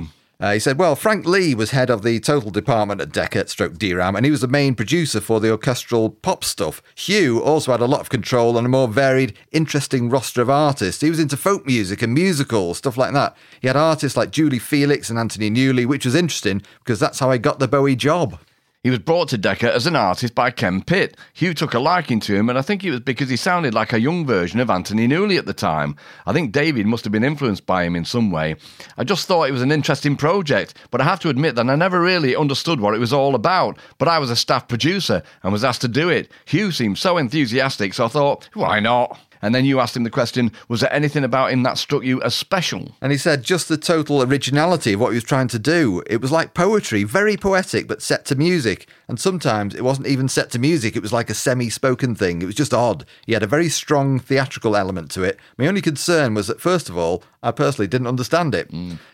Uh, 0.42 0.54
he 0.54 0.60
said, 0.60 0.80
well, 0.80 0.96
Frank 0.96 1.28
Lee 1.28 1.54
was 1.54 1.70
head 1.70 1.92
of 1.92 2.02
the 2.02 2.20
total 2.20 2.50
department 2.50 3.00
at 3.00 3.12
Decca 3.12 3.48
stroke 3.48 3.74
Deram, 3.74 4.18
and 4.18 4.26
he 4.26 4.32
was 4.32 4.42
the 4.42 4.48
main 4.48 4.74
producer 4.74 5.22
for 5.22 5.40
the 5.40 5.52
orchestral 5.52 6.10
pop 6.10 6.44
stuff. 6.44 6.82
Hugh 6.96 7.44
also 7.44 7.72
had 7.72 7.80
a 7.80 7.86
lot 7.86 8.02
of 8.02 8.10
control 8.10 8.58
and 8.58 8.66
a 8.66 8.70
more 8.70 8.88
varied, 8.88 9.38
interesting 9.52 10.10
roster 10.10 10.42
of 10.42 10.50
artists. 10.50 11.02
He 11.02 11.12
was 11.12 11.20
into 11.20 11.38
folk 11.38 11.68
music 11.68 12.02
and 12.02 12.16
musicals, 12.16 12.80
stuff 12.80 12.98
like 12.98 13.14
that. 13.14 13.38
He 13.62 13.68
had 13.68 13.78
artists 13.78 14.18
like 14.18 14.32
Julie 14.32 14.58
Felix 14.58 15.12
and 15.12 15.20
Anthony 15.20 15.52
Newley, 15.52 15.86
which 15.86 16.06
was 16.06 16.16
interesting 16.16 16.64
because 16.80 17.00
that's 17.00 17.20
how 17.20 17.30
I 17.30 17.38
got 17.38 17.60
the 17.60 17.68
Bowie 17.68 17.96
job. 17.96 18.40
He 18.84 18.90
was 18.90 18.98
brought 18.98 19.30
to 19.30 19.38
Decca 19.38 19.72
as 19.72 19.86
an 19.86 19.96
artist 19.96 20.34
by 20.34 20.50
Ken 20.50 20.82
Pitt. 20.82 21.16
Hugh 21.34 21.54
took 21.54 21.76
a 21.76 21.80
liking 21.80 22.20
to 22.22 22.34
him, 22.34 22.50
and 22.50 22.58
I 22.58 22.64
think 22.64 22.84
it 22.84 22.90
was 22.90 23.02
because 23.02 23.30
he 23.30 23.36
sounded 23.36 23.76
like 23.76 23.94
a 23.94 24.00
young 24.00 24.26
version 24.26 24.60
of 24.60 24.72
Anthony 24.72 25.08
Newley 25.08 25.38
at 25.38 25.46
the 25.46 25.54
time. 25.54 25.96
I 26.26 26.34
think 26.34 26.52
David 26.52 26.88
must 26.88 27.04
have 27.04 27.12
been 27.12 27.24
influenced 27.24 27.68
by 27.68 27.84
him 27.84 27.96
in 27.96 28.06
some 28.06 28.32
way. 28.32 28.56
I 28.98 29.04
just 29.04 29.28
thought 29.28 29.48
it 29.48 29.52
was 29.52 29.62
an 29.62 29.72
interesting 29.72 30.16
project, 30.16 30.74
but 30.90 31.00
I 31.00 31.04
have 31.04 31.20
to 31.20 31.30
admit 31.30 31.54
that 31.56 31.70
I 31.70 31.76
never 31.76 32.02
really 32.02 32.36
understood 32.36 32.80
what 32.80 32.96
it 32.96 33.00
was 33.00 33.14
all 33.14 33.36
about. 33.36 33.78
But 34.00 34.08
I 34.08 34.18
was 34.18 34.32
a 34.32 34.36
staff 34.36 34.68
producer 34.68 35.22
and 35.44 35.54
was 35.54 35.64
asked 35.64 35.82
to 35.82 35.88
do 35.88 36.10
it. 36.10 36.32
Hugh 36.46 36.72
seemed 36.72 36.98
so 36.98 37.20
enthusiastic, 37.20 37.94
so 37.94 38.06
I 38.06 38.08
thought, 38.08 38.50
why 38.56 38.80
not? 38.80 39.20
And 39.42 39.56
then 39.56 39.66
you 39.66 39.80
asked 39.80 39.96
him 39.96 40.04
the 40.04 40.10
question, 40.10 40.52
was 40.68 40.82
there 40.82 40.94
anything 40.94 41.24
about 41.24 41.52
him 41.52 41.64
that 41.64 41.78
struck 41.78 42.04
you 42.04 42.22
as 42.22 42.36
special? 42.36 42.96
And 43.02 43.12
he 43.12 43.18
said 43.18 43.44
just 43.44 43.68
the 43.68 43.78
total 43.78 44.22
originality 44.22 44.94
of 44.94 45.00
what 45.00 45.10
he 45.10 45.16
was 45.16 45.24
trying 45.24 45.48
to 45.50 45.60
do. 45.60 46.04
It 46.08 46.22
was 46.22 46.32
like 46.32 46.54
poetry, 46.54 47.04
very 47.04 47.38
poetic, 47.38 47.88
but 47.88 48.02
set 48.02 48.26
to 48.26 48.36
music. 48.36 48.88
And 49.12 49.20
sometimes 49.20 49.76
it 49.76 49.84
wasn't 49.84 50.08
even 50.08 50.30
set 50.30 50.52
to 50.52 50.58
music, 50.58 50.96
it 50.96 51.02
was 51.02 51.12
like 51.12 51.30
a 51.30 51.34
semi 51.34 51.70
spoken 51.70 52.16
thing. 52.16 52.42
It 52.42 52.46
was 52.46 52.56
just 52.56 52.74
odd. 52.74 53.04
He 53.26 53.34
had 53.34 53.44
a 53.44 53.48
very 53.48 53.68
strong 53.68 54.20
theatrical 54.20 54.74
element 54.74 55.12
to 55.12 55.24
it. 55.24 55.38
My 55.58 55.68
only 55.68 55.82
concern 55.82 56.34
was 56.34 56.48
that, 56.48 56.62
first 56.62 56.88
of 56.88 56.98
all, 56.98 57.22
I 57.44 57.52
personally 57.52 57.88
didn't 57.88 58.08
understand 58.08 58.56
it. 58.56 58.72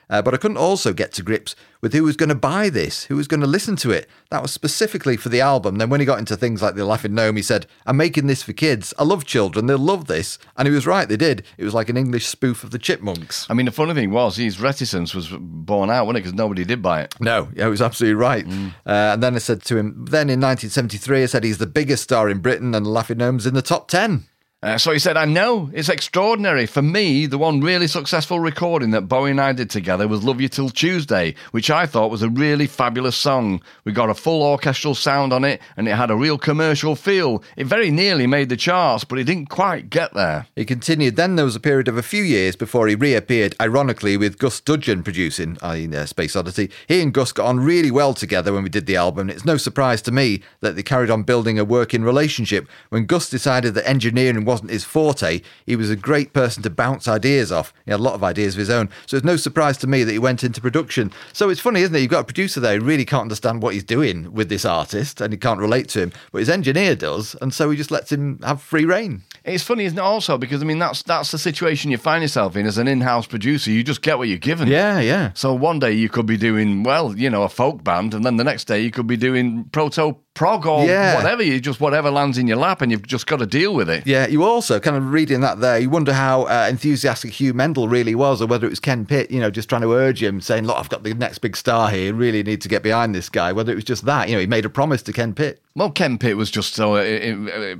Uh, 0.10 0.22
but 0.22 0.34
I 0.34 0.38
couldn't 0.38 0.58
also 0.58 0.94
get 0.94 1.12
to 1.14 1.24
grips 1.24 1.56
with 1.82 1.94
who 1.94 2.04
was 2.04 2.16
going 2.16 2.30
to 2.30 2.36
buy 2.36 2.70
this, 2.70 3.06
who 3.06 3.16
was 3.16 3.28
going 3.28 3.40
to 3.42 3.48
listen 3.48 3.76
to 3.78 3.92
it. 3.92 4.08
That 4.30 4.42
was 4.42 4.52
specifically 4.52 5.18
for 5.18 5.30
the 5.30 5.42
album. 5.42 5.78
Then 5.78 5.90
when 5.90 6.00
he 6.00 6.06
got 6.06 6.20
into 6.20 6.36
things 6.38 6.62
like 6.62 6.76
The 6.76 6.86
Laughing 6.86 7.14
Gnome, 7.14 7.36
he 7.36 7.42
said, 7.42 7.66
I'm 7.86 7.98
making 7.98 8.28
this 8.28 8.44
for 8.44 8.54
kids. 8.54 8.94
I 8.98 9.04
love 9.04 9.26
children. 9.26 9.66
They'll 9.66 9.78
love 9.78 10.08
this. 10.08 10.40
And 10.58 10.68
he 10.68 10.74
was 10.74 10.88
right, 10.88 11.08
they 11.08 11.18
did. 11.18 11.44
It 11.58 11.66
was 11.66 11.74
like 11.74 11.90
an 11.90 11.98
English 11.98 12.26
spoof 12.28 12.64
of 12.64 12.72
the 12.72 12.80
Chipmunks. 12.80 13.48
I 13.50 13.54
mean, 13.54 13.66
the 13.66 13.72
funny 13.72 13.94
thing 13.94 14.12
was, 14.12 14.36
his 14.38 14.60
reticence 14.60 15.14
was 15.16 15.30
borne 15.40 15.90
out, 15.90 16.06
wasn't 16.06 16.18
it? 16.18 16.22
Because 16.22 16.38
nobody 16.38 16.66
did 16.66 16.82
buy 16.82 17.02
it. 17.02 17.16
No, 17.20 17.50
yeah, 17.56 17.68
it 17.68 17.70
was 17.70 17.82
absolutely 17.82 18.16
right. 18.16 18.46
Uh, 18.86 19.14
and 19.14 19.24
then 19.24 19.36
I 19.36 19.40
said 19.40 19.62
to 19.64 19.78
him, 19.78 19.87
then 19.96 20.30
in 20.30 20.40
1973, 20.40 21.24
I 21.24 21.26
said 21.26 21.44
he's 21.44 21.58
the 21.58 21.68
biggest 21.68 22.04
star 22.04 22.30
in 22.30 22.40
Britain 22.40 22.74
and 22.74 22.86
Laughing 22.86 23.18
Gnome's 23.18 23.46
in 23.46 23.54
the 23.54 23.62
top 23.62 23.88
10. 23.88 24.26
Uh, 24.68 24.78
so 24.78 24.92
he 24.92 25.00
said, 25.00 25.16
I 25.16 25.24
know, 25.24 25.72
it's 25.74 25.88
extraordinary. 25.88 26.66
For 26.66 26.82
me, 26.82 27.26
the 27.26 27.38
one 27.38 27.62
really 27.62 27.88
successful 27.88 28.42
recording 28.42 28.92
that 28.92 29.04
Bowie 29.04 29.32
and 29.32 29.40
I 29.40 29.54
did 29.54 29.70
together 29.70 30.10
was 30.10 30.26
Love 30.26 30.42
You 30.42 30.50
Till 30.50 30.70
Tuesday, 30.70 31.36
which 31.52 31.70
I 31.70 31.86
thought 31.86 32.12
was 32.12 32.22
a 32.22 32.28
really 32.28 32.68
fabulous 32.68 33.16
song. 33.16 33.62
We 33.86 33.94
got 33.94 34.10
a 34.10 34.14
full 34.14 34.44
orchestral 34.44 34.94
sound 34.94 35.32
on 35.32 35.46
it, 35.46 35.62
and 35.78 35.88
it 35.88 35.96
had 35.96 36.12
a 36.12 36.18
real 36.18 36.38
commercial 36.38 36.98
feel. 36.98 37.42
It 37.56 37.64
very 37.64 37.90
nearly 37.90 38.28
made 38.28 38.50
the 38.50 38.58
charts, 38.58 39.06
but 39.06 39.18
it 39.20 39.24
didn't 39.24 39.46
quite 39.46 39.90
get 39.90 40.14
there. 40.14 40.48
He 40.58 40.66
continued, 40.66 41.16
then 41.16 41.38
there 41.38 41.46
was 41.46 41.56
a 41.56 41.62
period 41.62 41.88
of 41.88 41.96
a 41.96 42.04
few 42.04 42.24
years 42.24 42.58
before 42.58 42.90
he 42.90 42.96
reappeared, 42.96 43.56
ironically, 43.62 44.18
with 44.18 44.38
Gus 44.38 44.60
Dudgeon 44.60 45.02
producing 45.02 45.58
i.e., 45.62 45.96
uh, 45.96 46.06
Space 46.06 46.36
Oddity. 46.36 46.70
He 46.90 47.02
and 47.02 47.14
Gus 47.14 47.32
got 47.32 47.46
on 47.46 47.62
really 47.62 47.90
well 47.90 48.14
together 48.14 48.52
when 48.52 48.64
we 48.64 48.70
did 48.70 48.86
the 48.86 48.98
album. 48.98 49.30
It's 49.30 49.46
no 49.46 49.56
surprise 49.56 50.02
to 50.02 50.12
me 50.12 50.42
that 50.60 50.76
they 50.76 50.84
carried 50.84 51.10
on 51.10 51.24
building 51.24 51.58
a 51.58 51.64
working 51.64 52.04
relationship. 52.04 52.68
When 52.90 53.06
Gus 53.06 53.30
decided 53.30 53.74
that 53.76 53.88
engineering 53.88 54.44
wasn't 54.58 54.72
his 54.72 54.84
forte, 54.84 55.42
he 55.68 55.76
was 55.76 55.92
a 55.92 55.96
great 55.96 56.34
person 56.34 56.64
to 56.64 56.70
bounce 56.70 57.08
ideas 57.08 57.52
off. 57.52 57.74
He 57.86 57.92
had 57.92 58.00
a 58.00 58.04
lot 58.04 58.16
of 58.16 58.24
ideas 58.24 58.56
of 58.56 58.60
his 58.60 58.72
own. 58.72 58.90
So 59.06 59.18
it's 59.18 59.26
no 59.26 59.38
surprise 59.38 59.78
to 59.78 59.88
me 59.88 60.04
that 60.04 60.12
he 60.12 60.18
went 60.18 60.44
into 60.44 60.62
production. 60.62 61.12
So 61.32 61.50
it's 61.50 61.62
funny, 61.62 61.82
isn't 61.82 61.96
it? 61.96 62.00
You've 62.00 62.10
got 62.10 62.22
a 62.22 62.24
producer 62.24 62.60
there 62.60 62.80
who 62.80 62.86
really 62.86 63.06
can't 63.06 63.22
understand 63.22 63.62
what 63.62 63.76
he's 63.76 63.84
doing 63.84 64.34
with 64.34 64.50
this 64.50 64.66
artist 64.66 65.22
and 65.22 65.32
he 65.32 65.38
can't 65.38 65.60
relate 65.60 65.90
to 65.90 66.02
him, 66.02 66.12
but 66.32 66.40
his 66.40 66.50
engineer 66.50 66.96
does. 66.96 67.36
And 67.40 67.54
so 67.54 67.70
he 67.70 67.78
just 67.78 67.92
lets 67.92 68.12
him 68.12 68.40
have 68.44 68.62
free 68.62 68.86
reign. 68.86 69.22
It's 69.48 69.64
funny, 69.64 69.86
isn't 69.86 69.98
it? 69.98 70.02
Also, 70.02 70.38
because 70.38 70.62
I 70.62 70.66
mean, 70.66 70.78
that's 70.78 71.04
that's 71.04 71.32
the 71.32 71.38
situation 71.38 71.90
you 71.90 71.98
find 71.98 72.22
yourself 72.22 72.56
in 72.58 72.66
as 72.66 72.78
an 72.78 72.88
in-house 72.88 73.28
producer. 73.28 73.72
You 73.72 73.82
just 73.84 74.02
get 74.02 74.18
what 74.18 74.28
you're 74.28 74.38
given. 74.38 74.68
Yeah, 74.68 75.00
yeah. 75.00 75.32
So 75.36 75.54
one 75.54 75.80
day 75.80 75.94
you 75.94 76.10
could 76.10 76.26
be 76.26 76.36
doing 76.38 76.84
well, 76.84 77.18
you 77.18 77.30
know, 77.30 77.44
a 77.44 77.50
folk 77.50 77.84
band, 77.84 78.14
and 78.14 78.26
then 78.26 78.36
the 78.36 78.44
next 78.44 78.66
day 78.66 78.82
you 78.82 78.92
could 78.92 79.08
be 79.08 79.16
doing 79.16 79.64
proto 79.72 80.18
prog 80.34 80.68
or 80.68 80.86
Yeah. 80.86 81.16
whatever. 81.16 81.42
You 81.42 81.60
just 81.62 81.80
whatever 81.80 82.12
lands 82.12 82.38
in 82.38 82.46
your 82.46 82.58
lap, 82.58 82.82
and 82.82 82.92
you've 82.92 83.08
just 83.08 83.26
got 83.26 83.40
to 83.40 83.46
deal 83.46 83.74
with 83.74 83.90
it. 83.90 84.06
Yeah, 84.06 84.28
you 84.28 84.44
also 84.44 84.80
kind 84.82 84.98
of 84.98 85.12
reading 85.12 85.40
that 85.42 85.62
there, 85.62 85.80
you 85.80 85.90
wonder 85.90 86.14
how 86.14 86.44
uh, 86.44 86.68
enthusiastic 86.70 87.32
Hugh 87.32 87.54
Mendl 87.54 87.90
really 87.90 88.16
was, 88.16 88.42
or 88.42 88.48
whether 88.48 88.68
it 88.68 88.70
was 88.70 88.82
Ken 88.82 89.06
Pitt, 89.06 89.32
you 89.32 89.40
know, 89.40 89.50
just 89.50 89.70
trying 89.70 89.82
to 89.82 89.94
urge 89.94 90.22
him, 90.22 90.42
saying, 90.42 90.66
"Look, 90.68 90.78
I've 90.78 90.90
got 90.90 91.04
the 91.04 91.14
next 91.14 91.40
big 91.40 91.56
star 91.56 91.90
here. 91.90 92.14
Really 92.14 92.44
need 92.44 92.60
to 92.62 92.68
get 92.68 92.84
behind 92.84 93.16
this 93.16 93.30
guy." 93.30 93.54
Whether 93.54 93.72
it 93.72 93.76
was 93.76 93.86
just 93.86 94.04
that, 94.06 94.28
you 94.28 94.36
know, 94.36 94.42
he 94.42 94.48
made 94.48 94.66
a 94.66 94.70
promise 94.70 95.02
to 95.04 95.14
Ken 95.14 95.34
Pitt. 95.34 95.62
Well, 95.74 95.90
Ken 95.90 96.18
Pitt 96.18 96.36
was 96.38 96.52
just 96.52 96.74
so 96.76 96.96
uh, 96.96 97.00
uh, 97.00 97.76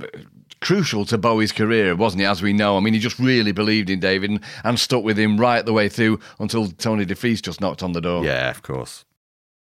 crucial 0.60 1.04
to 1.06 1.18
Bowie's 1.18 1.52
career, 1.52 1.94
wasn't 1.94 2.20
he? 2.20 2.26
As 2.26 2.42
we 2.42 2.52
know, 2.52 2.76
I 2.76 2.80
mean, 2.80 2.94
he 2.94 3.00
just 3.00 3.18
really 3.18 3.52
believed 3.52 3.90
in 3.90 4.00
David 4.00 4.30
and, 4.30 4.40
and 4.64 4.78
stuck 4.78 5.04
with 5.04 5.18
him 5.18 5.38
right 5.38 5.64
the 5.64 5.72
way 5.72 5.88
through 5.88 6.20
until 6.38 6.68
Tony 6.68 7.06
DeFries 7.06 7.42
just 7.42 7.60
knocked 7.60 7.82
on 7.82 7.92
the 7.92 8.00
door. 8.00 8.24
Yeah, 8.24 8.50
of 8.50 8.62
course. 8.62 9.04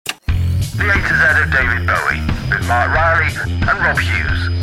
The 0.06 0.86
A 0.86 0.94
to 0.94 1.02
Z 1.02 1.44
of 1.44 1.52
David 1.52 1.88
Bowie 1.88 2.22
with 2.50 2.68
Mark 2.68 2.94
Riley 2.94 3.34
and 3.46 3.80
Rob 3.80 4.00
Hughes. 4.00 4.59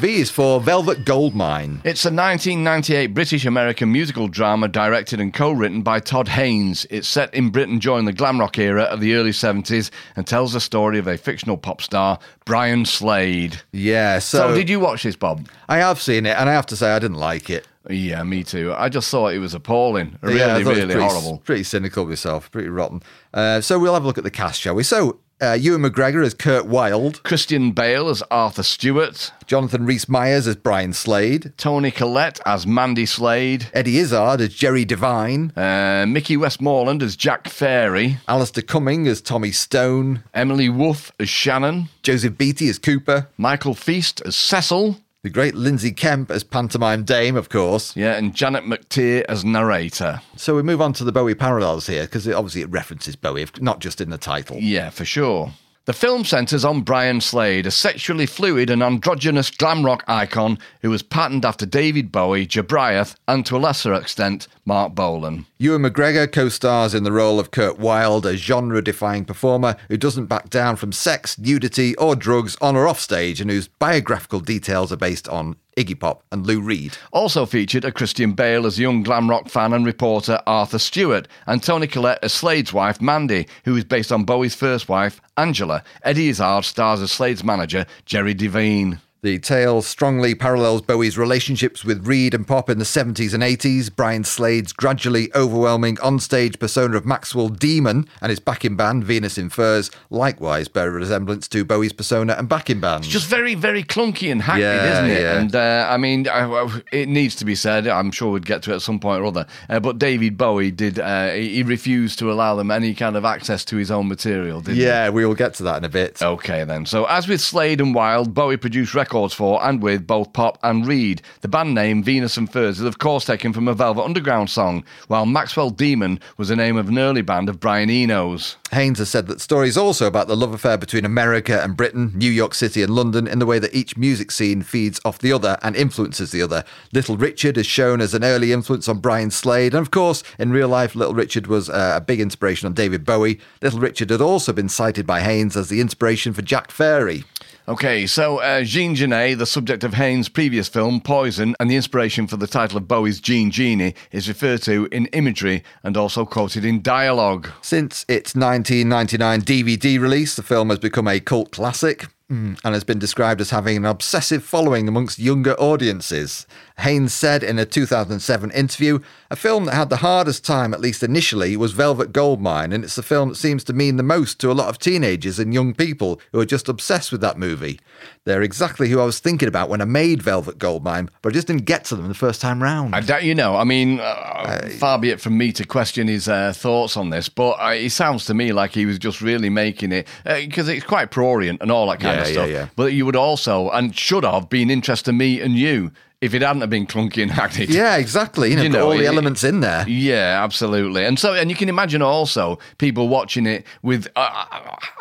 V 0.00 0.18
is 0.22 0.30
for 0.30 0.62
Velvet 0.62 1.04
Goldmine. 1.04 1.82
It's 1.84 2.06
a 2.06 2.08
1998 2.08 3.08
British 3.08 3.44
American 3.44 3.92
musical 3.92 4.28
drama 4.28 4.66
directed 4.66 5.20
and 5.20 5.34
co 5.34 5.50
written 5.52 5.82
by 5.82 6.00
Todd 6.00 6.26
Haynes. 6.26 6.86
It's 6.88 7.06
set 7.06 7.34
in 7.34 7.50
Britain 7.50 7.78
during 7.78 8.06
the 8.06 8.12
glam 8.14 8.40
rock 8.40 8.58
era 8.58 8.84
of 8.84 9.00
the 9.00 9.14
early 9.14 9.32
70s 9.32 9.90
and 10.16 10.26
tells 10.26 10.54
the 10.54 10.60
story 10.60 10.98
of 10.98 11.06
a 11.06 11.18
fictional 11.18 11.58
pop 11.58 11.82
star, 11.82 12.18
Brian 12.46 12.86
Slade. 12.86 13.60
Yeah, 13.72 14.20
So, 14.20 14.38
so, 14.38 14.54
did 14.54 14.70
you 14.70 14.80
watch 14.80 15.02
this, 15.02 15.16
Bob? 15.16 15.46
I 15.68 15.76
have 15.76 16.00
seen 16.00 16.24
it, 16.24 16.34
and 16.38 16.48
I 16.48 16.54
have 16.54 16.66
to 16.66 16.76
say 16.76 16.92
I 16.92 16.98
didn't 16.98 17.18
like 17.18 17.50
it. 17.50 17.68
Yeah, 17.90 18.22
me 18.22 18.42
too. 18.42 18.72
I 18.74 18.88
just 18.88 19.10
thought 19.10 19.34
it 19.34 19.38
was 19.38 19.52
appalling. 19.52 20.16
Really, 20.22 20.38
Yeah, 20.38 20.46
I 20.46 20.48
thought 20.52 20.60
it 20.60 20.66
was 20.66 20.78
really 20.78 20.94
pretty, 20.94 21.08
horrible. 21.08 21.38
Pretty 21.44 21.62
cynical 21.64 22.06
myself, 22.06 22.50
pretty 22.50 22.70
rotten. 22.70 23.02
Uh, 23.34 23.60
so 23.60 23.78
we'll 23.78 23.92
have 23.92 24.04
a 24.04 24.06
look 24.06 24.16
at 24.16 24.24
the 24.24 24.30
cast, 24.30 24.62
shall 24.62 24.74
we? 24.74 24.82
So 24.82 25.20
uh, 25.40 25.52
Ewan 25.52 25.82
McGregor 25.82 26.24
as 26.24 26.34
Kurt 26.34 26.66
Wilde, 26.66 27.22
Christian 27.22 27.72
Bale 27.72 28.08
as 28.08 28.22
Arthur 28.30 28.62
Stewart, 28.62 29.32
Jonathan 29.46 29.86
Rhys 29.86 30.08
Myers 30.08 30.46
as 30.46 30.56
Brian 30.56 30.92
Slade, 30.92 31.52
Toni 31.56 31.90
Collette 31.90 32.40
as 32.46 32.66
Mandy 32.66 33.06
Slade, 33.06 33.68
Eddie 33.72 33.98
Izzard 33.98 34.40
as 34.40 34.54
Jerry 34.54 34.84
Devine, 34.84 35.52
uh, 35.56 36.04
Micko 36.06 36.38
Westmoreland 36.38 37.02
as 37.02 37.16
Jack 37.16 37.48
Fairy, 37.48 38.18
Alastair 38.28 38.62
Cumming 38.62 39.06
as 39.06 39.20
Tommy 39.20 39.52
Stone, 39.52 40.22
Emily 40.34 40.68
Woof 40.68 41.12
as 41.18 41.28
Shannon, 41.28 41.88
Joseph 42.02 42.36
Beattie 42.36 42.68
as 42.68 42.78
Cooper, 42.78 43.28
Michael 43.36 43.74
Feast 43.74 44.20
as 44.24 44.36
Cecil, 44.36 44.96
the 45.22 45.30
great 45.30 45.54
Lindsay 45.54 45.92
Kemp 45.92 46.30
as 46.30 46.44
Pantomime 46.44 47.04
Dame, 47.04 47.36
of 47.36 47.48
course. 47.48 47.94
yeah, 47.94 48.14
and 48.16 48.34
Janet 48.34 48.64
McTeer 48.64 49.24
as 49.28 49.44
narrator. 49.44 50.22
So 50.36 50.56
we 50.56 50.62
move 50.62 50.80
on 50.80 50.92
to 50.94 51.04
the 51.04 51.12
Bowie 51.12 51.34
parallels 51.34 51.86
here 51.86 52.04
because 52.04 52.26
it, 52.26 52.32
obviously 52.32 52.62
it 52.62 52.70
references 52.70 53.16
Bowie, 53.16 53.46
not 53.60 53.80
just 53.80 54.00
in 54.00 54.10
the 54.10 54.18
title. 54.18 54.56
Yeah, 54.58 54.90
for 54.90 55.04
sure. 55.04 55.52
The 55.90 55.94
film 55.94 56.24
centres 56.24 56.64
on 56.64 56.82
Brian 56.82 57.20
Slade, 57.20 57.66
a 57.66 57.72
sexually 57.72 58.24
fluid 58.24 58.70
and 58.70 58.80
androgynous 58.80 59.50
glam 59.50 59.84
rock 59.84 60.04
icon 60.06 60.56
who 60.82 60.90
was 60.90 61.02
patterned 61.02 61.44
after 61.44 61.66
David 61.66 62.12
Bowie, 62.12 62.46
Jobriath, 62.46 63.16
and 63.26 63.44
to 63.46 63.56
a 63.56 63.58
lesser 63.58 63.92
extent, 63.94 64.46
Marc 64.64 64.94
Bolan. 64.94 65.46
Ewan 65.58 65.82
McGregor 65.82 66.30
co 66.30 66.48
stars 66.48 66.94
in 66.94 67.02
the 67.02 67.10
role 67.10 67.40
of 67.40 67.50
Kurt 67.50 67.80
Wilde, 67.80 68.24
a 68.24 68.36
genre 68.36 68.80
defying 68.80 69.24
performer 69.24 69.74
who 69.88 69.96
doesn't 69.96 70.26
back 70.26 70.48
down 70.48 70.76
from 70.76 70.92
sex, 70.92 71.36
nudity, 71.36 71.96
or 71.96 72.14
drugs 72.14 72.56
on 72.60 72.76
or 72.76 72.86
off 72.86 73.00
stage, 73.00 73.40
and 73.40 73.50
whose 73.50 73.66
biographical 73.66 74.38
details 74.38 74.92
are 74.92 74.96
based 74.96 75.28
on 75.28 75.56
Iggy 75.80 75.98
Pop 75.98 76.22
and 76.30 76.46
Lou 76.46 76.60
Reed. 76.60 76.96
Also 77.10 77.46
featured 77.46 77.84
a 77.84 77.92
Christian 77.92 78.32
Bale 78.32 78.66
as 78.66 78.78
young 78.78 79.02
glam 79.02 79.30
rock 79.30 79.48
fan 79.48 79.72
and 79.72 79.86
reporter 79.86 80.40
Arthur 80.46 80.78
Stewart, 80.78 81.26
and 81.46 81.62
Toni 81.62 81.86
Collette 81.86 82.18
as 82.22 82.34
Slade's 82.34 82.72
wife 82.72 83.00
Mandy, 83.00 83.46
who 83.64 83.74
is 83.76 83.84
based 83.84 84.12
on 84.12 84.24
Bowie's 84.24 84.54
first 84.54 84.88
wife, 84.88 85.20
Angela. 85.36 85.82
Eddie 86.02 86.28
Izzard 86.28 86.64
stars 86.64 87.00
as 87.00 87.10
Slade's 87.10 87.42
manager, 87.42 87.86
Jerry 88.04 88.34
Devine. 88.34 89.00
The 89.22 89.38
tale 89.38 89.82
strongly 89.82 90.34
parallels 90.34 90.80
Bowie's 90.80 91.18
relationships 91.18 91.84
with 91.84 92.06
Reed 92.06 92.32
and 92.32 92.46
Pop 92.46 92.70
in 92.70 92.78
the 92.78 92.86
70s 92.86 93.34
and 93.34 93.42
80s, 93.42 93.94
Brian 93.94 94.24
Slade's 94.24 94.72
gradually 94.72 95.30
overwhelming 95.34 95.96
onstage 95.96 96.58
persona 96.58 96.96
of 96.96 97.04
Maxwell 97.04 97.50
Demon 97.50 98.08
and 98.22 98.30
his 98.30 98.40
backing 98.40 98.76
band, 98.76 99.04
Venus 99.04 99.36
in 99.36 99.50
Furs, 99.50 99.90
likewise 100.08 100.68
bear 100.68 100.88
a 100.88 100.90
resemblance 100.92 101.48
to 101.48 101.66
Bowie's 101.66 101.92
persona 101.92 102.32
and 102.38 102.48
backing 102.48 102.80
band. 102.80 103.04
It's 103.04 103.12
just 103.12 103.26
very, 103.28 103.54
very 103.54 103.84
clunky 103.84 104.32
and 104.32 104.40
hackneyed, 104.40 104.62
Yeah, 104.62 104.92
isn't 104.92 105.10
it? 105.10 105.20
yeah. 105.20 105.38
And 105.38 105.54
uh, 105.54 105.86
I 105.90 105.98
mean, 105.98 106.26
I, 106.26 106.50
I- 106.50 106.80
it 106.90 107.10
needs 107.10 107.34
to 107.36 107.44
be 107.44 107.54
said. 107.54 107.86
I'm 107.86 108.10
sure 108.12 108.32
we'd 108.32 108.46
get 108.46 108.62
to 108.62 108.72
it 108.72 108.76
at 108.76 108.82
some 108.82 109.00
point 109.00 109.20
or 109.20 109.26
other. 109.26 109.44
Uh, 109.68 109.80
but 109.80 109.98
David 109.98 110.38
Bowie 110.38 110.70
did. 110.70 110.98
Uh, 110.98 111.32
he 111.32 111.62
refused 111.62 112.18
to 112.20 112.32
allow 112.32 112.54
them 112.54 112.70
any 112.70 112.94
kind 112.94 113.16
of 113.18 113.26
access 113.26 113.66
to 113.66 113.76
his 113.76 113.90
own 113.90 114.08
material. 114.08 114.62
Didn't 114.62 114.76
he? 114.78 114.84
yeah, 114.84 115.10
we 115.10 115.26
will 115.26 115.34
get 115.34 115.52
to 115.56 115.62
that 115.64 115.76
in 115.76 115.84
a 115.84 115.90
bit. 115.90 116.22
Okay, 116.22 116.64
then. 116.64 116.86
So, 116.86 117.04
as 117.04 117.28
with 117.28 117.42
Slade 117.42 117.82
and 117.82 117.94
Wild, 117.94 118.32
Bowie 118.32 118.56
produced 118.56 118.94
records 118.94 119.09
for 119.10 119.62
and 119.64 119.82
with 119.82 120.06
both 120.06 120.32
Pop 120.32 120.58
and 120.62 120.86
Reed. 120.86 121.20
The 121.40 121.48
band 121.48 121.74
name 121.74 122.02
Venus 122.02 122.36
and 122.36 122.50
Furs 122.50 122.78
is, 122.78 122.86
of 122.86 122.98
course, 122.98 123.24
taken 123.24 123.52
from 123.52 123.66
a 123.66 123.74
Velvet 123.74 124.04
Underground 124.04 124.48
song, 124.48 124.84
while 125.08 125.26
Maxwell 125.26 125.70
Demon 125.70 126.20
was 126.36 126.48
the 126.48 126.56
name 126.56 126.76
of 126.76 126.88
an 126.88 126.98
early 126.98 127.22
band 127.22 127.48
of 127.48 127.58
Brian 127.58 127.90
Eno's. 127.90 128.56
Haynes 128.70 128.98
has 128.98 129.10
said 129.10 129.26
that 129.26 129.40
stories 129.40 129.76
also 129.76 130.06
about 130.06 130.28
the 130.28 130.36
love 130.36 130.54
affair 130.54 130.78
between 130.78 131.04
America 131.04 131.60
and 131.60 131.76
Britain, 131.76 132.12
New 132.14 132.30
York 132.30 132.54
City 132.54 132.82
and 132.82 132.94
London, 132.94 133.26
in 133.26 133.40
the 133.40 133.46
way 133.46 133.58
that 133.58 133.74
each 133.74 133.96
music 133.96 134.30
scene 134.30 134.62
feeds 134.62 135.00
off 135.04 135.18
the 135.18 135.32
other 135.32 135.58
and 135.62 135.74
influences 135.74 136.30
the 136.30 136.42
other. 136.42 136.64
Little 136.92 137.16
Richard 137.16 137.58
is 137.58 137.66
shown 137.66 138.00
as 138.00 138.14
an 138.14 138.22
early 138.22 138.52
influence 138.52 138.88
on 138.88 139.00
Brian 139.00 139.32
Slade, 139.32 139.74
and 139.74 139.82
of 139.82 139.90
course, 139.90 140.22
in 140.38 140.52
real 140.52 140.68
life, 140.68 140.94
Little 140.94 141.14
Richard 141.14 141.48
was 141.48 141.68
uh, 141.68 141.94
a 141.96 142.00
big 142.00 142.20
inspiration 142.20 142.66
on 142.66 142.74
David 142.74 143.04
Bowie. 143.04 143.40
Little 143.60 143.80
Richard 143.80 144.10
had 144.10 144.20
also 144.20 144.52
been 144.52 144.68
cited 144.68 145.06
by 145.06 145.20
Haynes 145.20 145.56
as 145.56 145.68
the 145.68 145.80
inspiration 145.80 146.32
for 146.32 146.42
Jack 146.42 146.70
Fairy. 146.70 147.24
Okay, 147.70 148.04
so 148.04 148.38
uh, 148.38 148.64
Jean 148.64 148.96
Genet, 148.96 149.38
the 149.38 149.46
subject 149.46 149.84
of 149.84 149.94
Haynes' 149.94 150.28
previous 150.28 150.66
film, 150.68 151.00
Poison, 151.00 151.54
and 151.60 151.70
the 151.70 151.76
inspiration 151.76 152.26
for 152.26 152.36
the 152.36 152.48
title 152.48 152.76
of 152.76 152.88
Bowie's 152.88 153.20
Jean 153.20 153.52
Genie, 153.52 153.94
is 154.10 154.28
referred 154.28 154.60
to 154.62 154.88
in 154.90 155.06
imagery 155.12 155.62
and 155.84 155.96
also 155.96 156.26
quoted 156.26 156.64
in 156.64 156.82
dialogue. 156.82 157.48
Since 157.62 158.04
its 158.08 158.34
1999 158.34 159.42
DVD 159.42 160.00
release, 160.00 160.34
the 160.34 160.42
film 160.42 160.70
has 160.70 160.80
become 160.80 161.06
a 161.06 161.20
cult 161.20 161.52
classic 161.52 162.08
mm, 162.28 162.58
and 162.64 162.74
has 162.74 162.82
been 162.82 162.98
described 162.98 163.40
as 163.40 163.50
having 163.50 163.76
an 163.76 163.84
obsessive 163.84 164.42
following 164.42 164.88
amongst 164.88 165.20
younger 165.20 165.54
audiences. 165.54 166.48
Haynes 166.80 167.12
said 167.14 167.42
in 167.42 167.58
a 167.58 167.64
2007 167.64 168.50
interview, 168.50 168.98
a 169.30 169.36
film 169.36 169.64
that 169.66 169.74
had 169.74 169.90
the 169.90 169.98
hardest 169.98 170.44
time, 170.44 170.74
at 170.74 170.80
least 170.80 171.02
initially, 171.02 171.56
was 171.56 171.72
Velvet 171.72 172.12
Goldmine, 172.12 172.72
and 172.72 172.82
it's 172.84 172.96
the 172.96 173.02
film 173.02 173.28
that 173.30 173.34
seems 173.36 173.62
to 173.64 173.72
mean 173.72 173.96
the 173.96 174.02
most 174.02 174.40
to 174.40 174.50
a 174.50 174.54
lot 174.54 174.68
of 174.68 174.78
teenagers 174.78 175.38
and 175.38 175.54
young 175.54 175.72
people 175.74 176.20
who 176.32 176.40
are 176.40 176.46
just 176.46 176.68
obsessed 176.68 177.12
with 177.12 177.20
that 177.20 177.38
movie. 177.38 177.78
They're 178.24 178.42
exactly 178.42 178.88
who 178.88 179.00
I 179.00 179.04
was 179.04 179.18
thinking 179.20 179.48
about 179.48 179.68
when 179.68 179.80
I 179.80 179.84
made 179.84 180.22
Velvet 180.22 180.58
Goldmine, 180.58 181.10
but 181.22 181.30
I 181.30 181.32
just 181.32 181.46
didn't 181.46 181.64
get 181.64 181.84
to 181.86 181.96
them 181.96 182.08
the 182.08 182.14
first 182.14 182.40
time 182.40 182.62
round. 182.62 182.94
I 182.94 183.00
doubt 183.00 183.24
you 183.24 183.34
know. 183.34 183.56
I 183.56 183.64
mean, 183.64 184.00
uh, 184.00 184.68
far 184.78 184.98
be 184.98 185.10
it 185.10 185.20
from 185.20 185.38
me 185.38 185.52
to 185.52 185.64
question 185.66 186.08
his 186.08 186.28
uh, 186.28 186.52
thoughts 186.54 186.96
on 186.96 187.10
this, 187.10 187.28
but 187.28 187.52
uh, 187.60 187.72
it 187.74 187.90
sounds 187.90 188.24
to 188.26 188.34
me 188.34 188.52
like 188.52 188.72
he 188.72 188.86
was 188.86 188.98
just 188.98 189.20
really 189.20 189.48
making 189.50 189.92
it 189.92 190.08
because 190.24 190.68
it's 190.68 190.84
quite 190.84 191.10
prurient 191.10 191.60
and 191.62 191.70
all 191.70 191.88
that 191.90 192.00
kind 192.00 192.20
of 192.20 192.26
Yeah, 192.26 192.32
yeah, 192.32 192.32
stuff. 192.32 192.50
yeah. 192.50 192.68
But 192.76 192.92
you 192.92 193.06
would 193.06 193.16
also 193.16 193.70
and 193.70 193.96
should 193.96 194.24
have 194.24 194.48
been 194.48 194.70
interested 194.70 195.10
in 195.10 195.16
me 195.18 195.40
and 195.40 195.54
you 195.54 195.92
if 196.20 196.34
it 196.34 196.42
hadn't 196.42 196.60
have 196.60 196.70
been 196.70 196.86
clunky 196.86 197.22
and 197.22 197.30
hackneyed. 197.30 197.70
yeah, 197.74 197.96
exactly. 197.96 198.50
You 198.50 198.56
know, 198.56 198.62
You 198.62 198.68
know, 198.68 198.84
all 198.90 198.96
the 198.98 199.04
it- 199.04 199.06
elements 199.06 199.42
in 199.44 199.60
there. 199.60 199.88
Yeah, 199.88 200.42
absolutely. 200.44 201.04
And 201.04 201.18
so, 201.18 201.32
and 201.34 201.48
you 201.50 201.56
can 201.56 201.68
imagine 201.68 202.02
also 202.02 202.58
people 202.78 203.08
watching 203.08 203.46
it 203.46 203.64
with. 203.82 204.06
Uh, 204.16 204.28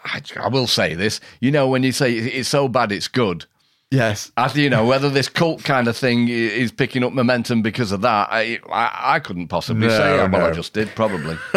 I, 0.05 0.21
I 0.37 0.47
will 0.47 0.67
say 0.67 0.93
this, 0.95 1.19
you 1.41 1.51
know, 1.51 1.67
when 1.67 1.83
you 1.83 1.91
say 1.91 2.13
it's 2.13 2.49
so 2.49 2.67
bad, 2.67 2.91
it's 2.91 3.07
good. 3.07 3.45
Yes. 3.91 4.31
I, 4.37 4.53
you 4.53 4.69
know, 4.69 4.85
whether 4.85 5.09
this 5.09 5.27
cult 5.27 5.63
kind 5.63 5.87
of 5.87 5.97
thing 5.97 6.29
is 6.29 6.71
picking 6.71 7.03
up 7.03 7.11
momentum 7.11 7.63
because 7.63 7.91
of 7.91 8.01
that, 8.01 8.27
I, 8.29 8.59
I, 8.71 9.15
I 9.15 9.19
couldn't 9.19 9.47
possibly 9.47 9.87
No, 9.87 9.97
say. 9.97 10.27
Well, 10.27 10.45
I 10.45 10.51
just 10.51 10.73
did, 10.73 10.89
probably. 10.89 11.35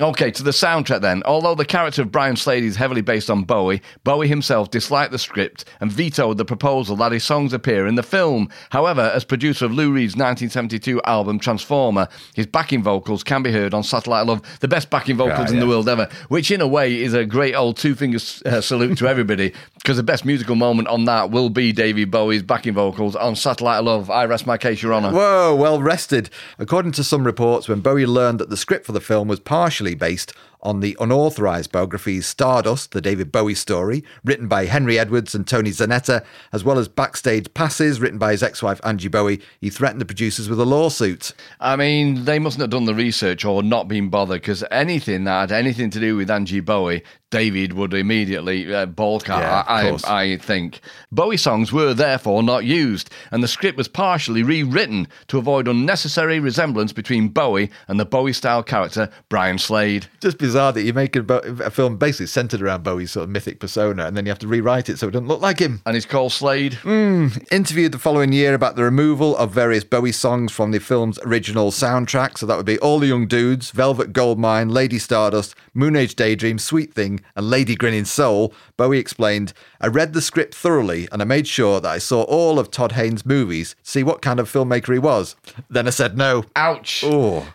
okay, 0.00 0.30
to 0.30 0.42
the 0.44 0.52
soundtrack 0.52 1.00
then. 1.00 1.24
Although 1.24 1.56
the 1.56 1.64
character 1.64 2.02
of 2.02 2.12
Brian 2.12 2.36
Slade 2.36 2.62
is 2.62 2.76
heavily 2.76 3.00
based 3.00 3.28
on 3.28 3.42
Bowie, 3.42 3.82
Bowie 4.04 4.28
himself 4.28 4.70
disliked 4.70 5.10
the 5.10 5.18
script 5.18 5.64
and 5.80 5.90
vetoed 5.90 6.38
the 6.38 6.44
proposal 6.44 6.94
that 6.96 7.10
his 7.10 7.24
songs 7.24 7.52
appear 7.52 7.88
in 7.88 7.96
the 7.96 8.04
film. 8.04 8.50
However, 8.70 9.10
as 9.12 9.24
producer 9.24 9.64
of 9.64 9.72
Lou 9.72 9.90
Reed's 9.90 10.14
1972 10.14 11.02
album 11.02 11.40
Transformer, 11.40 12.06
his 12.36 12.46
backing 12.46 12.84
vocals 12.84 13.24
can 13.24 13.42
be 13.42 13.50
heard 13.50 13.74
on 13.74 13.82
Satellite 13.82 14.26
Love, 14.26 14.42
the 14.60 14.68
best 14.68 14.90
backing 14.90 15.16
vocals 15.16 15.46
Right, 15.46 15.50
in 15.54 15.58
the 15.58 15.66
world 15.66 15.88
ever, 15.88 16.08
which 16.28 16.52
in 16.52 16.60
a 16.60 16.68
way 16.68 17.02
is 17.02 17.14
a 17.14 17.24
great 17.24 17.56
old 17.56 17.76
two 17.76 17.96
finger 17.96 18.18
uh, 18.46 18.60
salute 18.60 18.96
to 18.98 19.08
everybody 19.08 19.52
because 19.74 19.96
the 19.96 20.04
best 20.04 20.24
musical 20.24 20.54
moment 20.54 20.86
on 20.86 21.04
that 21.06 21.32
will 21.32 21.50
be 21.50 21.63
David 21.72 22.10
Bowie's 22.10 22.42
backing 22.42 22.74
vocals 22.74 23.16
on 23.16 23.36
Satellite 23.36 23.78
of 23.78 23.84
Love. 23.84 24.10
I 24.10 24.24
rest 24.24 24.46
my 24.46 24.58
case, 24.58 24.82
Your 24.82 24.94
Honour. 24.94 25.12
Whoa, 25.12 25.54
well 25.54 25.80
rested. 25.80 26.30
According 26.58 26.92
to 26.92 27.04
some 27.04 27.24
reports, 27.24 27.68
when 27.68 27.80
Bowie 27.80 28.06
learned 28.06 28.40
that 28.40 28.50
the 28.50 28.56
script 28.56 28.86
for 28.86 28.92
the 28.92 29.00
film 29.00 29.28
was 29.28 29.40
partially 29.40 29.94
based 29.94 30.32
on 30.64 30.80
the 30.80 30.96
unauthorized 30.98 31.70
biographies 31.70 32.26
Stardust, 32.26 32.92
the 32.92 33.00
David 33.00 33.30
Bowie 33.30 33.54
story, 33.54 34.02
written 34.24 34.48
by 34.48 34.64
Henry 34.64 34.98
Edwards 34.98 35.34
and 35.34 35.46
Tony 35.46 35.70
Zanetta, 35.70 36.24
as 36.52 36.64
well 36.64 36.78
as 36.78 36.88
Backstage 36.88 37.52
Passes, 37.54 38.00
written 38.00 38.18
by 38.18 38.32
his 38.32 38.42
ex 38.42 38.62
wife 38.62 38.80
Angie 38.82 39.08
Bowie, 39.08 39.40
he 39.60 39.70
threatened 39.70 40.00
the 40.00 40.06
producers 40.06 40.48
with 40.48 40.58
a 40.58 40.64
lawsuit. 40.64 41.32
I 41.60 41.76
mean, 41.76 42.24
they 42.24 42.38
mustn't 42.38 42.62
have 42.62 42.70
done 42.70 42.86
the 42.86 42.94
research 42.94 43.44
or 43.44 43.62
not 43.62 43.88
been 43.88 44.08
bothered 44.08 44.40
because 44.40 44.64
anything 44.70 45.24
that 45.24 45.50
had 45.50 45.52
anything 45.52 45.90
to 45.90 46.00
do 46.00 46.16
with 46.16 46.30
Angie 46.30 46.60
Bowie, 46.60 47.02
David 47.30 47.72
would 47.72 47.92
immediately 47.92 48.72
uh, 48.72 48.86
balk 48.86 49.28
at, 49.28 49.40
Yeah, 49.40 49.64
I. 49.66 49.98
I, 50.06 50.36
think. 50.36 50.80
Bowie 51.10 51.36
songs 51.36 51.72
were 51.72 51.92
therefore 51.92 52.44
not 52.44 52.64
used, 52.64 53.10
and 53.32 53.42
the 53.42 53.48
script 53.48 53.76
was 53.76 53.88
partially 53.88 54.44
rewritten 54.44 55.08
to 55.26 55.38
avoid 55.38 55.66
unnecessary 55.66 56.38
resemblance 56.38 56.92
between 56.92 57.28
Bowie 57.28 57.70
and 57.88 57.98
the 57.98 58.04
Bowie 58.04 58.32
style 58.32 58.62
character 58.62 59.10
Brian 59.28 59.58
Slade. 59.58 60.06
Just 60.20 60.38
bizarre. 60.38 60.53
Bizarre 60.54 60.72
that 60.72 60.82
you 60.82 60.92
make 60.92 61.16
a, 61.16 61.22
Bo- 61.22 61.40
a 61.64 61.70
film 61.70 61.96
basically 61.96 62.26
centered 62.26 62.62
around 62.62 62.84
Bowie's 62.84 63.10
sort 63.10 63.24
of 63.24 63.30
mythic 63.30 63.58
persona, 63.58 64.06
and 64.06 64.16
then 64.16 64.24
you 64.24 64.30
have 64.30 64.38
to 64.38 64.46
rewrite 64.46 64.88
it 64.88 65.00
so 65.00 65.08
it 65.08 65.10
doesn't 65.10 65.26
look 65.26 65.40
like 65.40 65.58
him. 65.58 65.82
And 65.84 65.96
he's 65.96 66.06
called 66.06 66.30
Slade. 66.30 66.78
Interviewed 66.84 67.90
the 67.90 67.98
following 67.98 68.32
year 68.32 68.54
about 68.54 68.76
the 68.76 68.84
removal 68.84 69.36
of 69.36 69.50
various 69.50 69.82
Bowie 69.82 70.12
songs 70.12 70.52
from 70.52 70.70
the 70.70 70.78
film's 70.78 71.18
original 71.24 71.72
soundtrack. 71.72 72.38
So 72.38 72.46
that 72.46 72.56
would 72.56 72.66
be 72.66 72.78
All 72.78 73.00
the 73.00 73.08
Young 73.08 73.26
Dudes, 73.26 73.72
Velvet 73.72 74.12
Goldmine, 74.12 74.68
Lady 74.68 75.00
Stardust, 75.00 75.56
Moon 75.74 75.96
Age 75.96 76.14
Daydream, 76.14 76.60
Sweet 76.60 76.94
Thing, 76.94 77.20
and 77.34 77.50
Lady 77.50 77.74
Grinning 77.74 78.04
Soul. 78.04 78.54
Bowie 78.76 78.98
explained, 78.98 79.52
I 79.80 79.88
read 79.88 80.12
the 80.12 80.22
script 80.22 80.54
thoroughly 80.54 81.08
and 81.10 81.20
I 81.20 81.24
made 81.24 81.48
sure 81.48 81.80
that 81.80 81.88
I 81.90 81.98
saw 81.98 82.22
all 82.22 82.60
of 82.60 82.70
Todd 82.70 82.92
Haynes' 82.92 83.26
movies, 83.26 83.74
see 83.82 84.04
what 84.04 84.22
kind 84.22 84.38
of 84.38 84.50
filmmaker 84.50 84.92
he 84.92 84.98
was. 85.00 85.34
Then 85.68 85.88
I 85.88 85.90
said 85.90 86.16
no. 86.16 86.44
Ouch. 86.54 87.02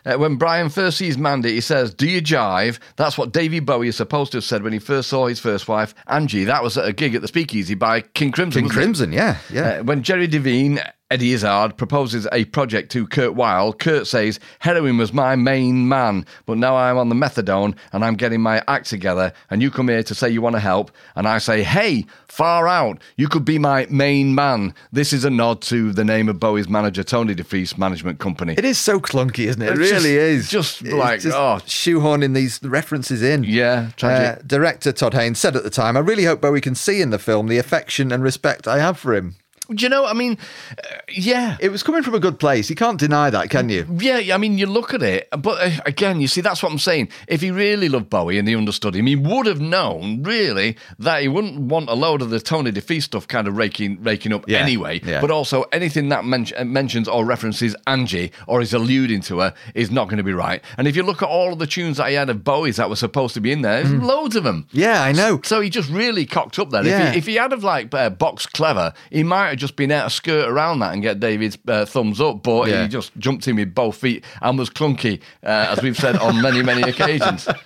Uh, 0.05 0.17
when 0.17 0.35
Brian 0.35 0.69
first 0.69 0.97
sees 0.97 1.17
Mandy, 1.17 1.53
he 1.53 1.61
says, 1.61 1.93
Do 1.93 2.09
you 2.09 2.21
jive? 2.21 2.79
That's 2.95 3.17
what 3.17 3.31
Davy 3.31 3.59
Bowie 3.59 3.87
is 3.87 3.95
supposed 3.95 4.31
to 4.31 4.37
have 4.37 4.43
said 4.43 4.63
when 4.63 4.73
he 4.73 4.79
first 4.79 5.09
saw 5.09 5.27
his 5.27 5.39
first 5.39 5.67
wife, 5.67 5.93
Angie. 6.07 6.45
That 6.45 6.63
was 6.63 6.77
at 6.77 6.87
a 6.87 6.93
gig 6.93 7.15
at 7.15 7.21
the 7.21 7.27
Speakeasy 7.27 7.75
by 7.75 8.01
King 8.01 8.31
Crimson. 8.31 8.61
King 8.61 8.67
wasn't 8.67 8.79
it? 8.79 8.83
Crimson, 8.83 9.11
yeah, 9.13 9.37
yeah. 9.51 9.79
Uh, 9.79 9.83
when 9.83 10.03
Jerry 10.03 10.27
Devine, 10.27 10.79
Eddie 11.11 11.33
Izzard, 11.33 11.75
proposes 11.75 12.27
a 12.31 12.45
project 12.45 12.91
to 12.91 13.07
Curt 13.07 13.33
Wild, 13.33 13.79
Curt 13.79 14.05
says, 14.05 14.39
Heroin 14.59 14.99
was 14.99 15.11
my 15.11 15.35
main 15.35 15.89
man, 15.89 16.23
but 16.45 16.59
now 16.59 16.75
I'm 16.77 16.99
on 16.99 17.09
the 17.09 17.15
methadone 17.15 17.75
and 17.91 18.05
I'm 18.05 18.13
getting 18.13 18.41
my 18.41 18.61
act 18.67 18.87
together, 18.91 19.33
and 19.49 19.59
you 19.59 19.71
come 19.71 19.87
here 19.87 20.03
to 20.03 20.13
say 20.13 20.29
you 20.29 20.43
want 20.43 20.55
to 20.55 20.59
help, 20.59 20.91
and 21.15 21.27
I 21.27 21.39
say, 21.39 21.63
Hey, 21.63 22.05
far 22.27 22.67
out, 22.67 23.01
you 23.17 23.27
could 23.27 23.43
be 23.43 23.57
my 23.57 23.87
main 23.89 24.35
man. 24.35 24.75
This 24.91 25.11
is 25.11 25.25
a 25.25 25.31
nod 25.31 25.63
to 25.63 25.91
the 25.93 26.05
name 26.05 26.29
of 26.29 26.39
Bowie's 26.39 26.69
manager, 26.69 27.03
Tony 27.03 27.33
DeFries 27.33 27.75
Management 27.75 28.19
Company. 28.19 28.53
It 28.55 28.63
is 28.65 28.77
so 28.77 28.99
clunky, 28.99 29.45
isn't 29.47 29.63
it? 29.63 29.65
It 29.69 29.79
It's 29.79 29.91
really 29.91 30.13
just- 30.13 30.45
is. 30.45 30.49
just 30.51 30.81
It's 30.83 30.93
like, 30.93 31.25
oh. 31.25 31.57
shoehorning 31.65 32.35
these 32.35 32.59
references 32.61 33.23
in. 33.23 33.43
Yeah, 33.45 33.89
tragic. 33.97 34.37
Uh, 34.39 34.43
director 34.45 34.91
Todd 34.91 35.15
Haynes 35.15 35.39
said 35.39 35.55
at 35.55 35.63
the 35.63 35.71
time, 35.71 35.97
"I 35.97 36.01
really 36.01 36.25
hope 36.25 36.39
Bowie 36.39 36.61
can 36.61 36.75
see 36.75 37.01
in 37.01 37.09
the 37.09 37.17
film 37.17 37.47
the 37.47 37.57
affection 37.57 38.11
and 38.11 38.21
respect 38.21 38.67
I 38.67 38.77
have 38.77 38.99
for 38.99 39.15
him." 39.15 39.37
Do 39.73 39.83
you 39.85 39.89
know, 39.89 40.05
I 40.05 40.13
mean, 40.13 40.37
uh, 40.77 40.81
yeah. 41.09 41.57
It 41.59 41.69
was 41.69 41.83
coming 41.83 42.01
from 42.03 42.15
a 42.15 42.19
good 42.19 42.39
place. 42.39 42.69
You 42.69 42.75
can't 42.75 42.99
deny 42.99 43.29
that, 43.29 43.49
can 43.49 43.69
you? 43.69 43.85
Yeah, 43.99 44.33
I 44.33 44.37
mean, 44.37 44.57
you 44.57 44.65
look 44.65 44.93
at 44.93 45.03
it, 45.03 45.27
but 45.37 45.61
uh, 45.61 45.81
again, 45.85 46.19
you 46.21 46.27
see, 46.27 46.41
that's 46.41 46.63
what 46.63 46.71
I'm 46.71 46.79
saying. 46.79 47.09
If 47.27 47.41
he 47.41 47.51
really 47.51 47.87
loved 47.89 48.09
Bowie 48.09 48.39
and 48.39 48.47
he 48.47 48.55
understood 48.55 48.95
him, 48.95 49.05
he 49.05 49.15
would 49.15 49.45
have 49.45 49.61
known, 49.61 50.23
really, 50.23 50.75
that 50.97 51.21
he 51.21 51.27
wouldn't 51.27 51.59
want 51.59 51.89
a 51.89 51.93
load 51.93 52.21
of 52.21 52.29
the 52.31 52.39
Tony 52.39 52.71
DeFries 52.71 53.03
stuff 53.03 53.27
kind 53.27 53.47
of 53.47 53.57
raking 53.57 54.01
raking 54.03 54.33
up 54.33 54.45
Yeah, 54.47 54.59
anyway. 54.59 55.01
yeah. 55.03 55.21
But 55.21 55.31
also, 55.31 55.63
anything 55.71 56.09
that 56.09 56.25
men- 56.25 56.47
uh, 56.57 56.63
mentions 56.65 57.07
or 57.07 57.25
references 57.25 57.75
Angie 57.87 58.31
or 58.47 58.61
is 58.61 58.73
alluding 58.73 59.21
to 59.21 59.39
her 59.39 59.53
is 59.75 59.91
not 59.91 60.05
going 60.05 60.17
to 60.17 60.23
be 60.23 60.33
right. 60.33 60.63
And 60.77 60.87
if 60.87 60.95
you 60.95 61.03
look 61.03 61.21
at 61.21 61.29
all 61.29 61.53
of 61.53 61.59
the 61.59 61.67
tunes 61.67 61.97
that 61.97 62.09
he 62.09 62.15
had 62.15 62.29
of 62.29 62.43
Bowie's 62.43 62.77
that 62.77 62.89
were 62.89 62.95
supposed 62.95 63.33
to 63.35 63.41
be 63.41 63.51
in 63.51 63.61
there, 63.61 63.83
there's 63.83 63.93
loads 64.01 64.35
of 64.35 64.43
them. 64.43 64.67
Yeah, 64.71 65.03
I 65.03 65.11
know. 65.11 65.41
So 65.43 65.61
he 65.61 65.69
just 65.69 65.89
really 65.89 66.25
cocked 66.25 66.57
up 66.59 66.69
then. 66.71 66.85
Yeah. 66.85 67.07
If, 67.09 67.11
he, 67.13 67.17
if 67.19 67.25
he 67.27 67.35
had 67.35 67.53
of 67.53 67.63
like 67.63 67.93
uh, 67.93 68.09
boxed 68.09 68.53
clever, 68.53 68.93
he 69.11 69.23
might 69.23 69.49
have 69.49 69.58
just 69.59 69.75
been 69.75 69.91
able 69.91 70.05
to 70.05 70.09
skirt 70.09 70.49
around 70.49 70.79
that 70.79 70.93
and 70.93 71.01
get 71.03 71.19
David's 71.19 71.57
uh, 71.67 71.85
thumbs 71.85 72.19
up. 72.19 72.41
But 72.43 72.69
Yeah. 72.69 72.83
he 72.83 72.87
just 72.87 73.15
jumped 73.17 73.47
in 73.47 73.57
with 73.57 73.75
both 73.75 73.97
feet 73.97 74.23
and 74.41 74.57
was 74.57 74.69
clunky, 74.69 75.19
uh, 75.43 75.67
as 75.69 75.81
we've 75.83 75.97
said 75.97 76.15
on 76.17 76.41
many 76.41 76.63
many 76.63 76.81
occasions. 76.89 77.47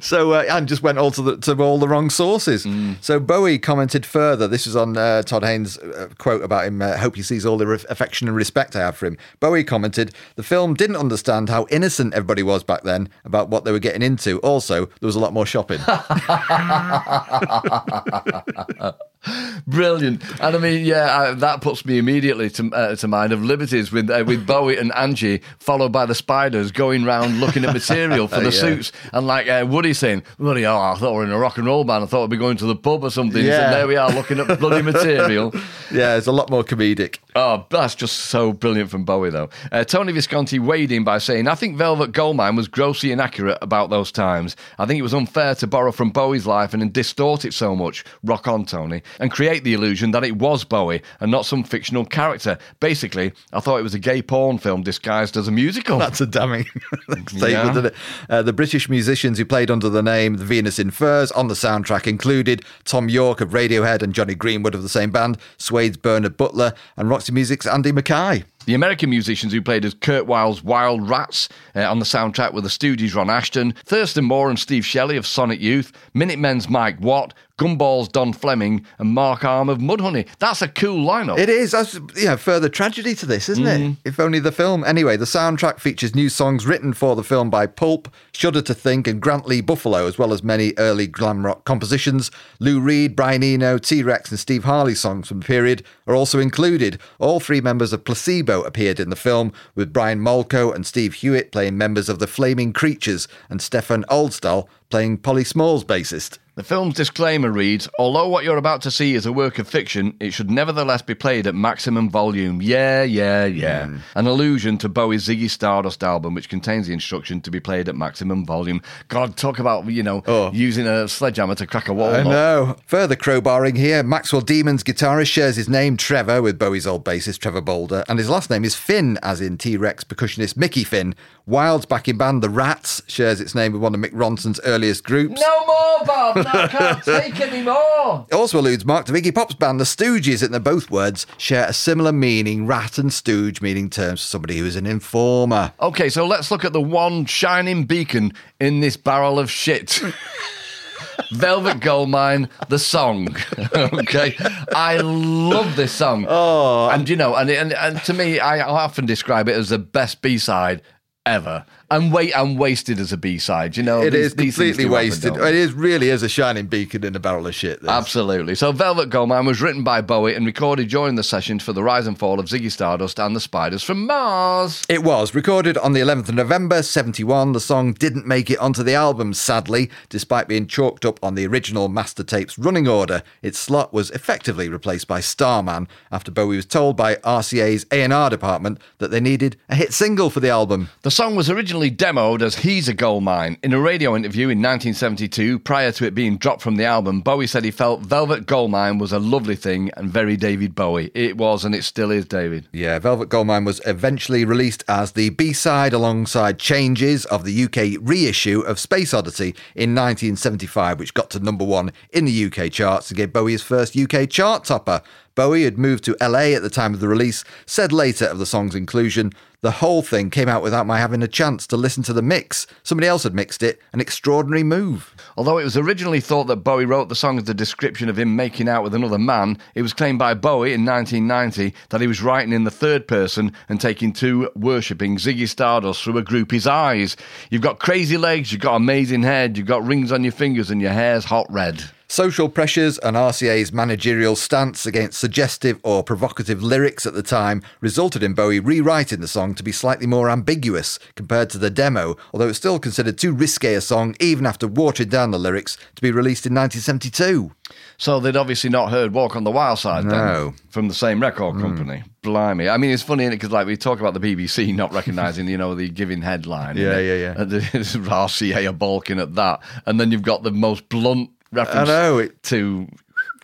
So 0.00 0.32
uh, 0.32 0.44
and 0.50 0.66
just 0.68 0.82
went 0.82 0.98
all 0.98 1.10
to, 1.12 1.22
the, 1.22 1.36
to 1.38 1.62
all 1.62 1.78
the 1.78 1.88
wrong 1.88 2.10
sources. 2.10 2.66
Mm. 2.66 2.96
So 3.00 3.18
Bowie 3.20 3.58
commented 3.58 4.04
further. 4.04 4.46
This 4.48 4.66
was 4.66 4.74
on 4.76 4.96
uh, 4.96 5.22
Todd 5.22 5.44
Haynes' 5.44 5.78
uh, 5.78 6.08
quote 6.18 6.42
about 6.42 6.66
him. 6.66 6.82
Uh, 6.82 6.96
Hope 6.96 7.16
he 7.16 7.22
sees 7.22 7.46
all 7.46 7.56
the 7.56 7.66
re- 7.66 7.78
affection 7.88 8.26
and 8.28 8.36
respect 8.36 8.74
I 8.76 8.80
have 8.80 8.96
for 8.96 9.06
him. 9.06 9.16
Bowie 9.40 9.64
commented, 9.64 10.12
"The 10.34 10.42
film 10.42 10.74
didn't 10.74 10.96
understand 10.96 11.48
how 11.48 11.66
innocent 11.70 12.14
everybody 12.14 12.42
was 12.42 12.64
back 12.64 12.82
then 12.82 13.08
about 13.24 13.48
what 13.48 13.64
they 13.64 13.72
were 13.72 13.78
getting 13.78 14.02
into. 14.02 14.38
Also, 14.40 14.86
there 14.86 15.06
was 15.06 15.16
a 15.16 15.20
lot 15.20 15.32
more 15.32 15.46
shopping." 15.46 15.80
Brilliant. 19.66 20.22
And 20.40 20.56
I 20.56 20.58
mean, 20.58 20.84
yeah, 20.84 21.18
I, 21.18 21.34
that 21.34 21.60
puts 21.60 21.84
me 21.84 21.98
immediately 21.98 22.50
to 22.50 22.70
uh, 22.72 22.96
to 22.96 23.08
mind 23.08 23.32
of 23.32 23.42
Liberties 23.42 23.90
with 23.92 24.08
uh, 24.10 24.24
with 24.26 24.46
Bowie 24.46 24.76
and 24.78 24.92
Angie, 24.94 25.40
followed 25.58 25.92
by 25.92 26.06
the 26.06 26.14
Spiders, 26.14 26.70
going 26.72 27.04
round 27.04 27.40
looking 27.40 27.64
at 27.64 27.72
material 27.72 28.28
for 28.28 28.36
the 28.40 28.44
Yeah. 28.46 28.50
suits, 28.50 28.92
and 29.12 29.26
like 29.26 29.48
uh, 29.48 29.66
Woody 29.68 29.92
saying, 29.92 30.22
"Bloody 30.38 30.62
hell, 30.62 30.80
I 30.80 30.94
thought 30.94 31.12
we 31.12 31.18
were 31.18 31.24
in 31.24 31.30
a 31.32 31.38
rock 31.38 31.58
and 31.58 31.66
roll 31.66 31.84
band. 31.84 32.04
I 32.04 32.06
thought 32.06 32.22
we'd 32.22 32.30
be 32.30 32.36
going 32.36 32.56
to 32.58 32.66
the 32.66 32.76
pub 32.76 33.04
or 33.04 33.10
something." 33.10 33.44
Yeah. 33.44 33.64
And 33.66 33.72
there 33.74 33.86
we 33.88 33.96
are 33.96 34.12
looking 34.12 34.38
at 34.38 34.58
bloody 34.58 34.82
material. 34.92 35.52
yeah, 35.92 36.16
it's 36.16 36.26
a 36.26 36.32
lot 36.32 36.50
more 36.50 36.62
comedic. 36.64 37.18
Oh, 37.34 37.66
that's 37.70 37.94
just 37.94 38.16
so 38.16 38.52
brilliant 38.52 38.90
from 38.90 39.04
Bowie, 39.04 39.30
though. 39.30 39.50
Uh, 39.70 39.84
Tony 39.84 40.12
Visconti 40.12 40.58
weighed 40.58 40.90
in 40.90 41.04
by 41.04 41.18
saying, 41.18 41.48
I 41.48 41.54
think 41.54 41.76
Velvet 41.76 42.12
Goldmine 42.12 42.56
was 42.56 42.66
grossly 42.66 43.12
inaccurate 43.12 43.58
about 43.60 43.90
those 43.90 44.10
times. 44.10 44.56
I 44.78 44.86
think 44.86 44.98
it 44.98 45.02
was 45.02 45.12
unfair 45.12 45.54
to 45.56 45.66
borrow 45.66 45.92
from 45.92 46.10
Bowie's 46.10 46.46
life 46.46 46.72
and 46.72 46.90
distort 46.94 47.44
it 47.44 47.52
so 47.52 47.76
much, 47.76 48.04
rock 48.24 48.48
on, 48.48 48.64
Tony, 48.64 49.02
and 49.20 49.30
create 49.30 49.64
the 49.64 49.74
illusion 49.74 50.10
that 50.12 50.24
it 50.24 50.36
was 50.36 50.64
Bowie 50.64 51.02
and 51.20 51.30
not 51.30 51.46
some 51.46 51.62
fictional 51.64 52.04
character. 52.04 52.58
Basically, 52.80 53.32
I 53.52 53.60
thought 53.60 53.78
it 53.78 53.82
was 53.82 53.94
a 53.94 53.98
gay 53.98 54.22
porn 54.22 54.58
film 54.58 54.82
disguised 54.82 55.36
as 55.36 55.48
a 55.48 55.52
musical. 55.52 55.98
That's 55.98 56.20
a 56.20 56.26
damning 56.26 56.64
statement, 57.28 57.40
Yeah. 57.48 57.90
Uh, 58.28 58.42
the 58.42 58.52
British 58.52 58.88
musicians 58.88 59.38
who 59.38 59.44
played 59.44 59.70
under 59.70 59.88
the 59.88 60.02
name 60.02 60.36
The 60.36 60.44
Venus 60.44 60.78
in 60.78 60.90
Furs 60.90 61.30
on 61.32 61.48
the 61.48 61.54
soundtrack 61.54 62.06
included 62.06 62.62
Thom 62.84 63.08
Yorke 63.08 63.40
of 63.40 63.50
Radiohead 63.50 64.02
and 64.02 64.12
Jonny 64.14 64.34
Greenwood 64.34 64.74
of 64.74 64.82
the 64.82 64.88
same 64.88 65.10
band, 65.10 65.38
Suede's 65.58 65.96
Bernard 65.96 66.36
Butler, 66.36 66.72
and 66.96 67.08
Roxy 67.08 67.32
Music's 67.32 67.66
Andy 67.66 67.92
Mackay. 67.92 68.44
The 68.66 68.74
American 68.74 69.10
musicians 69.10 69.52
who 69.52 69.62
played 69.62 69.84
as 69.84 69.94
Curt 69.94 70.26
Wild's 70.26 70.64
Wild 70.64 71.08
Rats 71.08 71.48
uh, 71.76 71.88
on 71.88 72.00
the 72.00 72.04
soundtrack 72.04 72.52
were 72.52 72.62
the 72.62 72.68
Stooges 72.68 73.14
Ron 73.14 73.28
Asheton, 73.28 73.76
Thurston 73.84 74.24
Moore 74.24 74.50
and 74.50 74.58
Steve 74.58 74.84
Shelley 74.84 75.16
of 75.16 75.24
Sonic 75.24 75.60
Youth, 75.60 75.92
Minutemen's 76.14 76.68
Mike 76.68 77.00
Watt, 77.00 77.32
Gumball's 77.58 78.08
Don 78.08 78.34
Fleming, 78.34 78.84
and 78.98 79.10
Mark 79.10 79.42
Arm 79.42 79.70
of 79.70 79.78
Mudhoney. 79.78 80.26
That's 80.38 80.60
a 80.60 80.68
cool 80.68 81.06
lineup. 81.06 81.38
It 81.38 81.48
is. 81.48 81.72
That's 81.72 81.98
yeah, 82.14 82.36
further 82.36 82.68
tragedy 82.68 83.14
to 83.14 83.24
this, 83.24 83.48
isn't 83.48 83.66
it? 83.66 83.80
Mm. 83.80 83.96
If 84.04 84.20
only 84.20 84.40
the 84.40 84.52
film. 84.52 84.84
Anyway, 84.84 85.16
the 85.16 85.24
soundtrack 85.24 85.80
features 85.80 86.14
new 86.14 86.28
songs 86.28 86.66
written 86.66 86.92
for 86.92 87.16
the 87.16 87.24
film 87.24 87.48
by 87.48 87.66
Pulp, 87.66 88.12
Shudder 88.32 88.60
to 88.60 88.74
Think, 88.74 89.06
and 89.06 89.22
Grant 89.22 89.46
Lee 89.46 89.62
Buffalo, 89.62 90.06
as 90.06 90.18
well 90.18 90.34
as 90.34 90.42
many 90.42 90.74
early 90.76 91.06
glam 91.06 91.46
rock 91.46 91.64
compositions. 91.64 92.30
Lou 92.60 92.78
Reed, 92.78 93.16
Brian 93.16 93.42
Eno, 93.42 93.78
T 93.78 94.02
Rex, 94.02 94.30
and 94.30 94.38
Steve 94.38 94.64
Harley 94.64 94.94
songs 94.94 95.28
from 95.28 95.40
the 95.40 95.46
period 95.46 95.82
are 96.06 96.14
also 96.14 96.38
included. 96.38 97.00
All 97.18 97.40
three 97.40 97.62
members 97.62 97.94
of 97.94 98.04
Placebo 98.04 98.62
appeared 98.64 99.00
in 99.00 99.08
the 99.08 99.16
film, 99.16 99.52
with 99.74 99.94
Brian 99.94 100.20
Molko 100.20 100.74
and 100.74 100.86
Steve 100.86 101.14
Hewitt 101.14 101.52
playing 101.52 101.78
members 101.78 102.10
of 102.10 102.18
the 102.18 102.26
Flaming 102.26 102.74
Creatures, 102.74 103.28
and 103.48 103.62
Stefan 103.62 104.04
Olsdal 104.10 104.68
playing 104.90 105.18
Polly 105.18 105.44
Small's 105.44 105.84
bassist. 105.84 106.38
The 106.56 106.62
film's 106.64 106.94
disclaimer 106.94 107.50
reads 107.52 107.86
Although 107.98 108.28
what 108.28 108.42
you're 108.42 108.56
about 108.56 108.80
to 108.82 108.90
see 108.90 109.14
is 109.14 109.26
a 109.26 109.32
work 109.32 109.58
of 109.58 109.68
fiction, 109.68 110.16
it 110.20 110.30
should 110.32 110.50
nevertheless 110.50 111.02
be 111.02 111.14
played 111.14 111.46
at 111.46 111.54
maximum 111.54 112.08
volume. 112.08 112.62
Yeah, 112.62 113.02
yeah, 113.02 113.44
yeah. 113.44 113.84
Hmm. 113.88 113.96
An 114.14 114.26
allusion 114.26 114.78
to 114.78 114.88
Bowie's 114.88 115.28
Ziggy 115.28 115.50
Stardust 115.50 116.02
album, 116.02 116.32
which 116.32 116.48
contains 116.48 116.86
the 116.86 116.94
instruction 116.94 117.42
to 117.42 117.50
be 117.50 117.60
played 117.60 117.90
at 117.90 117.94
maximum 117.94 118.46
volume. 118.46 118.80
God, 119.08 119.36
talk 119.36 119.58
about, 119.58 119.84
you 119.90 120.02
know, 120.02 120.22
Oh. 120.26 120.50
using 120.50 120.86
a 120.86 121.06
sledgehammer 121.08 121.56
to 121.56 121.66
crack 121.66 121.88
a 121.88 121.92
wall. 121.92 122.14
I 122.14 122.22
know. 122.22 122.76
Further 122.86 123.16
crowbarring 123.16 123.76
here, 123.76 124.02
Maxwell 124.02 124.40
Demon's 124.40 124.82
guitarist 124.82 125.30
shares 125.30 125.56
his 125.56 125.68
name 125.68 125.98
Trevor 125.98 126.40
with 126.40 126.58
Bowie's 126.58 126.86
old 126.86 127.04
bassist 127.04 127.40
Trevor 127.40 127.60
Bolder, 127.60 128.02
and 128.08 128.18
his 128.18 128.30
last 128.30 128.48
name 128.48 128.64
is 128.64 128.74
Finn, 128.74 129.18
as 129.22 129.42
in 129.42 129.58
T 129.58 129.76
Rex 129.76 130.04
percussionist 130.04 130.56
Mickey 130.56 130.84
Finn. 130.84 131.14
Wild's 131.44 131.84
backing 131.86 132.16
band 132.16 132.42
The 132.42 132.48
Rats 132.48 133.02
shares 133.06 133.40
its 133.42 133.54
name 133.54 133.72
with 133.72 133.82
one 133.82 133.94
of 133.94 134.00
Mick 134.00 134.10
Ronson's 134.12 134.58
earliest 134.64 135.04
groups. 135.04 135.38
No 135.40 135.66
more, 135.66 136.04
Bob. 136.06 136.45
I 136.46 136.68
can't 136.68 137.02
take 137.02 137.40
any 137.40 137.62
more. 137.62 138.26
It 138.30 138.34
also 138.34 138.60
alludes 138.60 138.84
Mark 138.84 139.06
to 139.06 139.12
Iggy 139.12 139.34
Pop's 139.34 139.54
band, 139.54 139.80
The 139.80 139.84
Stooges, 139.84 140.42
and 140.42 140.52
the 140.54 140.60
both 140.60 140.90
words 140.90 141.26
share 141.38 141.68
a 141.68 141.72
similar 141.72 142.12
meaning, 142.12 142.66
rat 142.66 142.98
and 142.98 143.12
stooge 143.12 143.60
meaning 143.60 143.90
terms 143.90 144.20
for 144.20 144.26
somebody 144.26 144.58
who 144.58 144.66
is 144.66 144.76
an 144.76 144.86
informer. 144.86 145.72
Okay, 145.80 146.08
so 146.08 146.26
let's 146.26 146.50
look 146.50 146.64
at 146.64 146.72
the 146.72 146.80
one 146.80 147.24
shining 147.24 147.84
beacon 147.84 148.32
in 148.60 148.80
this 148.80 148.96
barrel 148.96 149.38
of 149.38 149.50
shit. 149.50 150.00
Velvet 151.32 151.80
Goldmine, 151.80 152.48
the 152.68 152.78
song. 152.78 153.28
okay, 153.74 154.36
I 154.74 154.98
love 154.98 155.76
this 155.76 155.92
song. 155.92 156.26
Oh, 156.28 156.88
and 156.90 157.08
you 157.08 157.16
know, 157.16 157.34
and, 157.34 157.50
and 157.50 157.72
and 157.72 158.02
to 158.04 158.12
me, 158.12 158.38
I 158.38 158.60
often 158.60 159.06
describe 159.06 159.48
it 159.48 159.56
as 159.56 159.70
the 159.70 159.78
best 159.78 160.22
B 160.22 160.38
side 160.38 160.82
ever. 161.24 161.66
And 161.88 162.12
wait, 162.12 162.32
and 162.34 162.58
wasted 162.58 162.98
as 162.98 163.12
a 163.12 163.16
B 163.16 163.38
side. 163.38 163.76
You 163.76 163.84
know, 163.84 164.02
It 164.02 164.10
these- 164.10 164.26
is 164.26 164.34
completely 164.34 164.86
wasted. 164.86 165.36
It 165.36 165.54
is 165.54 165.72
really 165.72 166.10
is 166.10 166.24
a 166.24 166.28
shining 166.28 166.66
beacon 166.66 167.04
in 167.04 167.14
a 167.14 167.20
barrel 167.20 167.46
of 167.46 167.54
shit. 167.54 167.80
this. 167.80 167.88
Absolutely. 167.90 168.56
So 168.56 168.72
Velvet 168.72 169.08
Goldmine 169.08 169.46
was 169.46 169.60
written 169.62 169.84
by 169.84 170.00
Bowie 170.00 170.34
and 170.34 170.44
recorded 170.44 170.88
during 170.88 171.14
the 171.14 171.22
sessions 171.22 171.62
for 171.62 171.72
the 171.72 171.84
rise 171.84 172.08
and 172.08 172.18
fall 172.18 172.40
of 172.40 172.46
Ziggy 172.46 172.72
Stardust 172.72 173.20
and 173.20 173.36
the 173.36 173.40
Spiders 173.40 173.84
from 173.84 174.04
Mars. 174.04 174.82
It 174.88 175.04
was 175.04 175.32
recorded 175.32 175.78
on 175.78 175.92
the 175.92 176.00
11th 176.00 176.28
of 176.28 176.34
November 176.34 176.82
71. 176.82 177.52
The 177.52 177.60
song 177.60 177.92
didn't 177.92 178.26
make 178.26 178.50
it 178.50 178.58
onto 178.58 178.82
the 178.82 178.94
album, 178.94 179.32
sadly, 179.32 179.88
despite 180.08 180.48
being 180.48 180.66
chalked 180.66 181.04
up 181.04 181.20
on 181.22 181.36
the 181.36 181.46
original 181.46 181.88
master 181.88 182.24
tape's 182.24 182.58
running 182.58 182.88
order. 182.88 183.22
Its 183.42 183.58
slot 183.60 183.92
was 183.92 184.10
effectively 184.10 184.68
replaced 184.68 185.06
by 185.06 185.20
Starman 185.20 185.86
after 186.10 186.32
Bowie 186.32 186.56
was 186.56 186.66
told 186.66 186.96
by 186.96 187.14
RCA's 187.16 187.86
A&R 187.92 188.28
department 188.30 188.78
that 188.98 189.12
they 189.12 189.20
needed 189.20 189.56
a 189.68 189.76
hit 189.76 189.92
single 189.92 190.30
for 190.30 190.40
the 190.40 190.50
album. 190.50 190.88
The 191.02 191.10
song 191.12 191.36
was 191.36 191.48
originally 191.48 191.75
originally 191.76 191.90
demoed 191.94 192.40
as 192.40 192.56
He's 192.56 192.88
a 192.88 192.94
Gold 192.94 193.22
Mine. 193.22 193.58
In 193.62 193.74
a 193.74 193.78
radio 193.78 194.16
interview 194.16 194.44
in 194.44 194.62
1972, 194.62 195.58
prior 195.58 195.92
to 195.92 196.06
it 196.06 196.14
being 196.14 196.38
dropped 196.38 196.62
from 196.62 196.76
the 196.76 196.86
album, 196.86 197.20
Bowie 197.20 197.46
said 197.46 197.64
he 197.64 197.70
felt 197.70 198.00
Velvet 198.00 198.46
Goldmine 198.46 198.96
was 198.96 199.12
a 199.12 199.18
lovely 199.18 199.56
thing 199.56 199.90
and 199.94 200.08
very 200.08 200.38
David 200.38 200.74
Bowie. 200.74 201.10
It 201.14 201.36
was 201.36 201.66
and 201.66 201.74
it 201.74 201.84
still 201.84 202.10
is, 202.10 202.24
David. 202.24 202.66
Yeah, 202.72 202.98
Velvet 202.98 203.28
Goldmine 203.28 203.66
was 203.66 203.82
eventually 203.84 204.46
released 204.46 204.84
as 204.88 205.12
the 205.12 205.28
B 205.28 205.52
side 205.52 205.92
alongside 205.92 206.58
Changes 206.58 207.26
of 207.26 207.44
the 207.44 207.64
UK 207.64 208.00
reissue 208.00 208.60
of 208.60 208.78
Space 208.78 209.12
Oddity 209.12 209.54
in 209.74 209.94
1975, 209.94 210.98
which 210.98 211.12
got 211.12 211.28
to 211.30 211.40
number 211.40 211.64
one 211.64 211.92
in 212.10 212.24
the 212.24 212.46
UK 212.46 212.72
charts 212.72 213.10
and 213.10 213.18
gave 213.18 213.34
Bowie 213.34 213.52
his 213.52 213.62
first 213.62 213.94
UK 213.94 214.30
chart 214.30 214.64
topper. 214.64 215.02
Bowie 215.36 215.64
had 215.64 215.76
moved 215.78 216.02
to 216.04 216.16
LA 216.20 216.54
at 216.56 216.62
the 216.62 216.70
time 216.70 216.94
of 216.94 217.00
the 217.00 217.08
release, 217.08 217.44
said 217.66 217.92
later 217.92 218.24
of 218.24 218.38
the 218.38 218.46
song's 218.46 218.74
inclusion, 218.74 219.32
the 219.60 219.70
whole 219.70 220.00
thing 220.00 220.30
came 220.30 220.48
out 220.48 220.62
without 220.62 220.86
my 220.86 220.98
having 220.98 221.22
a 221.22 221.28
chance 221.28 221.66
to 221.66 221.76
listen 221.76 222.02
to 222.04 222.14
the 222.14 222.22
mix. 222.22 222.66
Somebody 222.82 223.06
else 223.06 223.24
had 223.24 223.34
mixed 223.34 223.62
it, 223.62 223.78
an 223.92 224.00
extraordinary 224.00 224.62
move. 224.62 225.14
Although 225.36 225.58
it 225.58 225.64
was 225.64 225.76
originally 225.76 226.20
thought 226.20 226.46
that 226.46 226.64
Bowie 226.64 226.86
wrote 226.86 227.10
the 227.10 227.14
song 227.14 227.36
as 227.36 227.48
a 227.50 227.54
description 227.54 228.08
of 228.08 228.18
him 228.18 228.34
making 228.34 228.66
out 228.66 228.82
with 228.82 228.94
another 228.94 229.18
man, 229.18 229.58
it 229.74 229.82
was 229.82 229.92
claimed 229.92 230.18
by 230.18 230.32
Bowie 230.32 230.72
in 230.72 230.86
1990 230.86 231.76
that 231.90 232.00
he 232.00 232.06
was 232.06 232.22
writing 232.22 232.54
in 232.54 232.64
the 232.64 232.70
third 232.70 233.06
person 233.06 233.52
and 233.68 233.78
taking 233.78 234.14
to 234.14 234.50
worshipping 234.54 235.18
Ziggy 235.18 235.48
Stardust 235.48 236.02
through 236.02 236.16
a 236.16 236.22
groupie's 236.22 236.66
eyes. 236.66 237.14
You've 237.50 237.60
got 237.60 237.78
crazy 237.78 238.16
legs, 238.16 238.52
you've 238.52 238.62
got 238.62 238.76
amazing 238.76 239.22
head, 239.22 239.58
you've 239.58 239.66
got 239.66 239.84
rings 239.84 240.12
on 240.12 240.24
your 240.24 240.32
fingers, 240.32 240.70
and 240.70 240.80
your 240.80 240.92
hair's 240.92 241.26
hot 241.26 241.46
red. 241.50 241.84
Social 242.08 242.48
pressures 242.48 242.98
and 242.98 243.16
RCA's 243.16 243.72
managerial 243.72 244.36
stance 244.36 244.86
against 244.86 245.18
suggestive 245.18 245.80
or 245.82 246.04
provocative 246.04 246.62
lyrics 246.62 247.04
at 247.04 247.14
the 247.14 247.22
time 247.22 247.62
resulted 247.80 248.22
in 248.22 248.32
Bowie 248.32 248.60
rewriting 248.60 249.20
the 249.20 249.26
song 249.26 249.56
to 249.56 249.64
be 249.64 249.72
slightly 249.72 250.06
more 250.06 250.30
ambiguous 250.30 251.00
compared 251.16 251.50
to 251.50 251.58
the 251.58 251.68
demo, 251.68 252.16
although 252.32 252.48
it's 252.48 252.58
still 252.58 252.78
considered 252.78 253.18
too 253.18 253.34
risque 253.34 253.74
a 253.74 253.80
song 253.80 254.14
even 254.20 254.46
after 254.46 254.68
watering 254.68 255.08
down 255.08 255.32
the 255.32 255.38
lyrics 255.38 255.76
to 255.96 256.02
be 256.02 256.12
released 256.12 256.46
in 256.46 256.54
1972. 256.54 257.50
So 257.98 258.20
they'd 258.20 258.36
obviously 258.36 258.70
not 258.70 258.90
heard 258.90 259.12
Walk 259.12 259.34
on 259.34 259.42
the 259.42 259.50
Wild 259.50 259.80
Side 259.80 260.04
No. 260.04 260.10
then, 260.44 260.54
from 260.70 260.86
the 260.86 260.94
same 260.94 261.20
record 261.20 261.56
hmm. 261.56 261.62
company. 261.62 262.04
Blimey. 262.22 262.68
I 262.68 262.76
mean, 262.76 262.92
it's 262.92 263.02
funny, 263.02 263.24
isn't 263.24 263.32
it? 263.32 263.36
because 263.36 263.50
like 263.50 263.66
we 263.66 263.76
talk 263.76 263.98
about 263.98 264.14
the 264.14 264.20
BBC 264.20 264.74
not 264.76 264.92
recognising, 264.92 265.48
you 265.48 265.58
know, 265.58 265.74
the 265.74 265.88
giving 265.88 266.22
headline. 266.22 266.76
Yeah, 266.76 266.98
yeah, 266.98 267.14
yeah. 267.14 267.34
And 267.36 267.50
the 267.50 267.60
RCA 267.60 268.68
are 268.68 268.72
balking 268.72 269.18
at 269.18 269.34
that. 269.34 269.60
And 269.86 269.98
then 269.98 270.12
you've 270.12 270.22
got 270.22 270.44
the 270.44 270.52
most 270.52 270.88
blunt 270.88 271.30
reference 271.52 271.88
know, 271.88 272.18
it- 272.18 272.42
to 272.44 272.86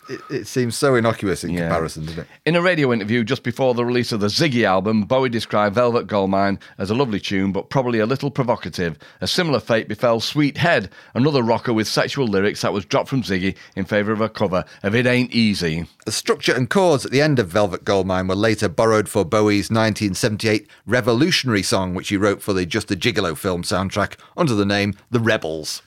It, 0.08 0.20
it 0.30 0.46
seems 0.48 0.76
so 0.76 0.96
innocuous 0.96 1.44
in 1.44 1.50
Yeah. 1.50 1.60
comparison, 1.68 2.04
doesn't 2.04 2.18
it? 2.22 2.26
In 2.44 2.56
a 2.56 2.60
radio 2.60 2.92
interview 2.92 3.22
just 3.22 3.44
before 3.44 3.72
the 3.72 3.84
release 3.84 4.10
of 4.10 4.18
the 4.18 4.26
Ziggy 4.26 4.64
album, 4.64 5.04
Bowie 5.04 5.28
described 5.28 5.76
Velvet 5.76 6.08
Goldmine 6.08 6.58
as 6.76 6.90
a 6.90 6.94
lovely 6.94 7.20
tune, 7.20 7.52
but 7.52 7.70
probably 7.70 8.00
a 8.00 8.04
little 8.04 8.28
provocative. 8.30 8.98
A 9.20 9.28
similar 9.28 9.60
fate 9.60 9.86
befell 9.86 10.18
Sweet 10.18 10.58
Head, 10.58 10.90
another 11.14 11.40
rocker 11.40 11.72
with 11.72 11.86
sexual 11.86 12.26
lyrics 12.26 12.62
that 12.62 12.72
was 12.72 12.84
dropped 12.84 13.10
from 13.10 13.22
Ziggy 13.22 13.54
in 13.76 13.84
favour 13.84 14.10
of 14.10 14.20
a 14.20 14.28
cover 14.28 14.64
of 14.82 14.92
It 14.92 15.06
Ain't 15.06 15.30
Easy. 15.30 15.86
The 16.04 16.12
structure 16.12 16.52
and 16.52 16.68
chords 16.68 17.06
at 17.06 17.12
the 17.12 17.22
end 17.22 17.38
of 17.38 17.48
Velvet 17.48 17.84
Goldmine 17.84 18.26
were 18.26 18.34
later 18.34 18.68
borrowed 18.68 19.08
for 19.08 19.24
Bowie's 19.24 19.70
1978 19.70 20.66
revolutionary 20.84 21.62
song, 21.62 21.94
which 21.94 22.08
he 22.08 22.16
wrote 22.16 22.42
for 22.42 22.52
the 22.52 22.66
Just 22.66 22.90
a 22.90 22.96
Gigolo 22.96 23.36
film 23.36 23.62
soundtrack 23.62 24.14
under 24.36 24.54
the 24.54 24.66
name 24.66 24.94
The 25.12 25.20
Rebels. 25.20 25.80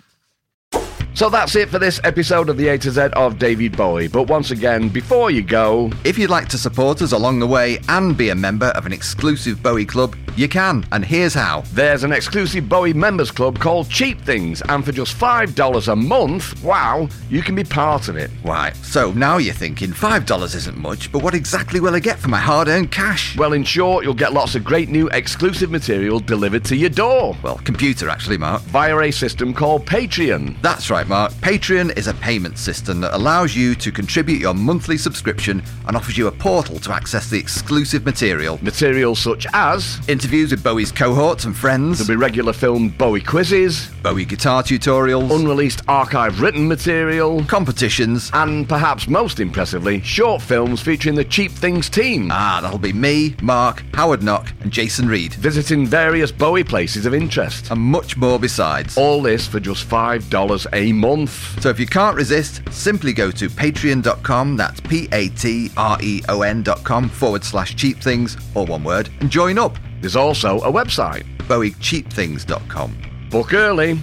So 1.16 1.30
that's 1.30 1.56
it 1.56 1.70
for 1.70 1.80
this 1.80 2.02
episode 2.04 2.50
of 2.50 2.58
the 2.58 2.68
A 2.68 2.78
to 2.80 2.92
Z 2.92 3.00
of 3.14 3.40
David 3.40 3.78
Bowie. 3.78 4.10
But 4.10 4.24
once 4.28 4.52
again, 4.52 4.90
before 4.90 5.32
you 5.32 5.42
go, 5.44 5.90
If 6.04 6.18
you'd 6.18 6.30
like 6.30 6.50
to 6.50 6.58
support 6.58 7.02
us 7.02 7.14
along 7.14 7.40
the 7.40 7.48
way 7.48 7.80
and 7.88 8.18
be 8.18 8.30
a 8.32 8.36
member 8.36 8.66
of 8.68 8.86
an 8.86 8.92
exclusive 8.92 9.64
Bowie 9.64 9.86
club, 9.86 10.14
you 10.36 10.50
can, 10.50 10.86
and 10.92 11.06
here's 11.06 11.34
how. 11.34 11.64
there's 11.72 12.04
an 12.04 12.12
exclusive 12.12 12.68
Bowie 12.68 12.92
members 12.92 13.32
club 13.32 13.58
called 13.58 13.90
Cheap 13.90 14.20
Things, 14.24 14.62
and 14.68 14.84
for 14.84 14.92
just 14.92 15.18
$5 15.18 15.88
a 15.88 15.96
month, 15.96 16.62
wow, 16.62 17.08
you 17.30 17.42
can 17.42 17.56
be 17.56 17.64
part 17.64 18.10
of 18.10 18.18
it. 18.18 18.30
Why, 18.44 18.74
so 18.84 19.14
now 19.14 19.38
you're 19.38 19.54
thinking 19.54 19.92
$5 19.92 20.56
isn't 20.56 20.78
much, 20.78 21.10
but 21.14 21.24
what 21.24 21.34
exactly 21.34 21.80
will 21.80 21.96
I 21.96 22.00
get 22.02 22.20
for 22.20 22.28
my 22.28 22.38
hard 22.40 22.68
earned 22.68 22.92
cash? 22.92 23.38
Well, 23.38 23.54
in 23.54 23.64
short, 23.64 24.04
you'll 24.04 24.14
get 24.14 24.34
lots 24.34 24.56
of 24.56 24.66
great 24.66 24.90
new 24.90 25.08
exclusive 25.12 25.72
material 25.72 26.20
delivered 26.20 26.66
to 26.66 26.76
your 26.76 26.90
door 26.90 27.38
Well, 27.42 27.62
computer 27.64 28.10
actually, 28.10 28.38
Mark. 28.38 28.62
via 28.64 28.98
a 29.00 29.12
system 29.12 29.54
called 29.54 29.86
Patreon. 29.86 30.62
That's 30.62 30.90
right, 30.90 31.05
Mark. 31.08 31.32
Patreon 31.34 31.98
is 31.98 32.08
a 32.08 32.14
payment 32.16 32.58
system 32.58 33.02
that 33.02 33.16
allows 33.16 33.56
you 33.56 33.76
to 33.76 33.92
contribute 33.92 34.40
your 34.40 34.54
monthly 34.54 34.98
subscription 34.98 35.62
and 35.88 35.96
offers 35.96 36.18
you 36.18 36.28
a 36.28 36.32
portal 36.32 36.80
to 36.80 36.92
access 36.94 37.30
the 37.30 37.38
exclusive 37.40 38.06
material. 38.06 38.58
Material 38.62 39.16
such 39.16 39.46
as 39.54 40.00
Interviews 40.08 40.52
with 40.52 40.64
Bowie's 40.64 40.92
cohorts 40.92 41.46
and 41.46 41.56
friends, 41.56 42.00
there'll 42.00 42.18
be 42.20 42.22
regular 42.22 42.54
film 42.54 42.90
Bowie 42.90 43.22
quizzes, 43.22 43.88
Bowie 44.04 44.26
guitar 44.26 44.64
tutorials, 44.64 45.30
unreleased 45.34 45.82
archive 45.88 46.42
written 46.42 46.68
material, 46.68 47.44
competitions. 47.46 48.30
and 48.34 48.68
perhaps 48.68 49.08
most 49.08 49.40
impressively, 49.40 50.02
short 50.02 50.42
films 50.42 50.82
featuring 50.82 51.16
the 51.16 51.24
Cheap 51.26 51.52
Things 51.52 51.90
team. 51.90 52.30
Ah, 52.32 52.60
that'll 52.62 52.78
be 52.80 52.94
me, 52.94 53.36
Mark, 53.42 53.84
Howard 53.94 54.24
Knock, 54.24 54.52
and 54.62 54.72
Jason 54.72 55.08
Reed, 55.08 55.34
Visiting 55.36 55.86
various 55.86 56.32
Bowie 56.32 56.64
places 56.64 57.06
of 57.06 57.14
interest. 57.14 57.72
and 57.72 57.80
much 57.82 58.18
more 58.18 58.40
besides. 58.40 58.98
All 58.98 59.22
this 59.22 59.48
for 59.48 59.60
just 59.60 59.88
$5 59.90 60.68
a 60.74 60.92
month. 60.96 61.62
So 61.62 61.70
if 61.70 61.80
you 61.80 61.86
can't 61.86 62.16
resist, 62.16 62.62
simply 62.72 63.14
go 63.14 63.32
to 63.32 63.50
patreon.com, 63.50 64.58
that's 64.58 64.80
P 64.82 65.08
A 65.12 65.30
T 65.30 65.72
R 65.78 65.98
E 66.02 66.22
O 66.30 66.42
N.com 66.42 67.10
forward 67.10 67.44
slash 67.44 67.76
cheap 67.76 67.98
things, 67.98 68.38
or 68.56 68.66
one 68.66 68.84
word, 68.84 69.10
and 69.20 69.30
join 69.30 69.58
up. 69.58 69.78
There's 70.02 70.16
also 70.16 70.60
a 70.60 70.72
website. 70.72 71.26
BowieCheapThings.com. 71.48 73.30
Book 73.30 73.54
early. 73.54 74.00